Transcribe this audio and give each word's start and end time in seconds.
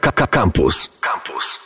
Campus. 0.00 0.90
Campus. 1.00 1.58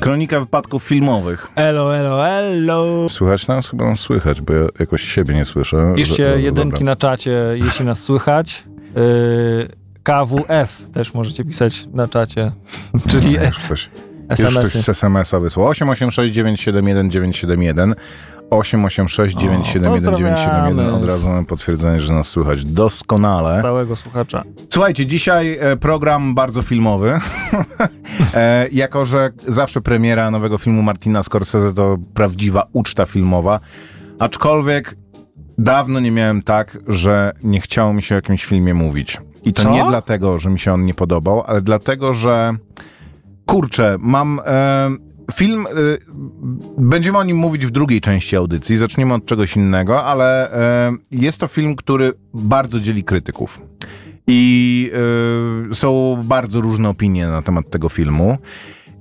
Kronika 0.00 0.40
wypadków 0.40 0.82
filmowych. 0.84 1.46
Elo, 1.54 1.96
elo, 1.96 2.28
elo. 2.28 3.08
Słychać 3.08 3.46
nas? 3.46 3.68
Chyba 3.68 3.84
nas 3.84 4.00
słychać, 4.00 4.40
bo 4.40 4.52
ja 4.52 4.66
jakoś 4.78 5.02
siebie 5.02 5.34
nie 5.34 5.44
słyszę. 5.44 5.92
Piszcie 5.96 6.40
jedynki 6.40 6.70
dobra. 6.70 6.84
na 6.84 6.96
czacie, 6.96 7.42
jeśli 7.54 7.84
nas 7.86 8.02
słychać. 8.02 8.64
Yy, 8.96 9.68
KWF 10.02 10.88
też 10.92 11.14
możecie 11.14 11.44
pisać 11.44 11.86
na 11.92 12.08
czacie, 12.08 12.52
czyli 13.10 13.36
No, 13.38 13.44
Już 13.44 13.58
ktoś, 13.58 13.90
już 14.30 14.40
SMS-y. 14.40 14.70
ktoś 14.70 14.84
z 14.84 14.88
SMS-a 14.88 15.40
wysłał. 15.40 15.66
886 15.68 16.34
971 16.34 17.10
971 17.10 17.94
886 18.50 19.36
971 19.36 20.16
971 20.16 20.94
Od 20.94 21.04
razu 21.04 21.28
mam 21.28 21.46
potwierdzenie, 21.46 22.00
że 22.00 22.14
nas 22.14 22.28
słychać 22.28 22.64
doskonale. 22.64 23.58
stałego 23.58 23.96
słuchacza. 23.96 24.44
Słuchajcie, 24.72 25.06
dzisiaj 25.06 25.58
e, 25.60 25.76
program 25.76 26.34
bardzo 26.34 26.62
filmowy. 26.62 27.12
e, 28.34 28.68
jako, 28.72 29.04
że 29.04 29.30
zawsze 29.48 29.80
premiera 29.80 30.30
nowego 30.30 30.58
filmu 30.58 30.82
Martina 30.82 31.22
Scorsese 31.22 31.72
to 31.74 31.98
prawdziwa 32.14 32.66
uczta 32.72 33.06
filmowa. 33.06 33.60
Aczkolwiek 34.18 34.96
dawno 35.58 36.00
nie 36.00 36.10
miałem 36.10 36.42
tak, 36.42 36.78
że 36.88 37.32
nie 37.42 37.60
chciało 37.60 37.92
mi 37.92 38.02
się 38.02 38.14
o 38.14 38.18
jakimś 38.18 38.44
filmie 38.44 38.74
mówić. 38.74 39.20
I 39.44 39.52
to 39.52 39.62
Co? 39.62 39.70
nie 39.70 39.84
dlatego, 39.88 40.38
że 40.38 40.50
mi 40.50 40.58
się 40.58 40.72
on 40.72 40.84
nie 40.84 40.94
podobał, 40.94 41.44
ale 41.46 41.62
dlatego, 41.62 42.12
że 42.14 42.54
kurczę, 43.46 43.96
mam 43.98 44.40
e, 44.46 44.90
film. 45.34 45.66
E, 45.66 45.70
będziemy 46.78 47.18
o 47.18 47.24
nim 47.24 47.36
mówić 47.36 47.66
w 47.66 47.70
drugiej 47.70 48.00
części 48.00 48.36
audycji. 48.36 48.76
Zaczniemy 48.76 49.14
od 49.14 49.26
czegoś 49.26 49.56
innego, 49.56 50.04
ale 50.04 50.52
e, 50.52 50.96
jest 51.10 51.38
to 51.38 51.46
film, 51.46 51.76
który 51.76 52.12
bardzo 52.34 52.80
dzieli 52.80 53.04
krytyków. 53.04 53.60
I 54.28 54.90
y, 55.70 55.74
są 55.74 56.20
bardzo 56.24 56.60
różne 56.60 56.88
opinie 56.88 57.26
na 57.26 57.42
temat 57.42 57.70
tego 57.70 57.88
filmu. 57.88 58.38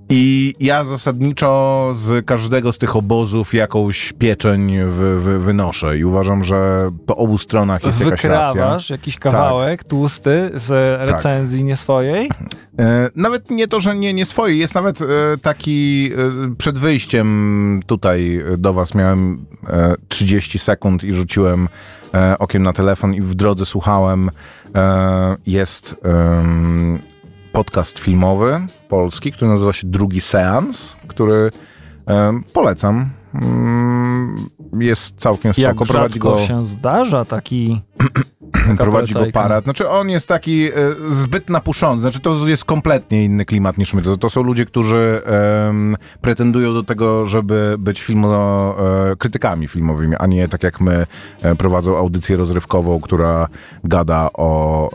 I 0.09 0.53
ja 0.59 0.83
zasadniczo 0.83 1.91
z 1.95 2.25
każdego 2.25 2.71
z 2.71 2.77
tych 2.77 2.95
obozów 2.95 3.53
jakąś 3.53 4.13
pieczeń 4.13 4.77
wy, 4.87 5.19
wy, 5.19 5.39
wynoszę 5.39 5.97
i 5.97 6.05
uważam, 6.05 6.43
że 6.43 6.91
po 7.05 7.15
obu 7.17 7.37
stronach 7.37 7.83
jest 7.83 7.99
jakaś 7.99 8.23
racja. 8.23 8.51
Wykrawasz 8.53 8.89
jakiś 8.89 9.17
kawałek 9.17 9.83
tłusty 9.83 10.51
z 10.53 10.69
recenzji 11.09 11.63
nie 11.63 11.75
swojej. 11.75 12.29
E, 12.79 13.09
Nawet 13.15 13.51
nie 13.51 13.67
to, 13.67 13.79
że 13.79 13.95
nie, 13.95 14.13
nie 14.13 14.25
swoje. 14.25 14.55
Jest 14.55 14.75
nawet 14.75 15.01
e, 15.01 15.05
taki 15.41 16.11
e, 16.17 16.55
przed 16.55 16.79
wyjściem 16.79 17.79
tutaj 17.85 18.43
do 18.57 18.73
was 18.73 18.95
miałem 18.95 19.45
e, 19.67 19.95
30 20.07 20.59
sekund 20.59 21.03
i 21.03 21.13
rzuciłem 21.13 21.67
okiem 22.39 22.63
na 22.63 22.73
telefon 22.73 23.13
i 23.13 23.21
w 23.21 23.35
drodze 23.35 23.65
słuchałem. 23.65 24.29
Jest 25.45 25.95
podcast 27.55 27.99
filmowy 27.99 28.65
polski, 28.89 29.31
który 29.31 29.51
nazywa 29.51 29.73
się 29.73 29.87
Drugi 29.87 30.21
Seans, 30.21 30.95
który 31.07 31.51
polecam. 32.53 33.09
Mm, 33.33 34.35
Jest 34.79 35.17
całkiem 35.17 35.53
Jak 35.57 35.75
spoko. 35.75 35.91
Prowadzi 35.91 36.13
rzadko 36.13 36.31
go 36.31 36.37
się 36.37 36.65
zdarza 36.65 37.25
taki... 37.25 37.81
prowadzi 38.77 39.13
go 39.13 39.25
parat. 39.33 39.63
Znaczy 39.63 39.89
on 39.89 40.09
jest 40.09 40.27
taki 40.27 40.65
e, 40.65 40.71
zbyt 41.09 41.49
napuszony, 41.49 42.01
znaczy 42.01 42.19
to 42.19 42.47
jest 42.47 42.65
kompletnie 42.65 43.25
inny 43.25 43.45
klimat 43.45 43.77
niż 43.77 43.93
my. 43.93 44.01
To, 44.01 44.17
to 44.17 44.29
są 44.29 44.43
ludzie, 44.43 44.65
którzy 44.65 45.21
pretendują 46.21 46.73
do 46.73 46.83
tego, 46.83 47.25
żeby 47.25 47.75
być 47.79 48.01
filmo, 48.01 48.75
e, 49.11 49.15
krytykami 49.15 49.67
filmowymi, 49.67 50.15
a 50.15 50.27
nie 50.27 50.47
tak 50.47 50.63
jak 50.63 50.81
my 50.81 51.07
e, 51.41 51.55
prowadzą 51.55 51.97
audycję 51.97 52.37
rozrywkową, 52.37 52.99
która 52.99 53.47
gada 53.83 54.29
o 54.33 54.89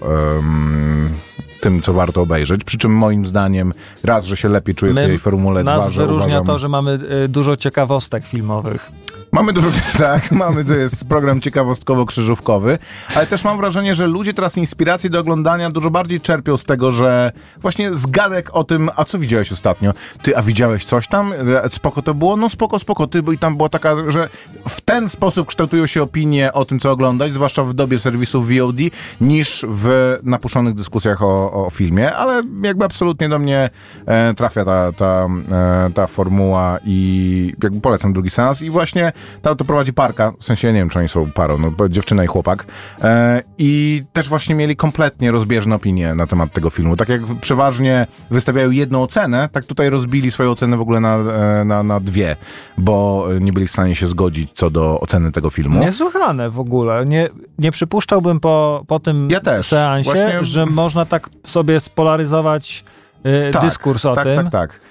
tym, 1.60 1.80
co 1.80 1.92
warto 1.92 2.22
obejrzeć. 2.22 2.64
Przy 2.64 2.78
czym 2.78 2.92
moim 2.92 3.26
zdaniem 3.26 3.74
raz, 4.04 4.24
że 4.24 4.36
się 4.36 4.48
lepiej 4.48 4.74
czuję 4.74 4.92
w 4.92 4.94
My- 4.94 5.06
tej 5.06 5.18
formule, 5.18 5.64
Nas 5.64 5.82
dwa, 5.82 5.92
że 5.92 6.00
wyróżnia 6.00 6.26
uważam... 6.26 6.46
to, 6.46 6.58
że 6.58 6.68
mamy 6.68 6.98
dużo 7.28 7.56
ciekawostek 7.56 8.26
filmowych. 8.26 8.90
Mamy 9.32 9.52
dużo, 9.52 9.68
tak, 9.98 10.32
mamy, 10.32 10.64
to 10.64 10.74
jest 10.74 11.04
program 11.04 11.40
ciekawostkowo-krzyżówkowy, 11.40 12.78
ale 13.14 13.26
też 13.26 13.44
mam 13.44 13.58
wrażenie, 13.58 13.94
że 13.94 14.06
ludzie 14.06 14.34
teraz 14.34 14.56
inspiracji 14.56 15.10
do 15.10 15.20
oglądania 15.20 15.70
dużo 15.70 15.90
bardziej 15.90 16.20
czerpią 16.20 16.56
z 16.56 16.64
tego, 16.64 16.90
że 16.90 17.32
właśnie 17.58 17.94
z 17.94 18.06
gadek 18.06 18.50
o 18.52 18.64
tym, 18.64 18.90
a 18.96 19.04
co 19.04 19.18
widziałeś 19.18 19.52
ostatnio? 19.52 19.92
Ty, 20.22 20.36
a 20.36 20.42
widziałeś 20.42 20.84
coś 20.84 21.08
tam? 21.08 21.32
E, 21.32 21.68
Spoko 21.72 22.02
to 22.02 22.14
było? 22.14 22.36
No 22.36 22.50
spoko, 22.50 22.78
spoko, 22.78 23.06
ty, 23.06 23.22
bo 23.22 23.32
i 23.32 23.38
tam 23.38 23.56
była 23.56 23.68
taka, 23.68 24.10
że 24.10 24.28
w 24.68 24.80
ten 24.80 25.08
sposób 25.08 25.48
kształtują 25.48 25.86
się 25.86 26.02
opinie 26.02 26.52
o 26.52 26.64
tym, 26.64 26.78
co 26.78 26.90
oglądać, 26.90 27.34
zwłaszcza 27.34 27.64
w 27.64 27.74
dobie 27.74 27.98
serwisów 27.98 28.48
VOD, 28.48 28.76
niż 29.20 29.66
w 29.68 30.16
napuszonych 30.22 30.74
dyskusjach 30.74 31.22
o, 31.22 31.52
o 31.66 31.70
filmie, 31.70 32.14
ale 32.14 32.42
jakby 32.62 32.84
absolutnie 32.84 33.28
do 33.28 33.38
mnie 33.38 33.70
e, 34.06 34.34
trafia 34.34 34.64
ta, 34.64 34.92
ta, 34.92 35.28
e, 35.52 35.90
ta 35.94 36.06
formuła 36.06 36.78
i 36.84 37.52
jakby 37.62 37.80
polecam 37.80 38.12
drugi 38.12 38.30
seans 38.30 38.62
i 38.62 38.70
właśnie 38.70 39.12
tam 39.42 39.56
to 39.56 39.64
prowadzi 39.64 39.92
parka, 39.92 40.32
w 40.40 40.44
sensie 40.44 40.66
ja 40.68 40.72
nie 40.74 40.78
wiem, 40.80 40.88
czy 40.88 40.98
oni 40.98 41.08
są 41.08 41.30
parą, 41.32 41.58
no 41.58 41.70
bo 41.70 41.88
dziewczyna 41.88 42.24
i 42.24 42.26
chłopak 42.26 42.66
e, 43.02 43.42
i 43.58 44.02
też 44.12 44.28
właśnie 44.28 44.54
mieli 44.54 44.76
kompletnie 44.76 45.30
rozbieżne 45.30 45.74
opinie 45.74 46.14
na 46.14 46.26
temat 46.26 46.52
tego 46.52 46.70
filmu. 46.70 46.96
Tak 46.96 47.08
jak 47.08 47.20
przeważnie 47.40 48.06
wystawiają 48.30 48.70
jedną 48.70 49.02
ocenę, 49.02 49.48
tak 49.52 49.64
tutaj 49.64 49.90
rozbili 49.90 50.30
swoją 50.30 50.50
ocenę 50.50 50.76
w 50.76 50.80
ogóle 50.80 51.00
na, 51.00 51.16
e, 51.16 51.64
na, 51.64 51.82
na 51.82 52.00
dwie, 52.00 52.36
bo 52.78 53.26
nie 53.40 53.52
byli 53.52 53.66
w 53.66 53.70
stanie 53.70 53.94
się 53.96 54.06
zgodzić 54.06 54.50
co 54.54 54.70
do 54.70 55.00
oceny 55.00 55.32
tego 55.32 55.50
filmu. 55.50 55.80
Niesłychane 55.80 56.50
w 56.50 56.60
ogóle. 56.60 57.06
Nie, 57.06 57.28
nie 57.58 57.70
przypuszczałbym 57.70 58.40
po, 58.40 58.84
po 58.86 59.00
tym 59.00 59.28
Ja 59.30 59.40
też. 59.40 59.66
seansie, 59.66 60.10
Właśnie- 60.10 60.44
że 60.44 60.66
można 60.66 61.04
tak 61.04 61.28
sobie 61.46 61.80
spolaryzować 61.80 62.84
y, 63.26 63.50
Tak, 63.52 63.62
dyskurs 63.62 64.06
o 64.06 64.14
tak, 64.14 64.24
tym. 64.24 64.36
Tak, 64.36 64.50
tak, 64.50 64.70
E, 64.70 64.89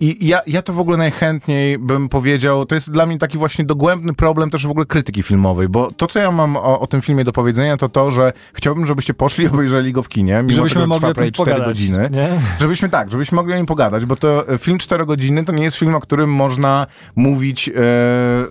I 0.00 0.26
ja, 0.26 0.40
ja 0.46 0.62
to 0.62 0.72
w 0.72 0.80
ogóle 0.80 0.96
najchętniej 0.96 1.78
bym 1.78 2.08
powiedział, 2.08 2.66
to 2.66 2.74
jest 2.74 2.90
dla 2.90 3.06
mnie 3.06 3.18
taki 3.18 3.38
właśnie 3.38 3.64
dogłębny 3.64 4.14
problem 4.14 4.50
też 4.50 4.66
w 4.66 4.70
ogóle 4.70 4.86
krytyki 4.86 5.22
filmowej, 5.22 5.68
bo 5.68 5.90
to, 5.92 6.06
co 6.06 6.18
ja 6.18 6.30
mam 6.30 6.56
o, 6.56 6.80
o 6.80 6.86
tym 6.86 7.00
filmie 7.00 7.24
do 7.24 7.32
powiedzenia, 7.32 7.76
to 7.76 7.88
to, 7.88 8.10
że 8.10 8.32
chciałbym, 8.52 8.86
żebyście 8.86 9.14
poszli 9.14 9.44
i 9.44 9.48
obejrzeli 9.54 9.92
go 9.92 10.02
w 10.02 10.08
kinie, 10.08 10.42
mimo 10.42 10.52
Żebyśmy 10.52 10.82
tego, 10.82 10.94
że 10.94 11.00
mogli 11.00 11.14
prawie 11.14 11.32
4 11.32 11.50
pogadać. 11.50 11.68
godziny. 11.68 12.08
Nie? 12.12 12.28
Żebyśmy 12.60 12.88
tak, 12.88 13.10
żebyśmy 13.10 13.36
mogli 13.36 13.54
o 13.54 13.56
nim 13.56 13.66
pogadać, 13.66 14.06
bo 14.06 14.16
to 14.16 14.48
e, 14.48 14.58
film 14.58 14.78
4 14.78 15.06
godziny 15.06 15.44
to 15.44 15.52
nie 15.52 15.62
jest 15.62 15.76
film, 15.76 15.94
o 15.94 16.00
którym 16.00 16.30
można 16.32 16.86
mówić, 17.16 17.68
e, 17.68 17.72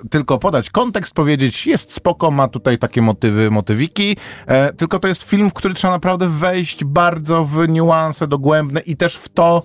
tylko 0.10 0.38
podać 0.38 0.70
kontekst, 0.70 1.14
powiedzieć 1.14 1.68
jest 1.68 1.94
spoko, 1.94 2.32
ma 2.32 2.48
tutaj 2.48 2.78
takie 2.78 3.02
motywy, 3.02 3.52
motywiki, 3.52 4.18
e, 4.48 4.74
tylko 4.74 5.00
to 5.00 5.08
jest 5.08 5.24
film, 5.24 5.50
w 5.50 5.54
który 5.54 5.74
trzeba 5.74 5.94
naprawdę 5.94 6.30
wejść 6.30 6.86
bardzo 6.86 7.46
w 7.46 7.70
niuanse 7.70 8.28
dogłębne 8.28 8.80
i 8.80 8.96
też 8.96 9.18
w 9.18 9.30
to, 9.30 9.64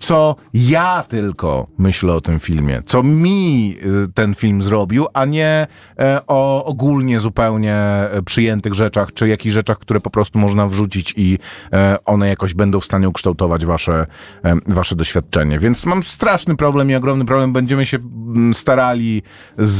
co 0.00 0.36
ja 0.54 1.04
tylko 1.08 1.66
myślę 1.78 2.14
o 2.14 2.20
tym 2.20 2.40
filmie, 2.40 2.82
co 2.86 3.02
mi 3.02 3.76
y, 4.04 4.12
ten 4.14 4.34
film 4.34 4.62
zrobił, 4.62 5.06
a 5.14 5.24
nie 5.24 5.66
e, 5.98 6.20
o 6.26 6.64
ogólnie 6.64 7.20
zupełnie 7.20 7.74
e, 7.74 8.22
przyjętych 8.22 8.74
rzeczach, 8.74 9.12
czy 9.12 9.28
jakichś 9.28 9.54
rzeczach, 9.54 9.78
które 9.78 10.00
po 10.00 10.10
prostu 10.10 10.38
można 10.38 10.66
wrzucić 10.66 11.14
i 11.16 11.38
e, 11.72 11.96
one 12.04 12.28
jakoś 12.28 12.54
będą 12.54 12.80
w 12.80 12.84
stanie 12.84 13.08
ukształtować 13.08 13.66
wasze, 13.66 14.06
wasze 14.66 14.96
doświadczenie. 14.96 15.58
Więc 15.58 15.86
mam 15.86 16.02
straszny 16.02 16.56
problem 16.56 16.90
i 16.90 16.94
ogromny 16.94 17.24
problem. 17.24 17.52
Będziemy 17.52 17.86
się 17.86 17.98
mm, 17.98 18.54
starali 18.54 19.22
z, 19.58 19.78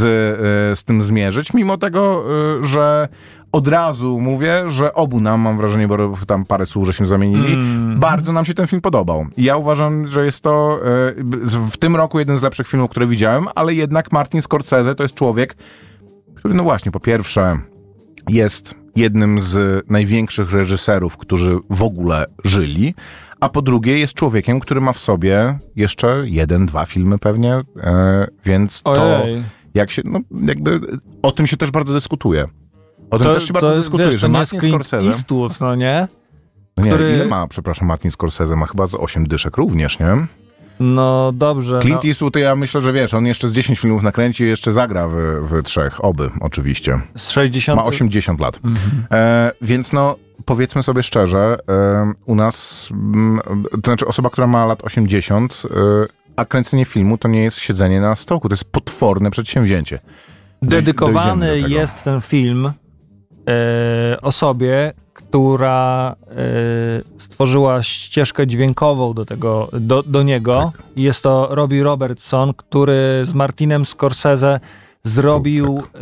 z 0.78 0.84
tym 0.84 1.02
zmierzyć, 1.02 1.54
mimo 1.54 1.78
tego, 1.78 2.24
że 2.62 3.08
od 3.52 3.68
razu 3.68 4.20
mówię, 4.20 4.62
że 4.68 4.94
obu 4.94 5.20
nam, 5.20 5.40
mam 5.40 5.56
wrażenie, 5.56 5.88
bo 5.88 6.16
tam 6.26 6.44
parę 6.44 6.66
słów 6.66 6.86
żeśmy 6.86 7.06
zamienili, 7.06 7.56
bardzo 7.96 8.32
nam 8.32 8.44
się 8.44 8.54
ten 8.54 8.66
film 8.66 8.82
podobał. 8.82 9.26
I 9.36 9.44
ja 9.44 9.56
uważam, 9.56 10.06
że 10.06 10.24
jest 10.24 10.40
to 10.40 10.80
e, 10.84 11.14
w 11.70 11.76
tym 11.76 11.96
roku 11.96 12.18
jeden 12.18 12.38
z 12.38 12.42
lepszych 12.42 12.68
filmów, 12.68 12.90
które 12.90 13.06
widziałem, 13.06 13.46
ale 13.54 13.74
jednak 13.74 14.12
Martin 14.12 14.42
Scorsese 14.42 14.94
to 14.94 15.02
jest 15.02 15.14
człowiek, 15.14 15.56
który 16.34 16.54
no 16.54 16.62
właśnie, 16.62 16.92
po 16.92 17.00
pierwsze 17.00 17.58
jest 18.28 18.74
jednym 18.96 19.40
z 19.40 19.84
największych 19.90 20.52
reżyserów, 20.52 21.16
którzy 21.16 21.58
w 21.70 21.82
ogóle 21.82 22.26
żyli, 22.44 22.94
a 23.40 23.48
po 23.48 23.62
drugie 23.62 23.98
jest 23.98 24.14
człowiekiem, 24.14 24.60
który 24.60 24.80
ma 24.80 24.92
w 24.92 24.98
sobie 24.98 25.58
jeszcze 25.76 26.22
jeden, 26.24 26.66
dwa 26.66 26.86
filmy 26.86 27.18
pewnie, 27.18 27.54
e, 27.76 28.26
więc 28.44 28.82
to 28.82 29.22
Ojej. 29.22 29.42
jak 29.74 29.90
się, 29.90 30.02
no 30.04 30.20
jakby 30.46 30.80
o 31.22 31.32
tym 31.32 31.46
się 31.46 31.56
też 31.56 31.70
bardzo 31.70 31.92
dyskutuje. 31.92 32.46
O 33.10 33.18
tym 33.18 33.26
To, 33.28 33.34
też 33.34 33.46
się 33.46 33.52
bardzo 33.52 33.70
to, 33.70 33.76
dyskutuje, 33.76 34.10
wiesz, 34.10 34.20
że 34.20 34.28
Martin 34.28 34.60
Scorsese... 34.60 35.06
Eastwood, 35.06 35.60
no 35.60 35.74
nie? 35.74 36.08
No 36.76 36.84
nie, 36.84 36.90
który- 36.90 37.12
ile 37.14 37.26
ma, 37.26 37.46
przepraszam, 37.46 37.88
Martin 37.88 38.10
Scorsese? 38.10 38.56
Ma 38.56 38.66
chyba 38.66 38.86
z 38.86 38.94
8 38.94 39.26
dyszek 39.26 39.56
również, 39.56 39.98
nie? 39.98 40.26
No 40.80 41.32
dobrze. 41.34 41.80
Clint 41.80 42.04
no. 42.04 42.08
Eastwood, 42.08 42.36
ja 42.36 42.56
myślę, 42.56 42.80
że 42.80 42.92
wiesz, 42.92 43.14
on 43.14 43.26
jeszcze 43.26 43.48
z 43.48 43.52
10 43.52 43.80
filmów 43.80 44.02
nakręci 44.02 44.44
i 44.44 44.46
jeszcze 44.46 44.72
zagra 44.72 45.08
w, 45.08 45.14
w 45.42 45.62
trzech, 45.62 46.04
oby, 46.04 46.30
oczywiście. 46.40 47.00
Z 47.16 47.30
60... 47.30 47.76
Ma 47.76 47.84
80 47.84 48.40
lat. 48.40 48.60
Mhm. 48.64 49.04
E, 49.10 49.52
więc 49.62 49.92
no, 49.92 50.16
powiedzmy 50.44 50.82
sobie 50.82 51.02
szczerze, 51.02 51.58
e, 51.68 52.12
u 52.26 52.34
nas, 52.34 52.88
mm, 52.90 53.40
to 53.70 53.90
znaczy 53.90 54.06
osoba, 54.06 54.30
która 54.30 54.46
ma 54.46 54.66
lat 54.66 54.84
80, 54.84 55.62
e, 55.64 55.70
a 56.36 56.44
kręcenie 56.44 56.84
filmu 56.84 57.18
to 57.18 57.28
nie 57.28 57.42
jest 57.42 57.58
siedzenie 57.58 58.00
na 58.00 58.16
stołku, 58.16 58.48
to 58.48 58.52
jest 58.52 58.64
potworne 58.64 59.30
przedsięwzięcie. 59.30 59.98
Dojdziemy 60.62 60.82
Dedykowany 60.82 61.60
do 61.60 61.68
jest 61.68 62.04
ten 62.04 62.20
film 62.20 62.72
osobie, 64.22 64.92
która 65.12 66.16
y, 67.16 67.20
stworzyła 67.20 67.82
ścieżkę 67.82 68.46
dźwiękową 68.46 69.14
do 69.14 69.24
tego, 69.26 69.68
do, 69.72 70.02
do 70.02 70.22
niego. 70.22 70.72
Tak. 70.76 70.82
Jest 70.96 71.22
to 71.22 71.48
Robbie 71.50 71.82
Robertson, 71.82 72.54
który 72.54 73.20
z 73.24 73.34
Martinem 73.34 73.84
Scorsese 73.84 74.60
zrobił 75.04 75.76
Tak. 75.76 75.86
y, 75.86 75.98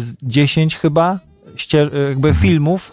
z 0.00 0.14
10 0.22 0.76
chyba 0.76 1.18
ście, 1.56 1.78
jakby 1.78 2.28
Mhm. 2.28 2.34
filmów 2.34 2.92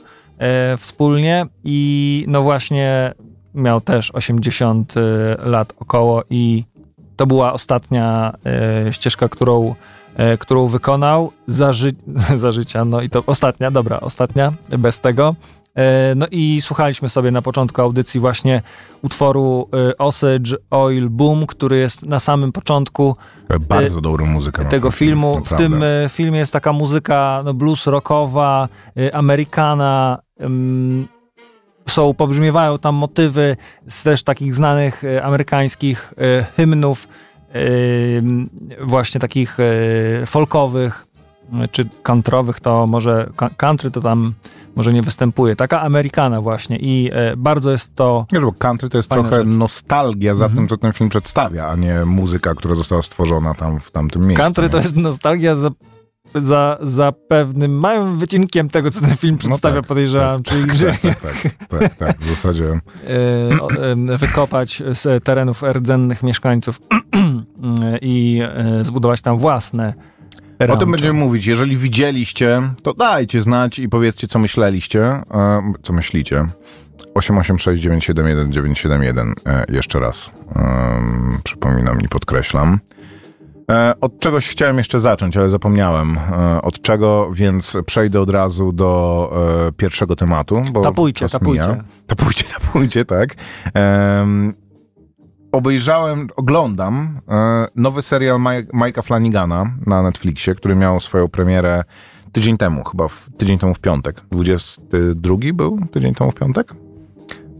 wspólnie 0.77 1.45
i 1.63 2.25
no 2.27 2.41
właśnie 2.41 3.13
miał 3.55 3.81
też 3.81 4.11
80 4.11 4.93
lat 5.43 5.73
około 5.79 6.23
i 6.29 6.63
to 7.15 7.27
była 7.27 7.53
ostatnia 7.53 8.33
ścieżka, 8.91 9.29
którą 9.29 9.69
e, 9.69 9.75
którą 10.39 10.67
wykonał 10.67 11.31
za, 11.47 11.73
ży 11.73 11.91
za 12.35 12.51
życia, 12.51 12.85
no 12.85 13.01
i 13.01 13.09
to 13.09 13.23
ostatnia, 13.27 13.71
dobra, 13.71 13.99
ostatnia, 13.99 14.53
bez 14.77 14.99
tego. 14.99 15.35
E, 15.75 16.15
No 16.15 16.25
i 16.31 16.61
słuchaliśmy 16.61 17.09
sobie 17.09 17.31
na 17.31 17.41
początku 17.41 17.81
audycji 17.81 18.19
właśnie 18.19 18.61
utworu 19.01 19.69
e, 19.89 19.97
Osage 19.97 20.55
Oil 20.71 21.09
Boom, 21.09 21.45
który 21.47 21.77
jest 21.77 22.03
na 22.05 22.19
samym 22.19 22.51
początku 22.51 23.15
Bardzo 23.69 24.01
dobrą 24.01 24.25
muzykę. 24.25 24.65
tego 24.65 24.91
filmu. 24.91 25.33
W 25.33 25.35
naprawdę. 25.35 25.63
tym 25.63 25.83
e, 25.83 26.09
filmie 26.09 26.39
jest 26.39 26.53
taka 26.53 26.73
muzyka 26.73 27.41
no, 27.45 27.53
blues 27.53 27.87
rockowa, 27.87 28.67
e, 28.97 29.15
amerykana. 29.15 30.19
Są, 31.87 32.13
pobrzmiewają 32.13 32.77
tam 32.79 32.95
motywy 32.95 33.57
z 33.87 34.03
też 34.03 34.23
takich 34.23 34.53
znanych 34.55 35.03
e, 35.03 35.23
amerykańskich 35.23 36.13
e, 36.17 36.43
hymnów, 36.43 37.07
ym, 37.07 37.11
właśnie 38.81 39.21
takich 39.21 39.57
e, 39.59 40.25
folkowych 40.25 41.05
e, 41.61 41.67
czy 41.67 41.89
countrywych, 42.03 42.59
to 42.59 42.85
może 42.87 43.29
country 43.57 43.91
to 43.91 44.01
tam 44.01 44.33
może 44.75 44.93
nie 44.93 45.01
występuje. 45.01 45.55
Taka 45.55 45.81
amerykana 45.81 46.41
właśnie 46.41 46.77
i 46.77 47.09
e, 47.13 47.33
bardzo 47.37 47.71
jest 47.71 47.95
to 47.95 48.25
Wiesz, 48.33 48.43
bo 48.43 48.51
country 48.51 48.89
to 48.89 48.97
jest 48.97 49.09
trochę 49.09 49.35
rzecz. 49.35 49.47
nostalgia 49.47 50.35
za 50.35 50.45
Mhm. 50.45 50.57
tym, 50.59 50.67
co 50.67 50.77
ten 50.81 50.93
film 50.93 51.09
przedstawia, 51.09 51.67
a 51.67 51.75
nie 51.75 52.05
muzyka, 52.05 52.55
która 52.55 52.75
została 52.75 53.01
stworzona 53.01 53.53
tam 53.53 53.79
w 53.79 53.91
tamtym 53.91 54.21
miejscu. 54.27 54.43
Country 54.43 54.69
to 54.69 54.77
nie? 54.77 54.83
jest 54.83 54.95
nostalgia 54.95 55.55
za, 55.55 55.69
za, 56.35 56.77
za 56.81 57.11
pewnym 57.27 57.79
małym 57.79 58.17
wycinkiem 58.17 58.69
tego, 58.69 58.91
co 58.91 59.01
ten 59.01 59.17
film 59.17 59.37
przedstawia, 59.37 59.75
tak, 59.75 59.85
podejrzewam, 59.85 60.43
czyli 60.43 60.65
tak, 60.65 60.75
że 60.75 60.85
tak, 60.85 61.01
tak, 61.01 61.41
tak, 61.41 61.79
tak, 61.79 61.95
tak, 61.95 62.19
w 62.19 62.29
zasadzie 62.29 62.79
wykopać 64.17 64.83
z 64.93 65.23
terenów 65.23 65.63
rdzennych 65.63 66.23
mieszkańców 66.23 66.79
i 68.01 68.41
e, 68.55 68.85
zbudować 68.85 69.21
tam 69.21 69.37
własne 69.37 69.93
O 70.59 70.65
rancho. 70.65 70.77
tym 70.77 70.91
będziemy 70.91 71.19
mówić. 71.19 71.45
Jeżeli 71.45 71.77
widzieliście, 71.77 72.61
to 72.83 72.93
dajcie 72.93 73.41
znać 73.41 73.79
i 73.79 73.89
powiedzcie, 73.89 74.27
co 74.27 74.39
myśleliście, 74.39 75.03
e, 75.05 75.23
co 75.83 75.93
myślicie. 75.93 76.45
886-971-971 77.15 79.31
e, 79.45 79.65
jeszcze 79.69 79.99
raz 79.99 80.31
przypominam 81.43 82.01
i 82.01 82.07
podkreślam. 82.07 82.79
E, 83.71 83.93
Od 84.01 84.19
czegoś 84.19 84.47
chciałem 84.47 84.77
jeszcze 84.77 84.99
zacząć, 84.99 85.37
ale 85.37 85.49
zapomniałem 85.49 86.17
od 86.61 86.81
czego, 86.81 87.29
więc 87.33 87.77
przejdę 87.85 88.21
od 88.21 88.29
razu 88.29 88.71
do 88.71 89.31
pierwszego 89.77 90.15
tematu. 90.15 90.61
Bo 90.71 90.81
Tapujcie, 90.81 91.29
tapujcie. 91.29 91.67
mija. 91.67 91.83
Tapujcie, 92.07 92.43
tapujcie, 92.59 93.05
tak. 93.05 93.35
Em, 95.51 95.57
obejrzałem, 95.57 96.27
oglądam 96.35 97.19
e, 97.29 97.67
nowy 97.75 98.01
serial 98.01 98.37
Mike'a 98.73 99.03
Flanagana 99.03 99.71
na 99.85 100.03
Netflixie, 100.03 100.55
który 100.55 100.75
miał 100.75 100.99
swoją 100.99 101.27
premierę 101.27 101.83
tydzień 102.31 102.57
temu, 102.57 102.83
chyba 102.83 103.07
w, 103.07 103.29
tydzień 103.37 103.57
temu 103.57 103.73
w 103.73 103.79
piątek. 103.79 104.21
22 104.31 105.35
był 105.53 105.79
tydzień 105.91 106.15
temu 106.15 106.31
w 106.31 106.35
piątek? 106.35 106.73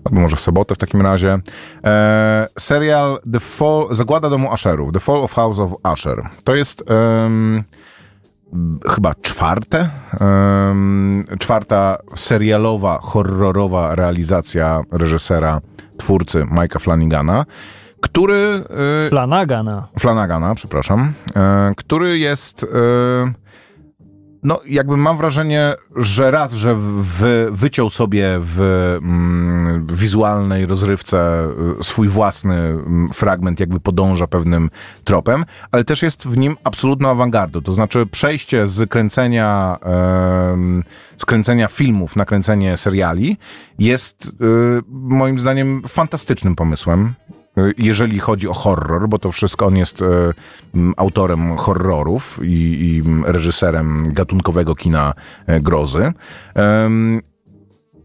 Albo 0.06 0.22
może 0.22 0.36
w 0.36 0.40
sobotę 0.40 0.76
w 0.76 0.78
takim 0.78 1.02
razie. 1.02 1.40
E, 1.84 2.48
serial 2.60 3.20
The 3.34 3.40
Fall, 3.40 3.88
Zagłada 3.92 4.30
domu 4.30 4.52
Asherów, 4.52 4.94
The 4.94 5.00
Fall 5.00 5.24
of 5.24 5.34
House 5.34 5.60
of 5.60 5.72
Asher. 5.84 6.30
To 6.44 6.56
jest 6.56 6.84
em, 6.88 7.64
chyba 8.90 9.16
czwarte, 9.22 9.90
em, 10.20 11.26
czwarta 11.40 11.98
serialowa, 12.16 13.00
horrorowa 13.02 13.96
realizacja 13.96 14.82
reżysera, 14.92 15.62
twórcy 15.98 16.44
Mike'a 16.44 16.80
Flanagana, 16.80 17.46
który... 18.01 18.63
e, 19.06 19.09
Flanagana. 19.09 19.88
Flanagana, 20.00 20.56
przepraszam, 20.56 21.13
e, 21.36 21.74
który 21.77 22.19
jest. 22.19 22.63
E, 22.63 23.42
no, 24.44 24.62
jakby 24.65 24.98
mam 24.98 25.18
wrażenie, 25.18 25.74
że 25.95 26.31
raz, 26.31 26.53
że 26.53 26.75
wyciął 27.51 27.89
sobie 27.89 28.30
w 28.39 28.59
mm, 29.03 29.88
wizualnej 29.88 30.65
rozrywce 30.65 31.48
y, 31.80 31.83
swój 31.83 32.07
własny 32.07 32.56
mm, 32.56 33.09
fragment, 33.13 33.59
jakby 33.59 33.80
podąża 33.80 34.27
pewnym 34.27 34.69
tropem, 35.03 35.45
ale 35.71 35.83
też 35.83 36.01
jest 36.01 36.27
w 36.27 36.38
nim 36.38 36.57
absolutną 36.63 37.09
awangardą. 37.09 37.62
To 37.62 37.71
znaczy 37.71 38.06
przejście 38.06 38.68
z 38.68 38.89
kręcenia, 38.89 39.77
z 41.18 41.25
kręcenia 41.25 41.68
filmów 41.68 42.15
na 42.15 42.25
kręcenie 42.25 42.77
seriali 42.77 43.38
jest 43.80 44.25
y, 44.25 44.31
moim 44.89 45.39
zdaniem 45.39 45.81
fantastycznym 45.88 46.56
pomysłem 46.56 47.13
jeżeli 47.77 48.19
chodzi 48.19 48.48
o 48.48 48.53
horror, 48.53 49.09
bo 49.09 49.19
to 49.19 49.31
wszystko 49.31 49.65
on 49.65 49.77
jest 49.77 50.01
e, 50.01 50.06
autorem 50.98 51.57
horrorów 51.57 52.39
i, 52.44 52.51
i 52.51 53.03
reżyserem 53.25 54.13
gatunkowego 54.13 54.75
kina 54.75 55.13
e, 55.48 55.62
grozy. 55.62 56.13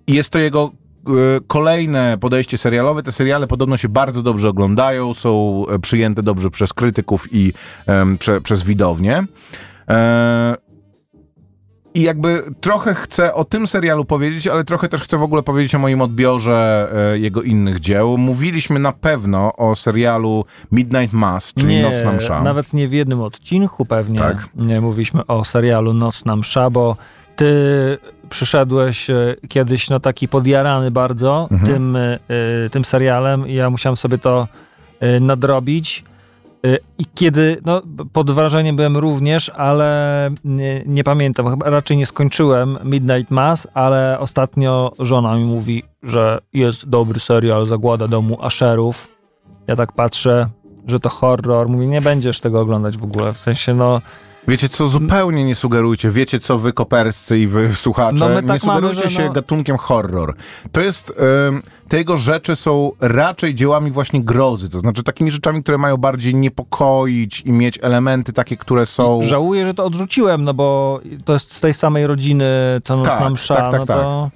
Jest 0.06 0.30
to 0.30 0.38
jego 0.38 0.70
e, 1.06 1.10
kolejne 1.46 2.18
podejście 2.20 2.58
serialowe. 2.58 3.02
Te 3.02 3.12
seriale 3.12 3.46
podobno 3.46 3.76
się 3.76 3.88
bardzo 3.88 4.22
dobrze 4.22 4.48
oglądają, 4.48 5.14
są 5.14 5.64
przyjęte 5.82 6.22
dobrze 6.22 6.50
przez 6.50 6.72
krytyków 6.72 7.26
i 7.32 7.52
prze, 8.18 8.40
przez 8.40 8.62
widownię. 8.62 9.24
I 11.96 12.02
jakby 12.02 12.42
trochę 12.60 12.94
chcę 12.94 13.34
o 13.34 13.44
tym 13.44 13.66
serialu 13.66 14.04
powiedzieć, 14.04 14.46
ale 14.46 14.64
trochę 14.64 14.88
też 14.88 15.02
chcę 15.02 15.18
w 15.18 15.22
ogóle 15.22 15.42
powiedzieć 15.42 15.74
o 15.74 15.78
moim 15.78 16.00
odbiorze 16.00 16.88
e, 17.12 17.18
jego 17.18 17.42
innych 17.42 17.80
dzieł. 17.80 18.18
Mówiliśmy 18.18 18.78
na 18.78 18.92
pewno 18.92 19.56
o 19.56 19.74
serialu 19.74 20.44
Midnight 20.72 21.12
Mass, 21.12 21.52
czyli 21.54 21.74
nie, 21.74 21.82
Nocna 21.82 22.12
Msza. 22.12 22.42
nawet 22.42 22.72
nie 22.72 22.88
w 22.88 22.92
jednym 22.92 23.20
odcinku 23.20 23.84
pewnie 23.86 24.18
Tak. 24.18 24.48
nie 24.54 24.80
mówiliśmy 24.80 25.26
o 25.26 25.44
serialu 25.44 25.92
Nocna 25.94 26.36
Msza, 26.36 26.70
bo 26.70 26.96
ty 27.36 27.52
przyszedłeś 28.30 29.10
e, 29.10 29.34
kiedyś 29.48 29.90
no 29.90 30.00
taki 30.00 30.28
podjarany 30.28 30.90
bardzo 30.90 31.48
Mhm. 31.50 31.72
tym, 31.72 31.96
e, 31.96 32.18
tym 32.70 32.84
serialem 32.84 33.48
i 33.48 33.54
ja 33.54 33.70
musiałem 33.70 33.96
sobie 33.96 34.18
to 34.18 34.48
e, 35.00 35.20
nadrobić. 35.20 36.04
E, 36.66 36.78
I 36.98 37.04
kiedy, 37.14 37.56
no 37.64 37.82
pod 38.12 38.30
wrażeniem 38.30 38.76
byłem 38.76 38.96
również, 38.96 39.48
ale 39.48 40.30
nie, 40.44 40.82
nie 40.86 41.04
pamiętam, 41.04 41.50
chyba 41.50 41.70
raczej 41.70 41.96
nie 41.96 42.06
skończyłem 42.06 42.78
Midnight 42.84 43.30
Mass, 43.30 43.68
ale 43.74 44.18
ostatnio 44.18 44.92
żona 44.98 45.36
mi 45.36 45.44
mówi, 45.44 45.82
że 46.02 46.38
jest 46.52 46.88
dobry 46.88 47.20
serial 47.20 47.66
Zagłada 47.66 48.08
domu 48.08 48.38
Asherów. 48.42 49.08
Ja 49.68 49.76
tak 49.76 49.92
patrzę, 49.92 50.48
że 50.86 51.00
to 51.00 51.08
horror. 51.08 51.68
Mówię, 51.68 51.86
nie 51.86 52.00
będziesz 52.00 52.40
tego 52.40 52.60
oglądać 52.60 52.96
w 52.96 53.04
ogóle. 53.04 53.32
W 53.32 53.38
sensie, 53.38 53.74
no, 53.74 54.00
Wiecie 54.48 54.68
co, 54.68 54.88
zupełnie 54.88 55.44
nie 55.44 55.54
sugerujcie. 55.54 56.10
Wiecie 56.10 56.40
co, 56.40 56.58
wy 56.58 56.72
koperscy 56.72 57.38
i 57.38 57.46
wy 57.46 57.74
słuchacze, 57.74 58.16
No 58.18 58.28
my 58.28 58.34
nie 58.34 58.48
tak 58.48 58.64
mamy, 58.64 58.80
sugerujcie 58.80 59.02
że 59.10 59.10
się 59.16 59.24
no- 59.24 59.32
gatunkiem 59.32 59.76
horror. 59.76 60.34
To 60.72 60.80
jest, 60.80 61.12
em, 61.48 61.62
te 61.88 61.96
jego 61.96 62.16
rzeczy 62.16 62.56
są 62.56 62.92
raczej 63.00 63.54
dziełami 63.54 63.90
właśnie 63.90 64.20
grozy, 64.24 64.68
to 64.68 64.78
znaczy 64.80 65.02
takimi 65.02 65.30
rzeczami, 65.30 65.62
które 65.62 65.78
mają 65.78 65.96
bardziej 65.96 66.34
niepokoić 66.34 67.40
i 67.40 67.52
mieć 67.52 67.78
elementy 67.82 68.32
takie, 68.32 68.56
które 68.56 68.86
są... 68.86 69.20
żałuję, 69.22 69.66
że 69.66 69.74
to 69.74 69.84
odrzuciłem, 69.84 70.44
no 70.44 70.54
bo 70.54 71.00
to 71.24 71.32
jest 71.32 71.52
z 71.52 71.60
tej 71.60 71.74
samej 71.74 72.06
rodziny, 72.06 72.44
co 72.84 73.02
Tak, 73.02 73.30
Msza, 73.32 73.54
tak, 73.54 73.70
tak, 73.70 73.80
no 73.80 73.86
to... 73.86 74.30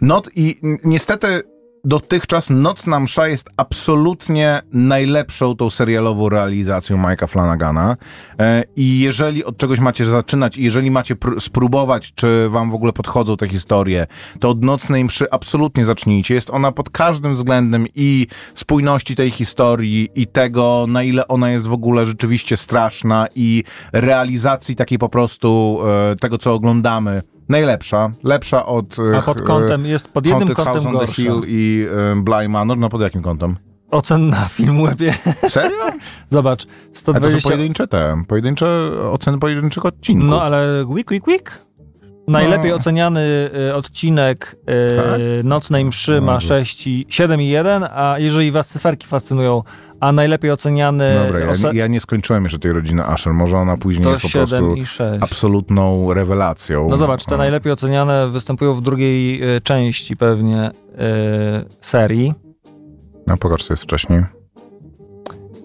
Not 0.00 0.28
i 0.36 0.58
n- 0.64 0.78
niestety 0.84 1.42
dotychczas 1.86 2.50
Nocna 2.50 3.00
Msza 3.00 3.28
jest 3.28 3.50
absolutnie 3.56 4.62
najlepszą 4.72 5.56
tą 5.56 5.70
serialową 5.70 6.28
realizacją 6.28 6.96
Mike'a 6.96 7.28
Flanagana. 7.28 7.96
E, 8.40 8.64
I 8.76 9.00
jeżeli 9.00 9.44
od 9.44 9.56
czegoś 9.56 9.80
macie 9.80 10.04
zaczynać 10.04 10.58
i 10.58 10.64
jeżeli 10.64 10.90
macie 10.90 11.14
pr- 11.14 11.40
spróbować, 11.40 12.12
czy 12.14 12.48
wam 12.48 12.70
w 12.70 12.74
ogóle 12.74 12.92
podchodzą 12.92 13.36
te 13.36 13.48
historie, 13.48 14.06
to 14.40 14.48
od 14.48 14.64
Nocnej 14.64 15.04
Mszy 15.04 15.30
absolutnie 15.30 15.84
zacznijcie. 15.84 16.34
Jest 16.34 16.50
ona 16.50 16.72
pod 16.72 16.90
każdym 16.90 17.34
względem 17.34 17.86
i 17.94 18.26
spójności 18.54 19.16
tej 19.16 19.30
historii 19.30 20.08
i 20.14 20.26
tego, 20.26 20.86
na 20.88 21.02
ile 21.02 21.28
ona 21.28 21.50
jest 21.50 21.66
w 21.66 21.72
ogóle 21.72 22.04
rzeczywiście 22.04 22.56
straszna 22.56 23.26
i 23.34 23.64
realizacji 23.92 24.76
takiej 24.76 24.98
po 24.98 25.08
prostu 25.08 25.78
e, 26.12 26.16
tego, 26.16 26.38
co 26.38 26.52
oglądamy. 26.54 27.22
Najlepsza, 27.48 28.10
lepsza 28.24 28.66
od... 28.66 28.96
e, 29.12 29.16
A 29.18 29.22
pod 29.22 29.40
ch- 29.40 29.44
kątem, 29.44 29.86
jest 29.86 30.12
pod 30.12 30.26
jednym 30.26 30.48
Haunted 30.48 30.64
kątem 30.66 30.86
on 30.86 30.92
the 30.92 31.06
gorsza. 31.06 31.22
Hill 31.22 31.42
i 31.46 31.86
y, 32.18 32.22
Bly 32.22 32.48
Manor, 32.48 32.78
no 32.78 32.88
pod 32.88 33.00
jakim 33.00 33.22
kątem? 33.22 33.56
Ocen 33.90 34.28
na 34.28 34.44
Filmwebie. 34.48 35.14
Serio? 35.48 35.84
Zobacz, 36.26 36.62
A 36.64 36.66
to 36.66 36.70
są 36.94 37.12
120... 37.14 37.48
pojedyncze 37.48 37.88
te, 37.88 38.22
pojedyncze 38.28 38.66
oceny 39.12 39.38
pojedynczych 39.38 39.86
odcinków. 39.86 40.30
No 40.30 40.42
ale 40.42 40.84
week, 40.86 41.10
week, 41.10 41.26
week. 41.26 41.66
Najlepiej 42.28 42.70
no. 42.70 42.76
oceniany 42.76 43.50
y, 43.70 43.74
odcinek 43.74 44.56
y, 44.90 44.96
tak? 44.96 45.20
Nocnej 45.44 45.84
Mszy 45.84 46.20
ma 46.20 46.40
6 46.40 46.86
i 46.86 47.06
7,1, 47.10 47.88
a 47.94 48.14
jeżeli 48.18 48.50
was 48.52 48.68
cyferki 48.68 49.06
fascynują, 49.06 49.62
a 50.00 50.12
najlepiej 50.12 50.50
oceniany... 50.50 51.14
Dobra, 51.24 51.40
ja, 51.40 51.72
ja, 51.72 51.86
nie 51.86 52.00
skończyłem 52.00 52.42
jeszcze 52.42 52.58
tej 52.58 52.72
rodziny 52.72 53.04
Asher, 53.04 53.34
może 53.34 53.58
ona 53.58 53.76
później 53.76 54.04
to 54.04 54.10
jest 54.10 54.22
po 54.22 54.28
prostu 54.28 54.74
absolutną 55.20 56.14
rewelacją. 56.14 56.88
No 56.88 56.96
zobacz, 56.96 57.24
te 57.24 57.36
najlepiej 57.36 57.72
oceniane 57.72 58.28
występują 58.28 58.72
w 58.72 58.82
drugiej 58.82 59.42
y, 59.56 59.60
części 59.60 60.16
pewnie 60.16 60.70
serii. 61.80 62.34
No 63.26 63.36
pokaż, 63.36 63.64
co 63.64 63.72
jest 63.72 63.82
wcześniej. 63.82 64.35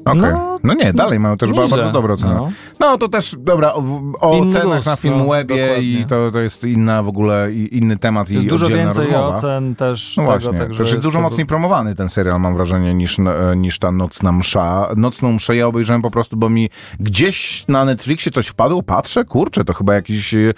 Okej. 0.05 0.19
Okay. 0.19 0.31
No, 0.31 0.59
no, 0.63 0.73
nie, 0.73 0.93
dalej 0.93 1.19
mają 1.19 1.37
też 1.37 1.49
nieźle. 1.49 1.77
bardzo 1.77 1.91
dobre 1.91 2.13
oceny. 2.13 2.35
No. 2.35 2.51
no. 2.79 2.97
to 2.97 3.09
też, 3.09 3.35
dobra, 3.39 3.73
o, 3.73 3.83
o 4.19 4.45
cenach 4.45 4.85
na 4.85 4.95
Filmwebie 4.95 5.69
no, 5.75 5.81
i 5.81 6.05
to, 6.07 6.31
to 6.31 6.39
jest 6.39 6.63
inna 6.63 7.03
w 7.03 7.07
ogóle, 7.07 7.51
inny 7.51 7.97
temat 7.97 8.29
jest 8.29 8.45
i 8.45 8.49
dużo 8.49 8.67
więcej 8.67 9.05
rozmowa. 9.05 9.35
ocen 9.35 9.75
też. 9.75 10.17
No 10.17 10.23
tego, 10.23 10.51
właśnie, 10.51 10.77
też 10.77 10.91
jest 10.91 11.01
dużo 11.01 11.19
to... 11.19 11.23
mocniej 11.23 11.45
promowany 11.45 11.95
ten 11.95 12.09
serial, 12.09 12.41
mam 12.41 12.53
wrażenie, 12.53 12.93
niż, 12.93 13.17
niż 13.55 13.79
ta 13.79 13.91
Nocna 13.91 14.31
Msza. 14.31 14.87
Nocną 14.95 15.33
Mszę 15.33 15.55
ja 15.55 15.67
obejrzałem 15.67 16.01
po 16.01 16.11
prostu, 16.11 16.37
bo 16.37 16.49
mi 16.49 16.69
gdzieś 16.99 17.65
na 17.67 17.85
Netflixie 17.85 18.31
coś 18.31 18.47
wpadło, 18.47 18.83
patrzę, 18.83 19.25
kurczę, 19.25 19.65
to 19.65 19.73
chyba 19.73 19.93
jakiś 19.93 20.33
e, 20.33 20.53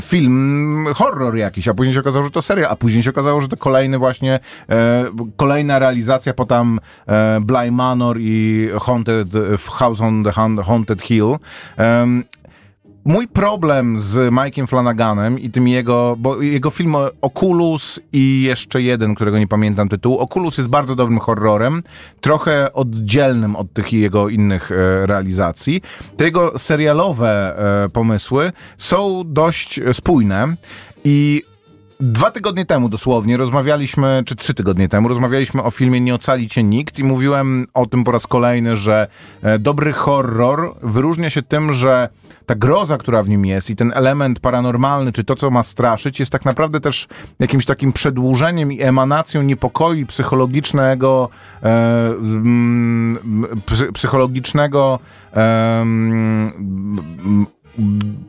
film, 0.00 0.86
horror 0.94 1.36
jakiś, 1.36 1.68
a 1.68 1.74
później 1.74 1.94
się 1.94 2.00
okazało, 2.00 2.24
że 2.24 2.30
to 2.30 2.42
serial, 2.42 2.72
a 2.72 2.76
później 2.76 3.02
się 3.02 3.10
okazało, 3.10 3.40
że 3.40 3.48
to 3.48 3.56
kolejny 3.56 3.98
właśnie, 3.98 4.40
e, 4.68 5.04
kolejna 5.36 5.78
realizacja 5.78 6.34
potem 6.34 6.80
e, 7.06 7.40
Bly 7.40 7.72
Manor 7.72 8.16
i 8.20 8.68
Haunted, 8.84 9.28
House 9.78 10.00
on 10.00 10.24
the 10.24 10.32
Haunted 10.62 11.02
Hill. 11.02 11.38
Um, 11.78 12.24
mój 13.04 13.28
problem 13.28 13.98
z 13.98 14.32
Mike'iem 14.32 14.66
Flanaganem 14.66 15.38
i 15.38 15.50
tym 15.50 15.68
jego, 15.68 16.16
bo 16.18 16.42
jego 16.42 16.70
film 16.70 16.96
Oculus 17.20 18.00
i 18.12 18.42
jeszcze 18.42 18.82
jeden, 18.82 19.14
którego 19.14 19.38
nie 19.38 19.46
pamiętam 19.46 19.88
tytułu. 19.88 20.18
Oculus 20.18 20.58
jest 20.58 20.70
bardzo 20.70 20.96
dobrym 20.96 21.18
horrorem, 21.18 21.82
trochę 22.20 22.72
oddzielnym 22.72 23.56
od 23.56 23.72
tych 23.72 23.92
jego 23.92 24.28
innych 24.28 24.72
e, 24.72 25.06
realizacji. 25.06 25.82
Te 26.16 26.24
jego 26.24 26.58
serialowe 26.58 27.56
e, 27.84 27.88
pomysły 27.88 28.52
są 28.78 29.22
dość 29.26 29.80
spójne 29.92 30.56
i 31.04 31.42
Dwa 32.12 32.30
tygodnie 32.30 32.64
temu 32.64 32.88
dosłownie 32.88 33.36
rozmawialiśmy, 33.36 34.22
czy 34.26 34.36
trzy 34.36 34.54
tygodnie 34.54 34.88
temu, 34.88 35.08
rozmawialiśmy 35.08 35.62
o 35.62 35.70
filmie 35.70 36.00
Nie 36.00 36.14
ocali 36.14 36.48
cię 36.48 36.62
nikt 36.62 36.98
i 36.98 37.04
mówiłem 37.04 37.66
o 37.74 37.86
tym 37.86 38.04
po 38.04 38.12
raz 38.12 38.26
kolejny, 38.26 38.76
że 38.76 39.06
e, 39.42 39.58
dobry 39.58 39.92
horror 39.92 40.74
wyróżnia 40.82 41.30
się 41.30 41.42
tym, 41.42 41.72
że 41.72 42.08
ta 42.46 42.54
groza, 42.54 42.98
która 42.98 43.22
w 43.22 43.28
nim 43.28 43.44
jest 43.44 43.70
i 43.70 43.76
ten 43.76 43.92
element 43.94 44.40
paranormalny, 44.40 45.12
czy 45.12 45.24
to, 45.24 45.36
co 45.36 45.50
ma 45.50 45.62
straszyć, 45.62 46.20
jest 46.20 46.32
tak 46.32 46.44
naprawdę 46.44 46.80
też 46.80 47.08
jakimś 47.38 47.64
takim 47.64 47.92
przedłużeniem 47.92 48.72
i 48.72 48.82
emanacją 48.82 49.42
niepokoju 49.42 50.06
psychologicznego, 50.06 51.28
e, 51.62 51.66
mm, 52.16 53.18
psychologicznego 53.94 54.98
e, 55.36 55.86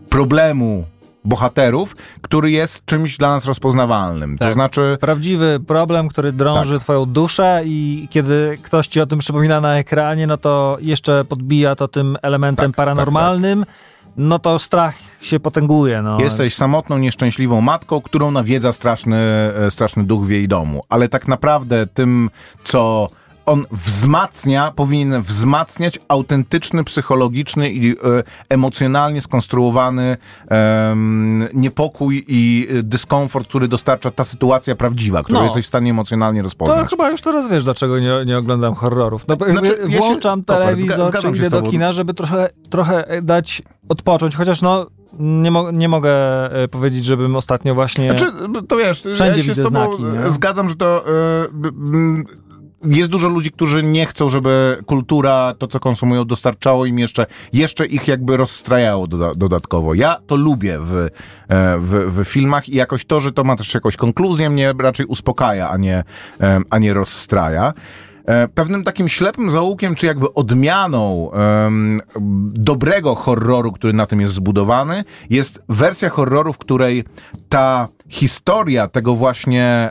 problemu 0.10 0.86
bohaterów, 1.26 1.96
który 2.22 2.52
jest 2.52 2.86
czymś 2.86 3.18
dla 3.18 3.30
nas 3.30 3.46
rozpoznawalnym. 3.46 4.38
Tak. 4.38 4.48
To 4.48 4.54
znaczy... 4.54 4.98
Prawdziwy 5.02 5.60
problem, 5.68 6.08
który 6.08 6.32
drąży 6.32 6.74
tak. 6.74 6.82
twoją 6.82 7.06
duszę 7.06 7.62
i 7.66 8.08
kiedy 8.12 8.58
ktoś 8.64 8.88
ci 8.88 9.02
o 9.02 9.06
tym 9.06 9.20
przypomina 9.20 9.62
na 9.62 9.78
ekranie, 9.78 10.28
no 10.28 10.38
to 10.38 10.78
jeszcze 10.82 11.26
podbija 11.26 11.76
to 11.76 11.88
tym 11.88 12.18
elementem 12.22 12.72
tak, 12.72 12.76
tak 12.76 12.76
paranormalnym. 12.76 13.60
Tak, 13.60 13.74
no 14.18 14.40
to 14.40 14.60
strach 14.60 14.96
się 15.22 15.40
potęguje. 15.40 16.02
No. 16.02 16.22
Jesteś 16.22 16.56
samotną, 16.56 16.98
nieszczęśliwą 16.98 17.62
matką, 17.62 18.02
którą 18.02 18.32
nawiedza 18.32 18.74
straszny, 18.74 19.18
e, 19.18 19.72
straszny 19.72 20.04
duch 20.04 20.26
w 20.26 20.30
jej 20.30 20.48
domu. 20.48 20.84
Ale 20.90 21.10
tak 21.10 21.28
naprawdę 21.28 21.88
tym, 21.88 22.30
co 22.64 23.10
on 23.46 23.66
wzmacnia, 23.72 24.72
powinien 24.76 25.22
wzmacniać 25.22 26.00
autentyczny, 26.08 26.84
psychologiczny 26.84 27.70
i 27.70 27.92
e, 27.92 27.96
emocjonalnie 28.50 29.22
skonstruowany 29.22 30.18
e, 30.52 30.96
niepokój 31.54 32.26
i 32.28 32.68
dyskomfort, 32.84 33.48
który 33.48 33.68
dostarcza 33.68 34.12
ta 34.12 34.24
sytuacja 34.24 34.76
prawdziwa, 34.76 35.24
którą 35.24 35.40
no. 35.40 35.44
jesteś 35.44 35.66
w 35.66 35.68
stanie 35.68 35.92
emocjonalnie 35.92 36.42
rozpoznać. 36.42 36.84
To 36.84 36.90
chyba 36.90 37.10
już 37.10 37.22
teraz 37.22 37.50
wiesz, 37.50 37.64
dlaczego 37.64 38.00
nie, 38.00 38.26
nie 38.26 38.38
oglądam 38.38 38.76
horrorów. 38.76 39.28
No, 39.28 39.36
znaczy, 39.36 39.78
włączam 39.88 40.44
ja 40.48 40.56
się, 40.56 40.60
telewizor, 40.60 41.20
czy 41.22 41.28
idę 41.28 41.50
do 41.50 41.62
kina, 41.62 41.94
żeby 41.94 42.14
trochę, 42.14 42.50
trochę 42.70 43.22
dać 43.22 43.62
odpocząć, 43.90 44.36
chociaż 44.36 44.62
no 44.62 44.88
nie, 45.20 45.52
mo 45.52 45.72
nie 45.72 45.90
mogę 45.90 46.12
e, 46.64 46.68
powiedzieć, 46.68 47.06
żebym 47.06 47.36
ostatnio 47.36 47.76
właśnie. 47.76 48.10
Znaczy, 48.10 48.32
to 48.68 48.78
wiesz, 48.78 49.02
wszędzie 49.02 49.40
ja 49.40 49.46
się 49.46 49.54
z 49.54 49.64
tobą 49.64 49.70
znaki, 49.70 50.04
zgadzam, 50.28 50.70
że 50.70 50.76
to. 50.76 51.06
Yy, 51.64 52.45
jest 52.88 53.10
dużo 53.10 53.30
ludzi, 53.30 53.52
którzy 53.52 53.84
nie 53.84 54.06
chcą, 54.06 54.30
żeby 54.30 54.78
kultura, 54.86 55.54
to 55.58 55.68
co 55.68 55.80
konsumują, 55.80 56.26
dostarczało 56.26 56.86
im 56.86 57.00
jeszcze, 57.00 57.26
jeszcze 57.54 57.86
ich 57.86 58.08
jakby 58.08 58.38
rozstrajało 58.38 59.08
doda 59.08 59.36
dodatkowo. 59.36 59.94
Ja 59.94 60.18
to 60.28 60.36
lubię 60.36 60.80
w, 60.80 60.94
e, 60.94 61.10
w, 61.80 62.22
w 62.22 62.26
filmach 62.26 62.70
i 62.70 62.76
jakoś 62.76 63.06
to, 63.06 63.20
że 63.20 63.32
to 63.32 63.44
ma 63.44 63.56
też 63.56 63.74
jakąś 63.74 63.96
konkluzję, 63.96 64.50
mnie 64.50 64.74
raczej 64.80 65.06
uspokaja, 65.06 65.70
a 65.70 65.78
nie, 65.78 66.04
e, 66.42 66.60
a 66.70 66.80
nie 66.80 66.94
rozstraja. 66.94 67.74
E, 68.26 68.48
pewnym 68.48 68.84
takim 68.84 69.10
ślepym 69.10 69.50
zaułkiem, 69.50 69.96
czy 69.96 70.06
jakby 70.06 70.34
odmianą 70.34 71.14
um, 71.14 72.02
dobrego 72.54 73.16
horroru, 73.16 73.72
który 73.72 73.94
na 73.94 74.06
tym 74.06 74.22
jest 74.22 74.34
zbudowany, 74.34 75.04
jest 75.30 75.62
wersja 75.70 76.10
horroru, 76.10 76.54
w 76.54 76.58
której 76.58 77.04
ta 77.50 77.88
historia 78.10 78.88
tego 78.88 79.16
właśnie 79.16 79.90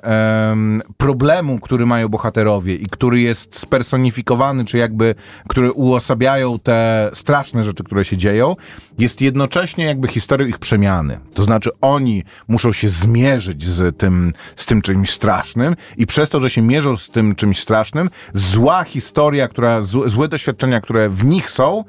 um, 0.49 0.83
problemu, 0.97 1.59
który 1.59 1.87
mają 1.87 2.09
bohaterowie 2.09 2.75
i 2.75 2.87
który 2.87 3.21
jest 3.21 3.59
spersonifikowany, 3.59 4.65
czy 4.65 4.79
jakby, 4.79 5.15
które 5.49 5.73
uosabiają 5.73 6.59
te 6.59 7.11
straszne 7.15 7.65
rzeczy, 7.65 7.85
które 7.85 8.05
się 8.05 8.17
dzieją, 8.17 8.57
jest 8.99 9.21
jednocześnie 9.21 9.85
jakby 9.85 10.09
historią 10.09 10.47
ich 10.47 10.59
przemiany. 10.59 11.19
To 11.35 11.45
znaczy 11.45 11.71
oni 11.81 12.25
muszą 12.49 12.73
się 12.73 12.89
zmierzyć 12.89 13.67
z 13.67 13.99
tym, 13.99 14.33
z 14.57 14.67
tym 14.67 14.83
czymś 14.83 15.11
strasznym 15.11 15.77
i 15.97 16.07
przez 16.07 16.29
to, 16.29 16.41
że 16.41 16.51
się 16.51 16.63
mierzą 16.63 16.97
z 16.97 17.09
tym 17.09 17.35
czymś 17.35 17.61
strasznym, 17.61 18.11
zła 18.35 18.85
historia, 18.85 19.49
która, 19.49 19.83
złe 19.83 20.29
doświadczenia, 20.29 20.81
które 20.81 21.09
w 21.09 21.25
nich 21.25 21.51
są, 21.51 21.85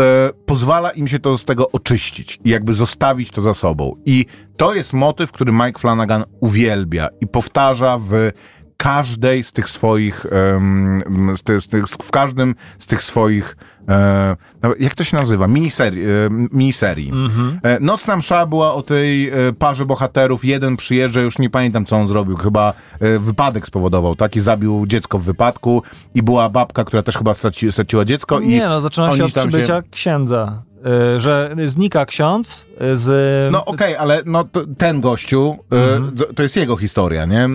e, 0.00 0.30
pozwala 0.46 0.90
im 0.90 1.08
się 1.08 1.18
to 1.18 1.38
z 1.38 1.44
tego 1.44 1.70
oczyścić 1.70 2.40
i 2.44 2.50
jakby 2.50 2.72
zostawić 2.72 3.30
to 3.30 3.42
za 3.42 3.54
sobą. 3.54 3.96
I 4.06 4.26
to 4.56 4.74
jest 4.74 4.92
motyw, 4.92 5.32
który 5.32 5.52
Mike 5.52 5.78
Flanagan 5.78 6.24
uwielbia 6.40 7.08
i 7.20 7.26
powtarza 7.26 7.98
w 7.98 8.30
każdej 8.76 9.44
z 9.44 9.52
tych 9.52 9.68
swoich, 9.68 10.26
um, 10.32 11.02
z 11.36 11.42
tych, 11.42 11.60
z 11.60 11.68
tych, 11.68 11.86
w 11.86 12.10
każdym 12.10 12.54
z 12.78 12.86
tych 12.86 13.02
swoich 13.02 13.56
E, 13.88 14.36
jak 14.78 14.94
to 14.94 15.04
się 15.04 15.16
nazywa? 15.16 15.48
Miniserii. 15.48 16.04
E, 16.04 16.08
miniserii. 16.52 17.08
Mhm. 17.08 17.60
E, 17.62 17.80
Nocna 17.80 18.16
msza 18.16 18.46
była 18.46 18.74
o 18.74 18.82
tej 18.82 19.28
e, 19.28 19.32
parze 19.58 19.86
bohaterów. 19.86 20.44
Jeden 20.44 20.76
przyjeżdża, 20.76 21.20
już 21.20 21.38
nie 21.38 21.50
pamiętam 21.50 21.84
co 21.84 21.96
on 21.96 22.08
zrobił, 22.08 22.36
chyba 22.36 22.72
e, 23.00 23.18
wypadek 23.18 23.66
spowodował, 23.66 24.16
tak? 24.16 24.36
I 24.36 24.40
zabił 24.40 24.86
dziecko 24.86 25.18
w 25.18 25.22
wypadku 25.22 25.82
i 26.14 26.22
była 26.22 26.48
babka, 26.48 26.84
która 26.84 27.02
też 27.02 27.18
chyba 27.18 27.34
straci, 27.34 27.72
straciła 27.72 28.04
dziecko. 28.04 28.40
Nie, 28.40 28.68
no 28.68 28.80
zaczyna 28.80 29.16
się 29.16 29.24
od 29.24 29.32
przybycia 29.32 29.76
się... 29.76 29.82
księdza. 29.90 30.62
E, 30.86 31.20
że 31.20 31.56
znika 31.64 32.06
ksiądz 32.06 32.66
z... 32.94 33.06
No 33.52 33.64
okej, 33.64 33.94
okay, 33.94 34.00
ale 34.00 34.22
no, 34.26 34.44
ten 34.78 35.00
gościu, 35.00 35.56
mhm. 35.70 36.16
to, 36.16 36.24
to, 36.34 36.42
jest 36.42 36.56
jego 36.56 36.76
historia, 36.76 37.24
nie? 37.24 37.48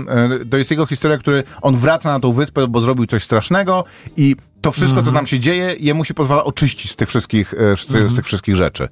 To 0.52 0.58
jest 0.58 0.72
jego 0.72 0.86
historia, 0.86 1.18
który 1.18 1.44
on 1.62 1.78
wraca 1.78 2.12
na 2.12 2.20
tą 2.20 2.32
wyspę, 2.32 2.68
bo 2.68 2.82
zrobił 2.82 3.06
coś 3.06 3.24
strasznego 3.24 3.84
i 4.18 4.36
to 4.62 4.72
wszystko, 4.72 5.00
co 5.00 5.06
tam 5.06 5.10
mhm. 5.10 5.28
się 5.28 5.40
dzieje, 5.40 5.76
jemu 5.80 6.06
się 6.06 6.14
pozwala 6.14 6.44
oczyścić 6.44 6.92
z 6.92 6.96
tych 6.96 7.10
wszystkich, 7.10 7.54
e, 7.54 7.78
z, 7.78 8.12
z 8.12 8.16
tych 8.16 8.26
wszystkich 8.26 8.56
rzeczy. 8.56 8.88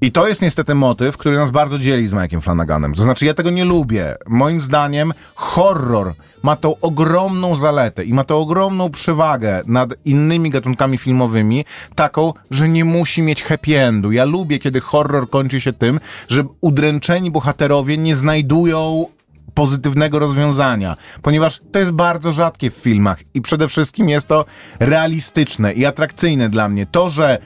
I 0.00 0.12
to 0.12 0.28
jest 0.28 0.42
niestety 0.42 0.74
motyw, 0.74 1.16
który 1.16 1.36
nas 1.36 1.50
bardzo 1.50 1.78
dzieli 1.78 2.06
z 2.06 2.12
Mike'iem 2.12 2.40
Flanaganem. 2.40 2.94
To 2.94 3.02
znaczy, 3.02 3.26
ja 3.26 3.34
tego 3.34 3.50
nie 3.50 3.64
lubię. 3.64 4.14
Moim 4.26 4.60
zdaniem 4.60 5.12
horror 5.34 6.14
ma 6.42 6.56
tą 6.56 6.80
ogromną 6.80 7.56
zaletę 7.56 8.04
i 8.04 8.12
ma 8.12 8.24
tą 8.24 8.38
ogromną 8.38 8.90
przewagę 8.90 9.60
nad 9.66 9.94
innymi 10.04 10.50
gatunkami 10.50 10.98
filmowymi, 10.98 11.64
taką, 11.94 12.32
że 12.50 12.68
nie 12.68 12.84
musi 12.84 13.22
mieć 13.22 13.42
happy 13.42 13.80
endu. 13.80 14.12
Ja 14.12 14.24
lubię, 14.24 14.58
kiedy 14.58 14.80
horror 14.80 15.30
kończy 15.30 15.60
się 15.60 15.72
tym, 15.72 16.00
że 16.28 16.44
udręczeni 16.60 17.30
bohaterowie 17.30 17.98
nie 17.98 18.16
znajdują 18.16 19.06
pozytywnego 19.54 20.18
rozwiązania, 20.18 20.96
ponieważ 21.22 21.60
to 21.72 21.78
jest 21.78 21.92
bardzo 21.92 22.32
rzadkie 22.32 22.70
w 22.70 22.74
filmach 22.74 23.18
i 23.34 23.40
przede 23.40 23.68
wszystkim 23.68 24.08
jest 24.08 24.28
to 24.28 24.44
realistyczne 24.80 25.72
i 25.72 25.86
atrakcyjne 25.86 26.48
dla 26.48 26.68
mnie. 26.68 26.86
To, 26.86 27.08
że 27.10 27.38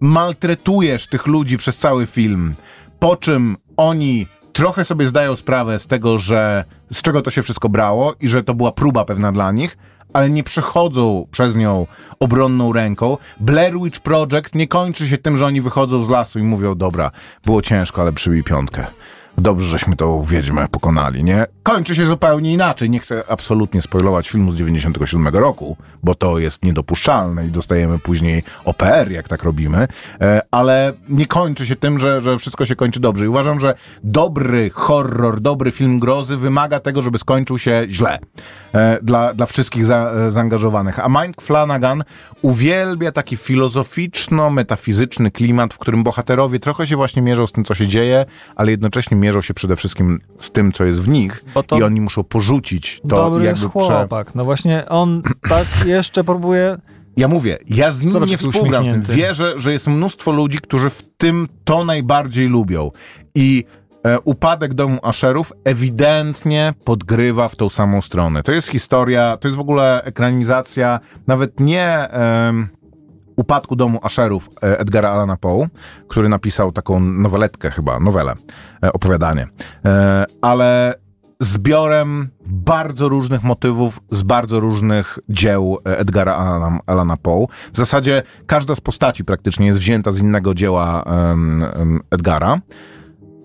maltretujesz 0.00 1.06
tych 1.06 1.26
ludzi 1.26 1.58
przez 1.58 1.76
cały 1.76 2.06
film, 2.06 2.54
po 2.98 3.16
czym 3.16 3.56
oni 3.76 4.26
trochę 4.52 4.84
sobie 4.84 5.06
zdają 5.08 5.36
sprawę 5.36 5.78
z 5.78 5.86
tego, 5.86 6.18
że 6.18 6.64
z 6.92 7.02
czego 7.02 7.22
to 7.22 7.30
się 7.30 7.42
wszystko 7.42 7.68
brało 7.68 8.14
i 8.20 8.28
że 8.28 8.44
to 8.44 8.54
była 8.54 8.72
próba 8.72 9.04
pewna 9.04 9.32
dla 9.32 9.52
nich, 9.52 9.78
ale 10.12 10.30
nie 10.30 10.44
przechodzą 10.44 11.26
przez 11.30 11.56
nią 11.56 11.86
obronną 12.20 12.72
ręką. 12.72 13.16
Blair 13.40 13.80
Witch 13.80 14.00
Project 14.00 14.54
nie 14.54 14.68
kończy 14.68 15.08
się 15.08 15.18
tym, 15.18 15.36
że 15.36 15.46
oni 15.46 15.60
wychodzą 15.60 16.02
z 16.02 16.08
lasu 16.08 16.38
i 16.38 16.42
mówią, 16.42 16.74
dobra, 16.74 17.10
było 17.44 17.62
ciężko, 17.62 18.02
ale 18.02 18.12
przybij 18.12 18.44
piątkę 18.44 18.86
Dobrze, 19.38 19.68
żeśmy 19.68 19.96
tą 19.96 20.22
wiedźmę 20.22 20.68
pokonali, 20.68 21.24
nie? 21.24 21.46
Kończy 21.62 21.94
się 21.94 22.06
zupełnie 22.06 22.52
inaczej. 22.52 22.90
Nie 22.90 22.98
chcę 22.98 23.22
absolutnie 23.28 23.82
spoilować 23.82 24.28
filmu 24.28 24.52
z 24.52 24.56
97 24.56 25.28
roku, 25.28 25.76
bo 26.02 26.14
to 26.14 26.38
jest 26.38 26.64
niedopuszczalne 26.64 27.46
i 27.46 27.50
dostajemy 27.50 27.98
później 27.98 28.42
OPR, 28.64 29.10
jak 29.10 29.28
tak 29.28 29.42
robimy, 29.42 29.88
e, 30.20 30.42
ale 30.50 30.92
nie 31.08 31.26
kończy 31.26 31.66
się 31.66 31.76
tym, 31.76 31.98
że, 31.98 32.20
że 32.20 32.38
wszystko 32.38 32.66
się 32.66 32.76
kończy 32.76 33.00
dobrze. 33.00 33.24
I 33.24 33.28
uważam, 33.28 33.60
że 33.60 33.74
dobry 34.04 34.70
horror, 34.70 35.40
dobry 35.40 35.70
film 35.70 35.98
grozy 35.98 36.36
wymaga 36.36 36.80
tego, 36.80 37.02
żeby 37.02 37.18
skończył 37.18 37.58
się 37.58 37.86
źle 37.88 38.18
dla, 39.02 39.34
dla 39.34 39.46
wszystkich 39.46 39.84
za, 39.84 40.10
e, 40.10 40.30
zaangażowanych. 40.30 40.98
A 40.98 41.08
Mike 41.08 41.40
Flanagan 41.40 42.04
uwielbia 42.42 43.12
taki 43.12 43.36
filozoficzno-metafizyczny 43.36 45.30
klimat, 45.30 45.74
w 45.74 45.78
którym 45.78 46.04
bohaterowie 46.04 46.58
trochę 46.58 46.86
się 46.86 46.96
właśnie 46.96 47.22
mierzą 47.22 47.46
z 47.46 47.52
tym, 47.52 47.64
co 47.64 47.74
się 47.74 47.86
dzieje, 47.86 48.26
ale 48.56 48.70
jednocześnie 48.70 49.16
mierzą 49.16 49.40
się 49.40 49.54
przede 49.54 49.76
wszystkim 49.76 50.20
z 50.38 50.50
tym, 50.50 50.72
co 50.72 50.84
jest 50.84 51.02
w 51.02 51.08
nich 51.08 51.44
i 51.78 51.82
oni 51.82 52.00
muszą 52.00 52.24
porzucić 52.24 53.00
to 53.00 53.08
dobry 53.08 53.44
jakby 53.44 53.60
jest 53.60 53.72
chłopak. 53.72 54.34
No 54.34 54.44
właśnie 54.44 54.88
on 54.88 55.22
tak 55.48 55.66
jeszcze 55.86 56.24
próbuje... 56.24 56.76
Ja 57.16 57.28
mówię, 57.28 57.58
ja 57.68 57.92
z 57.92 58.02
nim 58.02 58.12
Zobacz, 58.12 58.30
nie 58.30 58.38
współgram. 58.38 59.02
Wierzę, 59.02 59.54
że 59.56 59.72
jest 59.72 59.86
mnóstwo 59.86 60.32
ludzi, 60.32 60.58
którzy 60.58 60.90
w 60.90 61.02
tym 61.16 61.48
to 61.64 61.84
najbardziej 61.84 62.48
lubią. 62.48 62.90
I 63.34 63.64
e, 63.66 63.85
upadek 64.24 64.74
domu 64.74 64.98
Asherów 65.02 65.52
ewidentnie 65.64 66.74
podgrywa 66.84 67.48
w 67.48 67.56
tą 67.56 67.68
samą 67.68 68.02
stronę. 68.02 68.42
To 68.42 68.52
jest 68.52 68.68
historia, 68.68 69.36
to 69.40 69.48
jest 69.48 69.56
w 69.56 69.60
ogóle 69.60 70.02
ekranizacja, 70.04 71.00
nawet 71.26 71.60
nie 71.60 72.10
em, 72.10 72.68
upadku 73.36 73.76
domu 73.76 73.98
Asherów 74.02 74.48
e, 74.62 74.78
Edgara 74.78 75.10
Allana 75.10 75.36
Poe, 75.36 75.68
który 76.08 76.28
napisał 76.28 76.72
taką 76.72 77.00
noweletkę 77.00 77.70
chyba, 77.70 78.00
nowelę, 78.00 78.34
e, 78.84 78.92
opowiadanie. 78.92 79.46
E, 79.84 80.24
ale 80.42 80.94
zbiorem 81.40 82.28
bardzo 82.46 83.08
różnych 83.08 83.42
motywów 83.42 84.00
z 84.10 84.22
bardzo 84.22 84.60
różnych 84.60 85.18
dzieł 85.28 85.78
e, 85.86 85.98
Edgara 85.98 86.34
Allana, 86.86 87.16
Poe. 87.16 87.46
W 87.72 87.76
zasadzie 87.76 88.22
każda 88.46 88.74
z 88.74 88.80
postaci 88.80 89.24
praktycznie 89.24 89.66
jest 89.66 89.78
wzięta 89.78 90.12
z 90.12 90.20
innego 90.20 90.54
dzieła 90.54 91.02
em, 91.02 91.62
em, 91.62 92.00
Edgara, 92.10 92.60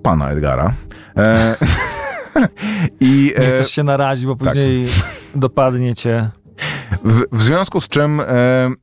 pana 0.01 0.29
Edgara. 0.29 0.74
E, 1.17 1.55
I 3.00 3.34
Nie 3.39 3.48
e, 3.48 3.51
chcesz 3.51 3.72
się 3.72 3.84
narazić, 3.84 4.25
bo 4.25 4.36
później 4.36 4.88
dopadnie 5.36 5.96
cię 5.96 6.29
w, 7.03 7.24
w 7.31 7.41
związku 7.41 7.81
z 7.81 7.88
czym 7.88 8.20
e, 8.20 8.25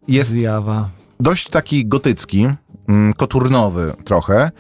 jest 0.09 0.31
zjawa. 0.31 0.89
dość 1.21 1.49
taki 1.49 1.87
gotycki, 1.87 2.49
mm, 2.89 3.13
koturnowy 3.13 3.93
trochę, 4.05 4.51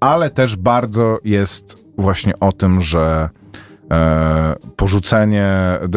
ale 0.00 0.30
też 0.30 0.56
bardzo 0.56 1.18
jest 1.24 1.76
właśnie 1.98 2.40
o 2.40 2.52
tym, 2.52 2.82
że 2.82 3.28
e, 3.90 4.54
porzucenie 4.76 5.54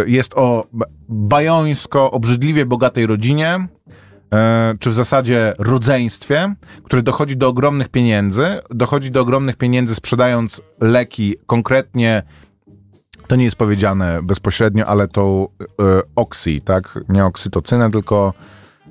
jest 0.07 0.33
o 0.33 0.67
bajońsko, 1.09 2.11
obrzydliwie 2.11 2.65
bogatej 2.65 3.05
rodzinie, 3.05 3.67
czy 4.79 4.89
w 4.89 4.93
zasadzie 4.93 5.53
rodzeństwie, 5.57 6.55
które 6.83 7.03
dochodzi 7.03 7.37
do 7.37 7.47
ogromnych 7.47 7.89
pieniędzy, 7.89 8.45
dochodzi 8.69 9.11
do 9.11 9.21
ogromnych 9.21 9.55
pieniędzy 9.55 9.95
sprzedając 9.95 10.61
leki 10.79 11.35
konkretnie 11.45 12.23
to 13.31 13.35
nie 13.35 13.43
jest 13.43 13.55
powiedziane 13.55 14.19
bezpośrednio, 14.23 14.85
ale 14.85 15.07
tą 15.07 15.47
e, 15.61 16.01
oksy, 16.15 16.61
tak? 16.65 16.99
Nie 17.09 17.25
oksytocynę, 17.25 17.91
tylko 17.91 18.33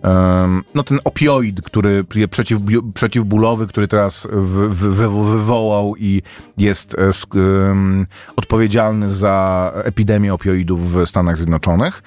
em, 0.02 0.62
no 0.74 0.82
ten 0.82 1.00
opioid, 1.04 1.62
który 1.62 2.04
przeciw, 2.30 2.58
przeciwbólowy, 2.94 3.66
który 3.66 3.88
teraz 3.88 4.28
wy, 4.32 4.68
wy, 4.68 4.90
wy, 4.90 5.08
wywołał 5.08 5.96
i 5.96 6.22
jest 6.58 6.94
e, 6.94 7.10
em, 7.40 8.06
odpowiedzialny 8.36 9.10
za 9.10 9.72
epidemię 9.74 10.34
opioidów 10.34 10.92
w 10.92 11.06
Stanach 11.06 11.36
Zjednoczonych. 11.36 12.02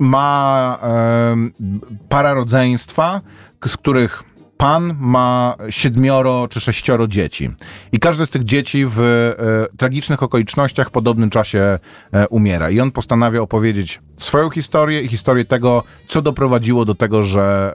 E, 0.00 0.04
ma 0.04 0.78
em, 0.82 1.52
para 2.08 2.34
rodzeństwa, 2.34 3.20
z 3.66 3.76
których 3.76 4.24
pan 4.60 4.96
ma 5.00 5.56
siedmioro 5.70 6.48
czy 6.48 6.60
sześcioro 6.60 7.08
dzieci. 7.08 7.50
I 7.92 7.98
każde 7.98 8.26
z 8.26 8.30
tych 8.30 8.44
dzieci 8.44 8.86
w 8.86 9.00
e, 9.00 9.76
tragicznych 9.76 10.22
okolicznościach 10.22 10.88
w 10.88 10.90
podobnym 10.90 11.30
czasie 11.30 11.78
e, 12.12 12.28
umiera. 12.28 12.70
I 12.70 12.80
on 12.80 12.90
postanawia 12.90 13.40
opowiedzieć 13.40 14.00
swoją 14.16 14.50
historię 14.50 15.02
i 15.02 15.08
historię 15.08 15.44
tego, 15.44 15.82
co 16.06 16.22
doprowadziło 16.22 16.84
do 16.84 16.94
tego, 16.94 17.22
że 17.22 17.74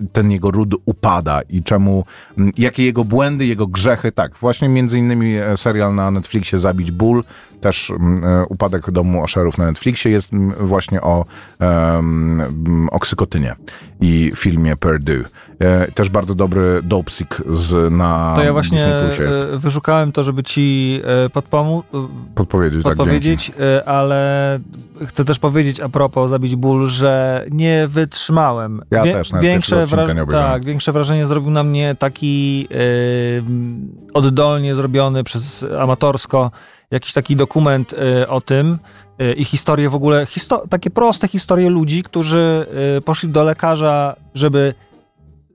e, 0.00 0.06
ten 0.12 0.30
jego 0.30 0.50
ród 0.50 0.74
upada 0.84 1.40
i 1.48 1.62
czemu, 1.62 2.04
m, 2.38 2.52
jakie 2.58 2.84
jego 2.84 3.04
błędy, 3.04 3.46
jego 3.46 3.66
grzechy, 3.66 4.12
tak, 4.12 4.38
właśnie 4.38 4.68
między 4.68 4.98
innymi 4.98 5.36
e, 5.36 5.56
serial 5.56 5.94
na 5.94 6.10
Netflixie 6.10 6.58
Zabić 6.58 6.90
Ból, 6.90 7.24
też 7.60 7.90
m, 7.90 8.24
e, 8.24 8.46
upadek 8.46 8.90
domu 8.90 9.24
Asherów 9.24 9.58
na 9.58 9.66
Netflixie 9.66 10.10
jest 10.10 10.32
m, 10.32 10.52
właśnie 10.60 11.00
o 11.00 11.24
em, 11.58 12.40
m, 12.40 12.88
oksykotynie 12.92 13.56
i 14.00 14.32
filmie 14.36 14.76
Purdue. 14.76 15.24
E, 15.58 15.92
też 15.92 16.08
bardzo 16.08 16.34
dobry 16.34 16.80
dopsik 16.82 17.42
z 17.50 17.92
na 17.92 18.32
To 18.36 18.44
ja 18.44 18.52
właśnie 18.52 18.86
e, 18.86 19.56
wyszukałem 19.56 20.12
to, 20.12 20.24
żeby 20.24 20.42
ci 20.42 21.00
e, 21.26 21.30
podpomóc, 21.30 21.84
Podpowiedzieć, 22.34 22.82
tak, 22.84 22.96
podpowiedzieć, 22.96 23.52
e, 23.60 23.88
ale 23.88 24.58
chcę 25.06 25.24
też 25.24 25.38
powiedzieć 25.38 25.80
a 25.80 25.88
propos 25.88 26.30
Zabić 26.30 26.56
Ból, 26.56 26.88
że 26.88 27.44
nie 27.50 27.88
wytrzymałem. 27.88 28.82
Ja 28.90 29.02
też, 29.02 29.32
nawet 29.32 29.46
większe, 29.46 29.76
obejrzałem. 29.76 30.26
tak, 30.28 30.64
większe 30.64 30.92
wrażenie 30.92 31.26
zrobił 31.26 31.50
na 31.50 31.62
mnie 31.62 31.94
taki 31.98 32.68
e, 32.70 32.76
oddolnie 34.14 34.74
zrobiony 34.74 35.24
przez 35.24 35.64
amatorsko 35.80 36.50
jakiś 36.90 37.12
taki 37.12 37.36
dokument 37.36 37.92
e, 37.92 38.28
o 38.28 38.40
tym 38.40 38.78
e, 39.18 39.32
i 39.32 39.44
historie 39.44 39.90
w 39.90 39.94
ogóle, 39.94 40.26
takie 40.70 40.90
proste 40.90 41.28
historie 41.28 41.70
ludzi, 41.70 42.02
którzy 42.02 42.66
e, 42.96 43.00
poszli 43.00 43.28
do 43.28 43.44
lekarza, 43.44 44.16
żeby 44.34 44.74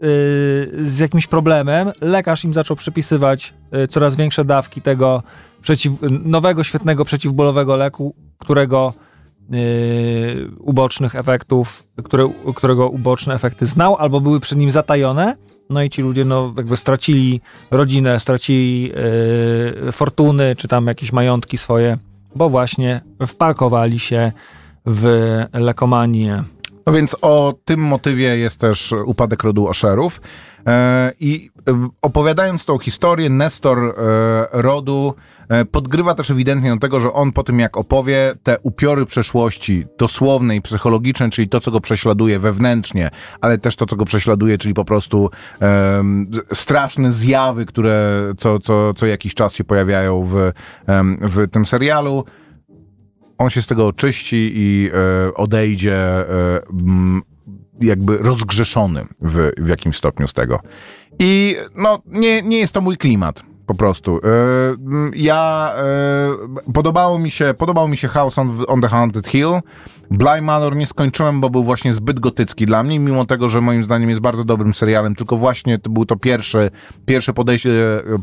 y, 0.04 0.88
z 0.88 1.00
jakimś 1.00 1.28
problemem, 1.28 1.92
lekarz 2.02 2.44
im 2.44 2.54
zaczął 2.54 2.78
przypisywać 2.78 3.54
y, 3.84 3.88
coraz 3.88 4.16
większe 4.16 4.46
dawki 4.46 4.82
tego 4.82 5.24
przeciw, 5.62 5.94
nowego, 6.26 6.64
świetnego 6.64 7.06
przeciwbólowego 7.06 7.76
leku, 7.76 8.16
którego 8.38 8.94
y, 9.54 10.50
ubocznych 10.60 11.16
efektów, 11.16 11.88
które, 12.04 12.30
którego 12.56 12.90
uboczne 12.90 13.34
efekty 13.34 13.66
znał 13.66 13.96
albo 13.96 14.22
były 14.22 14.40
przed 14.40 14.58
nim 14.58 14.72
zatajone. 14.72 15.36
No 15.72 15.84
i 15.84 15.90
ci 15.90 16.02
ludzie 16.02 16.26
no, 16.26 16.54
jakby 16.58 16.78
stracili 16.78 17.42
rodzinę, 17.72 18.20
stracili 18.20 18.92
y, 19.88 19.92
fortuny, 19.92 20.56
czy 20.56 20.68
tam 20.68 20.88
jakieś 20.88 21.12
majątki 21.12 21.58
swoje, 21.58 21.98
bo 22.36 22.50
właśnie 22.50 23.02
wpakowali 23.28 24.00
się 24.00 24.32
w 24.86 25.06
lekomanię. 25.54 26.44
No 26.86 26.94
więc 26.94 27.16
o 27.22 27.54
tym 27.66 27.80
motywie 27.80 28.38
jest 28.38 28.60
też 28.60 28.94
upadek 29.06 29.44
rodu 29.44 29.70
Asherów. 29.70 30.22
E, 30.68 31.12
I 31.20 31.51
opowiadając 32.02 32.66
tą 32.66 32.78
historię, 32.78 33.30
Nestor 33.30 33.80
e, 33.80 33.94
rodu 34.52 35.14
e, 35.50 35.66
podgrywa 35.66 36.16
też 36.16 36.32
ewidentnie 36.32 36.70
do 36.70 36.78
tego, 36.78 37.00
że 37.00 37.14
on 37.14 37.32
po 37.32 37.44
tym 37.44 37.60
jak 37.60 37.78
opowie 37.78 38.34
te 38.44 38.60
upiory 38.60 39.06
przeszłości 39.06 39.86
dosłownej, 39.98 40.58
i 40.58 40.62
psychologicznej, 40.62 41.30
czyli 41.30 41.50
to, 41.50 41.60
co 41.60 41.72
go 41.72 41.82
prześladuje 41.82 42.40
wewnętrznie, 42.40 43.10
ale 43.42 43.58
też 43.58 43.76
to, 43.76 43.86
co 43.86 43.96
go 43.96 44.06
prześladuje, 44.06 44.58
czyli 44.58 44.74
po 44.74 44.86
prostu 44.86 45.30
em, 45.60 46.32
straszne 46.54 47.12
zjawy, 47.12 47.66
które 47.66 48.22
co, 48.38 48.60
co, 48.60 48.94
co 48.94 49.06
jakiś 49.06 49.34
czas 49.34 49.54
się 49.54 49.64
pojawiają 49.64 50.24
w, 50.24 50.52
w 51.22 51.52
tym 51.52 51.66
serialu, 51.66 52.26
on 53.38 53.50
się 53.50 53.62
z 53.62 53.68
tego 53.68 53.88
oczyści 53.88 54.52
i 54.56 54.90
e, 54.94 55.34
odejdzie 55.34 55.96
e, 55.96 56.62
jakby 57.82 58.18
rozgrzeszony 58.18 59.06
w, 59.22 59.52
w 59.58 59.68
jakimś 59.68 59.98
stopniu 59.98 60.28
z 60.28 60.34
tego. 60.34 60.60
I 61.20 61.56
no, 61.76 62.00
nie, 62.06 62.42
nie 62.42 62.60
jest 62.60 62.74
to 62.74 62.82
mój 62.82 62.98
klimat. 62.98 63.44
Po 63.66 63.76
prostu. 63.76 64.18
E, 64.18 64.22
ja 65.16 65.74
e, 66.68 66.72
podobało 66.74 67.20
mi 67.20 67.32
się, 67.32 67.54
podobał 67.58 67.88
mi 67.88 67.98
się 67.98 68.08
House 68.08 68.38
on, 68.38 68.52
on 68.68 68.82
the 68.82 68.88
Haunted 68.88 69.28
Hill. 69.28 69.60
Bly 70.12 70.42
Manor 70.42 70.76
nie 70.76 70.86
skończyłem, 70.86 71.42
bo 71.42 71.50
był 71.50 71.64
właśnie 71.64 71.94
zbyt 71.94 72.20
gotycki 72.20 72.66
dla 72.66 72.84
mnie, 72.84 73.00
mimo 73.00 73.26
tego, 73.26 73.50
że 73.50 73.62
moim 73.62 73.84
zdaniem 73.84 74.10
jest 74.10 74.22
bardzo 74.22 74.44
dobrym 74.44 74.74
serialem, 74.74 75.16
tylko 75.16 75.38
właśnie 75.38 75.80
to 75.80 75.90
był 75.90 76.06
to 76.06 76.16
pierwszy, 76.16 76.70
pierwsze 77.06 77.34
podejście, 77.34 77.72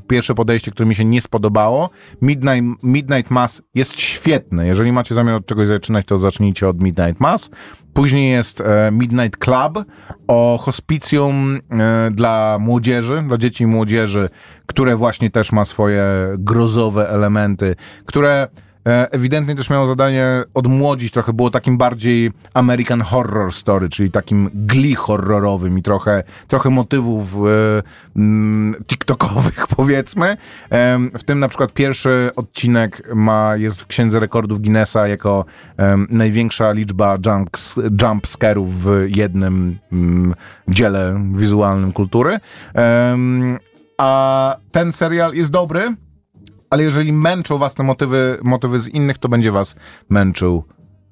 pierwsze 0.08 0.34
podejście, 0.34 0.70
które 0.70 0.88
mi 0.88 0.94
się 0.94 1.04
nie 1.04 1.20
spodobało. 1.20 1.90
Midnight, 2.22 2.82
Midnight 2.82 3.30
Mass 3.30 3.62
jest 3.74 4.00
świetny. 4.00 4.66
Jeżeli 4.66 4.92
macie 4.92 5.14
zamiar 5.14 5.34
od 5.34 5.46
czegoś 5.46 5.68
zaczynać, 5.68 6.06
to 6.06 6.18
zacznijcie 6.18 6.68
od 6.68 6.82
Midnight 6.82 7.20
Mass. 7.20 7.50
Później 7.98 8.30
jest 8.30 8.60
e, 8.60 8.90
Midnight 8.92 9.36
Club 9.36 9.84
o 10.28 10.58
hospicjum 10.62 11.58
e, 11.70 12.10
dla 12.10 12.58
młodzieży, 12.60 13.24
dla 13.28 13.38
dzieci 13.38 13.64
i 13.64 13.66
młodzieży, 13.66 14.28
które 14.66 14.96
właśnie 14.96 15.30
też 15.30 15.52
ma 15.52 15.64
swoje 15.64 16.04
grozowe 16.38 17.08
elementy, 17.10 17.76
które 18.04 18.48
ewidentnie 18.84 19.54
też 19.54 19.70
miało 19.70 19.86
zadanie 19.86 20.26
odmłodzić 20.54 21.12
trochę, 21.12 21.32
było 21.32 21.50
takim 21.50 21.78
bardziej 21.78 22.32
American 22.54 23.00
Horror 23.00 23.52
Story, 23.52 23.88
czyli 23.88 24.10
takim 24.10 24.50
gli 24.54 24.94
horrorowym 24.94 25.78
i 25.78 25.82
trochę, 25.82 26.22
trochę 26.48 26.70
motywów 26.70 27.34
e, 27.34 27.82
mm, 28.16 28.84
TikTokowych 28.86 29.66
powiedzmy. 29.76 30.36
E, 30.72 30.98
w 31.14 31.22
tym 31.22 31.40
na 31.40 31.48
przykład 31.48 31.72
pierwszy 31.72 32.30
odcinek 32.36 33.14
ma, 33.14 33.56
jest 33.56 33.82
w 33.82 33.86
Księdze 33.86 34.20
Rekordów 34.20 34.60
Guinnessa 34.60 35.08
jako 35.08 35.44
e, 35.78 35.96
największa 36.10 36.72
liczba 36.72 37.16
jump, 37.26 37.50
jump 38.02 38.26
w 38.66 39.06
jednym 39.16 39.78
mm, 39.92 40.34
dziele 40.68 41.20
wizualnym 41.34 41.92
kultury. 41.92 42.38
A 43.98 44.56
ten 44.72 44.92
serial 44.92 45.34
jest 45.34 45.50
dobry, 45.50 45.94
ale 46.70 46.82
jeżeli 46.82 47.12
męczą 47.12 47.58
was 47.58 47.74
te 47.74 47.82
motywy, 47.82 48.38
motywy 48.42 48.78
z 48.80 48.88
innych, 48.88 49.18
to 49.18 49.28
będzie 49.28 49.52
was 49.52 49.76
męczył 50.08 50.64